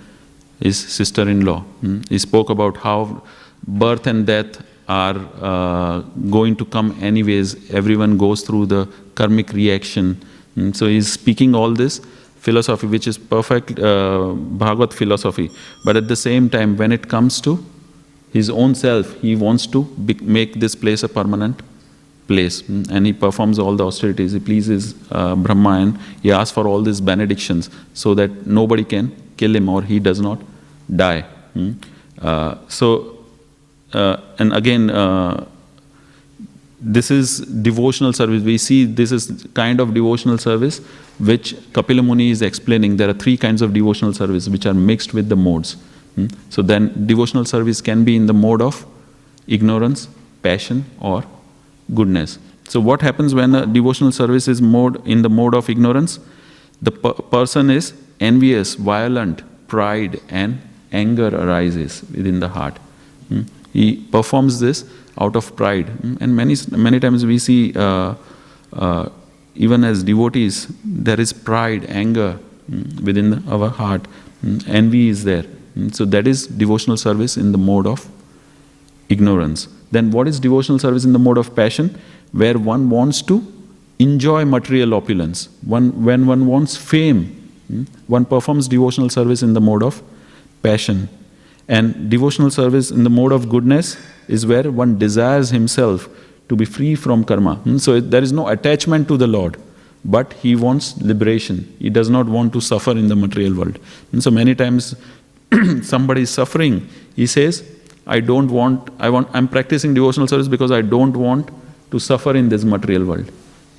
his 0.59 0.77
sister-in-law. 0.77 1.59
Hmm. 1.59 2.01
He 2.09 2.17
spoke 2.17 2.49
about 2.49 2.77
how 2.77 3.23
birth 3.67 4.07
and 4.07 4.25
death 4.25 4.63
are 4.87 5.17
uh, 5.41 5.99
going 6.29 6.55
to 6.55 6.65
come 6.65 6.97
anyways. 7.01 7.71
Everyone 7.71 8.17
goes 8.17 8.41
through 8.41 8.67
the 8.67 8.87
karmic 9.15 9.51
reaction. 9.51 10.21
Hmm. 10.57 10.71
So 10.71 10.87
he's 10.87 11.11
speaking 11.13 11.53
all 11.53 11.71
this 11.71 12.01
philosophy, 12.39 12.87
which 12.87 13.07
is 13.07 13.17
perfect 13.17 13.79
uh, 13.79 14.33
Bhagavad 14.63 14.93
philosophy. 14.93 15.51
But 15.85 15.97
at 15.97 16.07
the 16.07 16.15
same 16.15 16.49
time, 16.49 16.77
when 16.77 16.91
it 16.91 17.07
comes 17.07 17.39
to 17.41 17.63
his 18.33 18.49
own 18.49 18.73
self, 18.73 19.13
he 19.21 19.35
wants 19.35 19.67
to 19.67 19.83
be- 19.83 20.23
make 20.37 20.59
this 20.59 20.75
place 20.75 21.03
a 21.03 21.09
permanent 21.09 21.61
place 22.27 22.61
mm, 22.63 22.89
and 22.91 23.05
he 23.05 23.13
performs 23.13 23.57
all 23.57 23.75
the 23.75 23.85
austerities 23.85 24.33
he 24.33 24.39
pleases 24.39 24.95
uh, 25.11 25.33
brahma 25.35 25.73
and 25.83 25.99
he 26.21 26.31
asks 26.31 26.53
for 26.53 26.67
all 26.67 26.81
these 26.81 26.99
benedictions 26.99 27.69
so 27.93 28.13
that 28.13 28.31
nobody 28.45 28.83
can 28.83 29.05
kill 29.37 29.55
him 29.55 29.69
or 29.69 29.81
he 29.81 29.99
does 29.99 30.19
not 30.19 30.41
die 31.03 31.25
mm. 31.55 31.73
uh, 32.21 32.55
so 32.67 33.17
uh, 33.93 34.17
and 34.39 34.53
again 34.53 34.89
uh, 34.89 35.45
this 36.79 37.09
is 37.09 37.39
devotional 37.39 38.13
service 38.13 38.43
we 38.43 38.57
see 38.57 38.85
this 38.85 39.11
is 39.11 39.47
kind 39.55 39.79
of 39.79 39.93
devotional 39.93 40.37
service 40.37 40.79
which 41.19 41.55
kapila 41.73 42.03
muni 42.03 42.29
is 42.29 42.41
explaining 42.41 42.97
there 42.97 43.09
are 43.09 43.19
three 43.23 43.37
kinds 43.37 43.61
of 43.61 43.73
devotional 43.73 44.13
service 44.13 44.47
which 44.47 44.65
are 44.65 44.75
mixed 44.75 45.13
with 45.13 45.27
the 45.29 45.35
modes 45.35 45.75
mm. 46.15 46.31
so 46.49 46.61
then 46.61 46.91
devotional 47.07 47.45
service 47.45 47.81
can 47.81 48.03
be 48.03 48.15
in 48.15 48.27
the 48.27 48.33
mode 48.33 48.61
of 48.61 48.85
ignorance 49.47 50.07
passion 50.41 50.85
or 50.99 51.23
goodness. 51.93 52.39
So, 52.67 52.79
what 52.79 53.01
happens 53.01 53.33
when 53.33 53.55
a 53.55 53.65
devotional 53.65 54.11
service 54.11 54.47
is 54.47 54.61
mode 54.61 55.05
in 55.07 55.21
the 55.21 55.29
mode 55.29 55.55
of 55.55 55.69
ignorance? 55.69 56.19
The 56.81 56.91
per- 56.91 57.13
person 57.13 57.69
is 57.69 57.93
envious, 58.19 58.75
violent, 58.75 59.43
pride, 59.67 60.19
and 60.29 60.61
anger 60.91 61.27
arises 61.27 62.03
within 62.15 62.39
the 62.39 62.49
heart. 62.49 62.77
Hmm? 63.29 63.41
He 63.73 63.87
performs 64.11 64.59
this 64.59 64.83
out 65.19 65.35
of 65.35 65.55
pride, 65.55 65.87
and 66.21 66.35
many 66.35 66.55
many 66.71 66.99
times 66.99 67.25
we 67.25 67.39
see. 67.39 67.73
Uh, 67.75 68.15
uh, 68.73 69.09
even 69.57 69.83
as 69.83 70.03
devotees, 70.03 70.67
there 70.83 71.19
is 71.19 71.33
pride, 71.33 71.85
anger 71.89 72.33
hmm, 72.67 73.03
within 73.03 73.43
our 73.49 73.69
heart. 73.69 74.05
Hmm? 74.41 74.59
Envy 74.67 75.09
is 75.09 75.23
there. 75.23 75.43
Hmm? 75.73 75.89
So 75.89 76.05
that 76.05 76.27
is 76.27 76.47
devotional 76.47 76.97
service 76.97 77.37
in 77.37 77.51
the 77.51 77.57
mode 77.57 77.87
of 77.87 78.07
ignorance. 79.09 79.67
Then 79.91 80.11
what 80.11 80.27
is 80.27 80.39
devotional 80.39 80.79
service 80.79 81.05
in 81.05 81.13
the 81.13 81.19
mode 81.19 81.37
of 81.37 81.55
passion? 81.55 81.97
Where 82.31 82.57
one 82.59 82.89
wants 82.89 83.21
to 83.23 83.41
enjoy 83.99 84.45
material 84.45 84.93
opulence. 84.93 85.49
One, 85.63 86.03
when 86.03 86.27
one 86.27 86.45
wants 86.45 86.77
fame, 86.77 87.33
one 88.07 88.25
performs 88.25 88.67
devotional 88.67 89.09
service 89.09 89.41
in 89.41 89.53
the 89.53 89.61
mode 89.61 89.83
of 89.83 90.01
passion. 90.61 91.09
And 91.67 92.09
devotional 92.09 92.49
service 92.49 92.91
in 92.91 93.03
the 93.03 93.09
mode 93.09 93.31
of 93.31 93.49
goodness 93.49 93.97
is 94.27 94.45
where 94.45 94.71
one 94.71 94.97
desires 94.97 95.49
himself 95.49 96.09
to 96.49 96.55
be 96.55 96.65
free 96.65 96.95
from 96.95 97.23
karma. 97.23 97.55
Hmm, 97.55 97.77
So 97.77 97.99
there 97.99 98.23
is 98.23 98.31
no 98.31 98.47
attachment 98.47 99.07
to 99.09 99.17
the 99.17 99.27
Lord, 99.27 99.57
but 100.05 100.33
he 100.33 100.55
wants 100.55 100.97
liberation. 101.01 101.75
He 101.79 101.89
does 101.89 102.09
not 102.09 102.27
want 102.27 102.53
to 102.53 102.61
suffer 102.61 102.91
in 102.91 103.09
the 103.09 103.15
material 103.15 103.53
world. 103.53 103.79
And 104.11 104.23
so 104.23 104.31
many 104.31 104.55
times 104.55 104.95
somebody 105.81 106.21
is 106.21 106.29
suffering, 106.29 106.87
he 107.15 107.27
says, 107.27 107.69
I 108.05 108.21
don't 108.21 108.49
want, 108.49 108.89
I 108.99 109.09
want, 109.09 109.27
I'm 109.33 109.49
practicing 109.49 109.93
devotional 109.93 110.27
service 110.27 110.47
because 110.47 110.71
I 110.71 110.81
don't 110.81 111.17
want 111.17 111.49
to 111.91 111.99
suffer 111.99 112.35
in 112.35 112.47
this 112.47 112.63
material 112.63 113.05
world. 113.05 113.29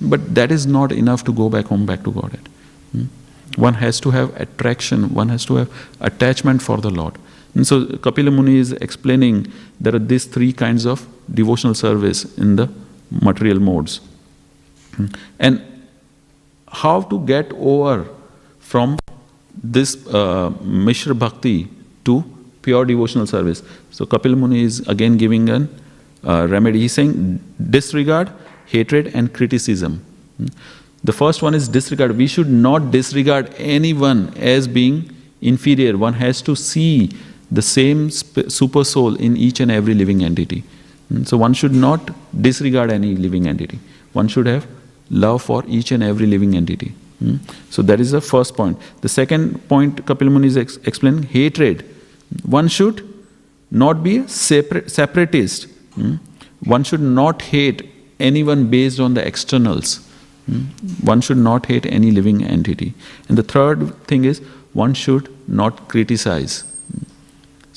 But 0.01 0.35
that 0.35 0.51
is 0.51 0.67
not 0.67 0.91
enough 0.91 1.23
to 1.25 1.33
go 1.33 1.49
back 1.49 1.65
home, 1.65 1.85
back 1.87 2.03
to 2.03 2.11
Godhead. 2.11 2.47
Hmm? 2.91 3.05
One 3.55 3.73
has 3.73 3.99
to 4.01 4.11
have 4.11 4.39
attraction, 4.39 5.13
one 5.13 5.29
has 5.29 5.45
to 5.45 5.55
have 5.55 5.71
attachment 5.99 6.61
for 6.61 6.77
the 6.77 6.91
Lord. 6.91 7.17
And 7.55 7.65
so 7.65 7.85
Kapila 7.97 8.31
Muni 8.31 8.57
is 8.57 8.71
explaining 8.73 9.51
there 9.79 9.95
are 9.95 9.99
these 9.99 10.25
three 10.25 10.53
kinds 10.53 10.85
of 10.85 11.07
devotional 11.33 11.73
service 11.73 12.37
in 12.37 12.55
the 12.55 12.69
material 13.09 13.59
modes. 13.59 14.01
And 15.39 15.61
how 16.67 17.01
to 17.01 17.19
get 17.25 17.51
over 17.53 18.07
from 18.59 18.97
this 19.63 20.07
uh, 20.07 20.51
Mishra 20.61 21.15
Bhakti 21.15 21.67
to 22.05 22.23
pure 22.61 22.85
devotional 22.85 23.25
service. 23.25 23.63
So 23.91 24.05
Kapil 24.05 24.37
Muni 24.37 24.63
is 24.63 24.87
again 24.87 25.17
giving 25.17 25.49
an 25.49 25.69
uh, 26.23 26.47
remedy. 26.49 26.81
He's 26.81 26.93
saying 26.93 27.39
disregard, 27.69 28.31
hatred, 28.67 29.11
and 29.13 29.33
criticism. 29.33 30.05
The 31.03 31.13
first 31.13 31.41
one 31.41 31.55
is 31.55 31.67
disregard. 31.67 32.15
We 32.17 32.27
should 32.27 32.49
not 32.49 32.91
disregard 32.91 33.53
anyone 33.57 34.33
as 34.37 34.67
being 34.67 35.09
inferior. 35.41 35.97
One 35.97 36.13
has 36.13 36.41
to 36.43 36.55
see 36.55 37.11
the 37.51 37.61
same 37.61 38.09
super 38.09 38.83
soul 38.83 39.15
in 39.15 39.35
each 39.35 39.59
and 39.59 39.71
every 39.71 39.93
living 39.93 40.23
entity. 40.23 40.63
Hmm. 41.09 41.23
So 41.23 41.37
one 41.37 41.53
should 41.53 41.73
not 41.73 42.11
disregard 42.41 42.91
any 42.91 43.15
living 43.15 43.47
entity. 43.47 43.79
One 44.13 44.27
should 44.27 44.47
have 44.47 44.67
love 45.09 45.41
for 45.41 45.63
each 45.67 45.91
and 45.91 46.03
every 46.03 46.27
living 46.27 46.55
entity. 46.55 46.93
Hmm. 47.19 47.37
So 47.69 47.81
that 47.83 47.99
is 47.99 48.11
the 48.11 48.21
first 48.21 48.55
point. 48.55 48.77
The 49.01 49.09
second 49.09 49.67
point 49.67 50.05
Kapil 50.05 50.31
Muni 50.31 50.47
is 50.47 50.57
ex- 50.57 50.77
explaining 50.85 51.23
hatred. 51.23 51.85
One 52.43 52.67
should 52.67 53.07
not 53.71 54.03
be 54.03 54.17
a 54.19 54.27
separ- 54.27 54.87
separatist. 54.87 55.67
Hmm. 55.95 56.15
One 56.63 56.83
should 56.83 57.01
not 57.01 57.41
hate 57.41 57.89
anyone 58.19 58.69
based 58.69 58.99
on 58.99 59.13
the 59.13 59.25
externals. 59.25 59.99
One 61.03 61.21
should 61.21 61.37
not 61.37 61.67
hate 61.67 61.85
any 61.85 62.11
living 62.11 62.43
entity. 62.43 62.93
And 63.27 63.37
the 63.37 63.43
third 63.43 63.95
thing 64.05 64.25
is 64.25 64.41
one 64.73 64.93
should 64.93 65.29
not 65.47 65.87
criticize. 65.87 66.63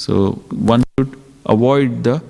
So 0.02 0.32
one 0.50 0.82
should 0.98 1.16
avoid 1.46 2.02
the 2.04 2.20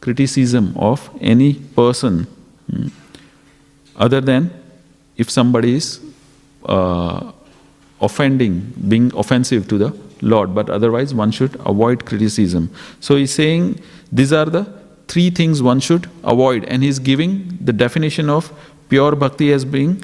criticism 0.00 0.72
of 0.76 1.08
any 1.20 1.54
person. 1.80 2.26
Hmm, 2.70 2.88
other 3.96 4.20
than 4.20 4.50
if 5.16 5.30
somebody 5.30 5.74
is 5.76 6.00
uh, 6.66 7.32
offending, 8.00 8.72
being 8.88 9.12
offensive 9.14 9.68
to 9.68 9.78
the 9.78 9.96
Lord, 10.22 10.54
but 10.54 10.70
otherwise 10.70 11.14
one 11.14 11.30
should 11.30 11.54
avoid 11.64 12.04
criticism. 12.04 12.70
So 13.00 13.16
he's 13.16 13.32
saying 13.32 13.80
these 14.10 14.32
are 14.32 14.46
the 14.46 14.64
three 15.06 15.30
things 15.30 15.62
one 15.62 15.80
should 15.80 16.10
avoid, 16.24 16.64
and 16.64 16.82
he's 16.82 16.98
giving 16.98 17.58
the 17.60 17.72
definition 17.72 18.28
of 18.28 18.50
pure 18.88 19.14
bhakti 19.14 19.52
as 19.52 19.64
being 19.64 20.02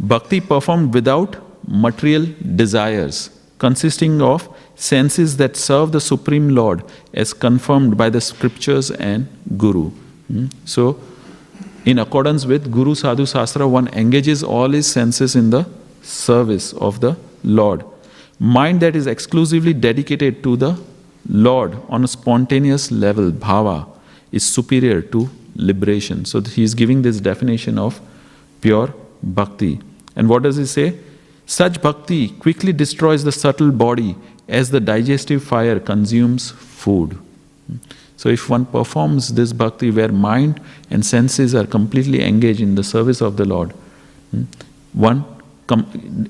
bhakti 0.00 0.40
performed 0.40 0.94
without 0.94 1.36
material 1.66 2.26
desires, 2.56 3.28
consisting 3.58 4.22
of 4.22 4.48
senses 4.78 5.36
that 5.36 5.56
serve 5.56 5.92
the 5.92 6.00
Supreme 6.00 6.48
Lord 6.50 6.84
as 7.12 7.32
confirmed 7.34 7.96
by 7.96 8.08
the 8.08 8.20
scriptures 8.20 8.90
and 8.92 9.28
Guru. 9.56 9.90
Hmm? 10.28 10.46
So, 10.64 11.00
in 11.84 11.98
accordance 11.98 12.46
with 12.46 12.70
Guru 12.70 12.94
Sadhu 12.94 13.24
Sastra, 13.24 13.68
one 13.68 13.88
engages 13.88 14.42
all 14.42 14.70
his 14.70 14.90
senses 14.90 15.34
in 15.34 15.50
the 15.50 15.66
service 16.02 16.72
of 16.74 17.00
the 17.00 17.16
Lord. 17.42 17.84
Mind 18.38 18.80
that 18.80 18.94
is 18.94 19.06
exclusively 19.06 19.72
dedicated 19.72 20.42
to 20.44 20.56
the 20.56 20.78
Lord 21.28 21.76
on 21.88 22.04
a 22.04 22.08
spontaneous 22.08 22.90
level, 22.92 23.32
bhava, 23.32 23.88
is 24.30 24.44
superior 24.44 25.02
to 25.02 25.28
liberation. 25.56 26.24
So 26.24 26.40
he 26.40 26.62
is 26.62 26.74
giving 26.74 27.02
this 27.02 27.20
definition 27.20 27.78
of 27.78 28.00
pure 28.60 28.94
bhakti. 29.22 29.80
And 30.14 30.28
what 30.28 30.44
does 30.44 30.56
he 30.56 30.66
say? 30.66 30.98
Such 31.46 31.80
bhakti 31.82 32.28
quickly 32.28 32.72
destroys 32.72 33.24
the 33.24 33.32
subtle 33.32 33.72
body 33.72 34.16
as 34.48 34.70
the 34.70 34.80
digestive 34.80 35.42
fire 35.44 35.78
consumes 35.78 36.50
food. 36.50 37.18
So, 38.16 38.28
if 38.28 38.48
one 38.50 38.66
performs 38.66 39.34
this 39.34 39.52
bhakti 39.52 39.90
where 39.90 40.10
mind 40.10 40.60
and 40.90 41.04
senses 41.06 41.54
are 41.54 41.66
completely 41.66 42.22
engaged 42.22 42.60
in 42.60 42.74
the 42.74 42.82
service 42.82 43.20
of 43.20 43.36
the 43.36 43.44
Lord, 43.44 43.72
one 44.92 45.24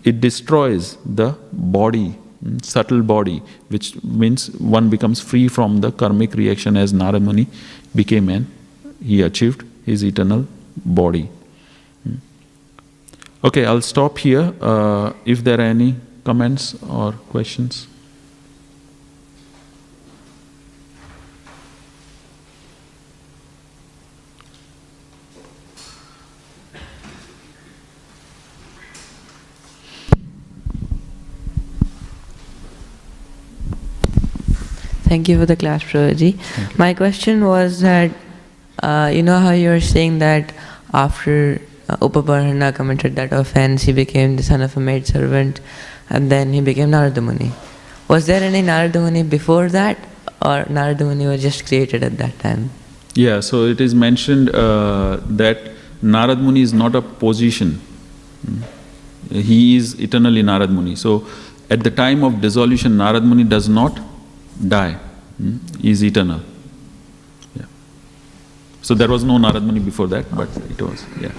it 0.04 0.20
destroys 0.20 0.96
the 1.04 1.36
body, 1.52 2.16
subtle 2.62 3.02
body, 3.02 3.42
which 3.68 4.02
means 4.02 4.50
one 4.58 4.90
becomes 4.90 5.20
free 5.20 5.48
from 5.48 5.80
the 5.80 5.92
karmic 5.92 6.34
reaction 6.34 6.76
as 6.76 6.92
Narad 6.92 7.22
Muni 7.22 7.46
became 7.94 8.28
and 8.28 8.46
he 9.02 9.22
achieved 9.22 9.64
his 9.86 10.02
eternal 10.02 10.46
body. 10.84 11.30
Okay, 13.44 13.64
I'll 13.64 13.80
stop 13.80 14.18
here. 14.18 14.52
Uh, 14.60 15.12
if 15.24 15.44
there 15.44 15.58
are 15.58 15.62
any 15.62 15.94
comments 16.24 16.74
or 16.82 17.12
questions? 17.12 17.86
Thank 35.08 35.28
you 35.28 35.38
for 35.38 35.46
the 35.46 35.56
class, 35.56 35.82
Prabhuji. 35.84 36.30
My 36.78 36.92
question 36.92 37.46
was 37.46 37.80
that, 37.80 38.10
uh, 38.82 39.10
you 39.12 39.22
know 39.22 39.38
how 39.38 39.52
you 39.52 39.70
were 39.70 39.80
saying 39.80 40.18
that 40.18 40.52
after 40.92 41.60
uh, 41.88 42.72
committed 42.72 43.16
that 43.16 43.32
offense, 43.32 43.82
he 43.82 43.92
became 43.92 44.36
the 44.36 44.42
son 44.42 44.60
of 44.60 44.76
a 44.76 44.80
maidservant, 44.80 45.60
and 46.10 46.30
then 46.30 46.52
he 46.52 46.60
became 46.60 46.90
Narada 46.90 47.22
Muni. 47.22 47.52
Was 48.08 48.26
there 48.26 48.42
any 48.42 48.60
Narada 48.60 49.00
Muni 49.00 49.22
before 49.22 49.68
that, 49.70 49.98
or 50.42 50.66
Narada 50.68 51.04
Muni 51.04 51.26
was 51.26 51.40
just 51.40 51.66
created 51.66 52.02
at 52.02 52.18
that 52.18 52.38
time? 52.40 52.70
Yeah, 53.14 53.40
so 53.40 53.64
it 53.64 53.80
is 53.80 53.94
mentioned 53.94 54.50
uh, 54.50 55.20
that 55.26 55.70
Narad 56.02 56.40
Muni 56.40 56.60
is 56.60 56.74
not 56.74 56.94
a 56.94 57.00
position. 57.00 57.80
He 59.30 59.76
is 59.76 59.98
eternally 59.98 60.42
Narad 60.42 60.70
Muni. 60.70 60.96
So 60.96 61.26
at 61.70 61.82
the 61.82 61.90
time 61.90 62.22
of 62.22 62.42
dissolution, 62.42 62.92
Narad 62.92 63.24
Muni 63.24 63.44
does 63.44 63.68
not 63.68 63.98
die. 64.66 64.98
Mm. 65.40 65.80
He 65.80 65.90
is 65.90 66.02
eternal. 66.02 66.40
Yeah. 67.56 67.66
So 68.82 68.94
there 68.94 69.08
was 69.08 69.24
no 69.24 69.38
Narad 69.38 69.62
Muni 69.62 69.80
before 69.80 70.06
that, 70.08 70.34
but 70.34 70.48
it 70.70 70.80
was, 70.82 71.04
yeah. 71.20 71.32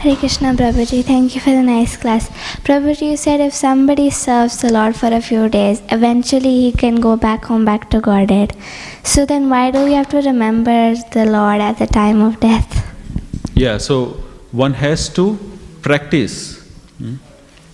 Hare 0.00 0.16
Krishna 0.16 0.54
Prabhuji, 0.54 1.04
thank 1.04 1.34
you 1.34 1.42
for 1.42 1.50
the 1.50 1.62
nice 1.62 1.94
class. 1.94 2.30
Prabhuji, 2.64 3.10
you 3.10 3.16
said 3.18 3.38
if 3.38 3.52
somebody 3.52 4.08
serves 4.08 4.62
the 4.62 4.72
Lord 4.72 4.96
for 4.96 5.08
a 5.08 5.20
few 5.20 5.50
days, 5.50 5.82
eventually 5.90 6.62
he 6.62 6.72
can 6.72 6.94
go 7.00 7.16
back 7.16 7.44
home, 7.44 7.66
back 7.66 7.90
to 7.90 8.00
Godhead. 8.00 8.56
So 9.02 9.26
then 9.26 9.50
why 9.50 9.70
do 9.70 9.84
we 9.84 9.92
have 9.92 10.08
to 10.08 10.22
remember 10.22 10.94
the 11.12 11.26
Lord 11.26 11.60
at 11.60 11.78
the 11.78 11.86
time 11.86 12.22
of 12.22 12.40
death? 12.40 12.86
Yeah, 13.54 13.76
so 13.76 14.22
one 14.52 14.72
has 14.72 15.10
to 15.10 15.38
practice. 15.82 16.66
Hmm? 16.96 17.16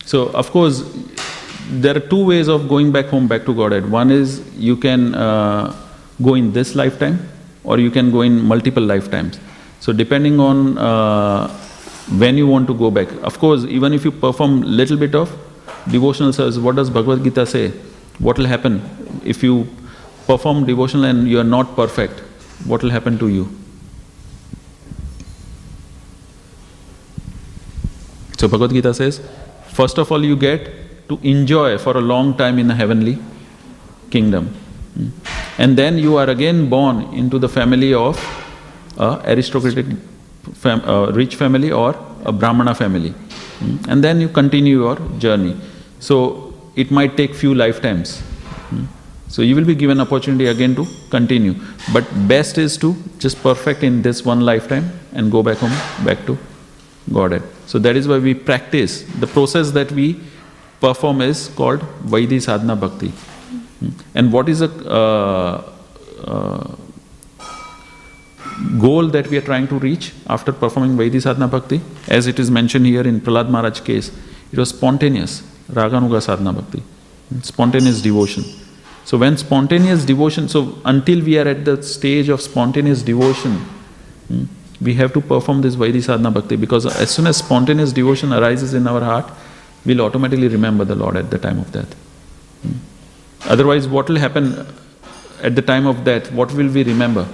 So, 0.06 0.28
of 0.28 0.50
course, 0.50 0.82
there 1.68 1.96
are 1.96 2.00
two 2.00 2.24
ways 2.24 2.48
of 2.48 2.68
going 2.68 2.92
back 2.92 3.06
home, 3.06 3.28
back 3.28 3.44
to 3.44 3.54
Godhead. 3.54 3.90
One 3.90 4.10
is 4.10 4.40
you 4.56 4.76
can 4.76 5.14
uh, 5.14 5.76
go 6.22 6.34
in 6.34 6.52
this 6.52 6.74
lifetime, 6.74 7.28
or 7.64 7.78
you 7.78 7.90
can 7.90 8.10
go 8.10 8.22
in 8.22 8.40
multiple 8.40 8.82
lifetimes. 8.82 9.38
So, 9.80 9.92
depending 9.92 10.40
on 10.40 10.78
uh, 10.78 11.48
when 12.10 12.36
you 12.36 12.46
want 12.46 12.66
to 12.68 12.74
go 12.74 12.90
back. 12.90 13.08
Of 13.22 13.38
course, 13.38 13.64
even 13.64 13.92
if 13.92 14.04
you 14.04 14.12
perform 14.12 14.62
little 14.62 14.96
bit 14.96 15.14
of 15.14 15.36
devotional 15.90 16.32
service, 16.32 16.56
what 16.58 16.76
does 16.76 16.88
Bhagavad 16.88 17.24
Gita 17.24 17.44
say? 17.46 17.70
What 18.18 18.38
will 18.38 18.46
happen 18.46 18.80
if 19.24 19.42
you 19.42 19.66
perform 20.26 20.64
devotional 20.64 21.04
and 21.04 21.28
you 21.28 21.40
are 21.40 21.44
not 21.44 21.74
perfect? 21.74 22.20
What 22.64 22.82
will 22.82 22.90
happen 22.90 23.18
to 23.18 23.28
you? 23.28 23.48
So 28.38 28.48
Bhagavad 28.48 28.70
Gita 28.70 28.94
says, 28.94 29.20
first 29.78 29.98
of 29.98 30.10
all, 30.12 30.24
you 30.24 30.36
get 30.36 30.68
to 31.08 31.18
enjoy 31.22 31.78
for 31.78 31.96
a 31.96 32.04
long 32.12 32.36
time 32.36 32.58
in 32.58 32.66
the 32.72 32.74
heavenly 32.74 33.18
kingdom. 34.10 34.48
Hmm. 34.94 35.08
And 35.58 35.78
then 35.80 35.98
you 35.98 36.16
are 36.16 36.28
again 36.30 36.68
born 36.68 37.02
into 37.22 37.38
the 37.38 37.48
family 37.48 37.92
of 37.94 38.18
a 38.98 39.08
aristocratic, 39.32 39.86
fam- 40.54 40.84
uh, 40.94 41.06
rich 41.20 41.36
family 41.36 41.70
or 41.70 41.94
a 42.24 42.32
Brahmana 42.32 42.74
family. 42.74 43.10
Hmm. 43.10 43.76
And 43.88 44.04
then 44.04 44.20
you 44.20 44.28
continue 44.28 44.82
your 44.84 44.96
journey. 45.18 45.56
So 46.00 46.54
it 46.74 46.90
might 46.90 47.16
take 47.16 47.34
few 47.34 47.54
lifetimes. 47.54 48.20
Hmm. 48.70 48.84
So 49.28 49.42
you 49.42 49.56
will 49.56 49.68
be 49.72 49.74
given 49.74 50.00
opportunity 50.00 50.46
again 50.46 50.74
to 50.76 50.86
continue. 51.10 51.54
But 51.92 52.04
best 52.28 52.58
is 52.58 52.76
to 52.78 52.94
just 53.18 53.42
perfect 53.42 53.82
in 53.82 54.02
this 54.02 54.24
one 54.24 54.40
lifetime 54.40 54.90
and 55.12 55.30
go 55.30 55.42
back 55.42 55.58
home, 55.58 55.76
back 56.04 56.24
to 56.26 56.38
Godhead. 57.12 57.55
So 57.66 57.78
that 57.80 57.96
is 57.96 58.06
why 58.08 58.18
we 58.18 58.34
practice. 58.34 59.02
The 59.20 59.26
process 59.26 59.70
that 59.72 59.90
we 59.92 60.20
perform 60.80 61.20
is 61.20 61.48
called 61.48 61.80
Vaidhi 62.14 62.40
Sadhana 62.40 62.76
Bhakti. 62.76 63.08
Hmm. 63.08 63.88
And 64.14 64.32
what 64.32 64.48
is 64.48 64.60
a 64.62 64.70
uh, 65.00 65.72
uh, 66.24 66.76
goal 68.80 69.08
that 69.08 69.26
we 69.28 69.36
are 69.36 69.42
trying 69.42 69.68
to 69.68 69.78
reach 69.78 70.12
after 70.28 70.52
performing 70.52 70.96
Vaidhi 70.96 71.20
Sadhana 71.22 71.48
Bhakti? 71.48 71.80
As 72.08 72.26
it 72.26 72.38
is 72.38 72.50
mentioned 72.50 72.86
here 72.86 73.02
in 73.02 73.20
Prahlad 73.20 73.50
Maharaj 73.50 73.80
case, 73.80 74.12
it 74.52 74.58
was 74.58 74.68
spontaneous, 74.68 75.42
Raganuga 75.70 76.22
Sadhana 76.22 76.52
Bhakti, 76.52 76.82
Hmm. 77.28 77.40
spontaneous 77.40 78.00
devotion. 78.00 78.44
So 79.04 79.18
when 79.18 79.36
spontaneous 79.36 80.04
devotion, 80.04 80.48
so 80.48 80.78
until 80.84 81.20
we 81.22 81.38
are 81.38 81.48
at 81.48 81.64
the 81.64 81.82
stage 81.82 82.28
of 82.28 82.40
spontaneous 82.40 83.02
devotion, 83.02 83.52
hmm, 84.28 84.44
we 84.80 84.94
have 84.94 85.12
to 85.14 85.20
perform 85.20 85.62
this 85.62 85.74
Vaidhi 85.76 86.02
Sadhana 86.02 86.30
Bhakti 86.30 86.56
because 86.56 86.86
as 86.86 87.10
soon 87.10 87.26
as 87.26 87.38
spontaneous 87.38 87.92
devotion 87.92 88.32
arises 88.32 88.74
in 88.74 88.86
our 88.86 89.00
heart, 89.00 89.30
we'll 89.84 90.02
automatically 90.02 90.48
remember 90.48 90.84
the 90.84 90.94
Lord 90.94 91.16
at 91.16 91.30
the 91.30 91.38
time 91.38 91.58
of 91.58 91.72
death. 91.72 91.92
Hmm. 92.62 92.72
Otherwise, 93.48 93.88
what 93.88 94.08
will 94.08 94.16
happen 94.16 94.66
at 95.42 95.54
the 95.54 95.62
time 95.62 95.86
of 95.86 96.04
death? 96.04 96.30
What 96.32 96.52
will 96.52 96.68
we 96.68 96.82
remember? 96.84 97.26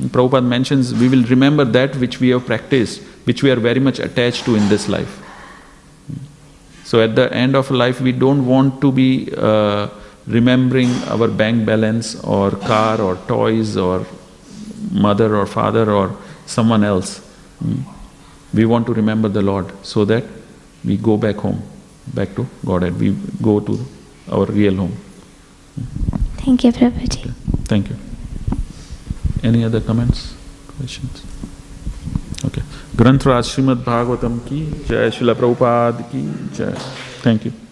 Prabhupada 0.00 0.46
mentions 0.46 0.94
we 0.94 1.08
will 1.08 1.24
remember 1.24 1.64
that 1.64 1.96
which 1.96 2.20
we 2.20 2.28
have 2.30 2.46
practiced, 2.46 3.02
which 3.24 3.42
we 3.42 3.50
are 3.50 3.56
very 3.56 3.80
much 3.80 3.98
attached 3.98 4.44
to 4.44 4.54
in 4.54 4.68
this 4.68 4.88
life. 4.88 5.22
So 6.84 7.00
at 7.00 7.16
the 7.16 7.32
end 7.32 7.56
of 7.56 7.70
life, 7.70 8.00
we 8.00 8.12
don't 8.12 8.46
want 8.46 8.80
to 8.80 8.92
be 8.92 9.28
uh, 9.36 9.88
remembering 10.26 10.90
our 11.08 11.28
bank 11.28 11.66
balance 11.66 12.14
or 12.22 12.50
car 12.52 13.00
or 13.00 13.16
toys 13.26 13.76
or 13.76 14.06
mother 14.92 15.34
or 15.34 15.46
father 15.46 15.90
or 15.90 16.16
someone 16.46 16.84
else. 16.84 17.18
Hmm. 17.58 17.80
We 18.54 18.64
want 18.64 18.86
to 18.86 18.94
remember 18.94 19.28
the 19.28 19.42
Lord 19.42 19.72
so 19.84 20.04
that 20.04 20.24
we 20.84 20.96
go 20.96 21.16
back 21.16 21.36
home, 21.36 21.62
back 22.14 22.34
to 22.36 22.46
Godhead. 22.64 22.98
We 22.98 23.10
go 23.42 23.60
to 23.60 23.78
our 24.30 24.46
real 24.46 24.76
home. 24.76 24.96
Thank 26.38 26.64
you, 26.64 26.72
Prabhuji. 26.72 27.20
Okay. 27.20 27.30
Thank 27.64 27.90
you. 27.90 27.96
Any 29.42 29.64
other 29.64 29.80
comments, 29.80 30.34
questions? 30.78 31.22
Okay. 32.44 32.62
Granth 32.94 33.24
Srimad 33.24 33.84
Bhagavatam 33.84 34.46
ki 34.46 34.64
jai, 34.86 35.10
Srila 35.10 35.34
Prabhupada 35.34 36.10
ki 36.10 36.56
jai. 36.56 36.72
Thank 37.22 37.46
you. 37.46 37.65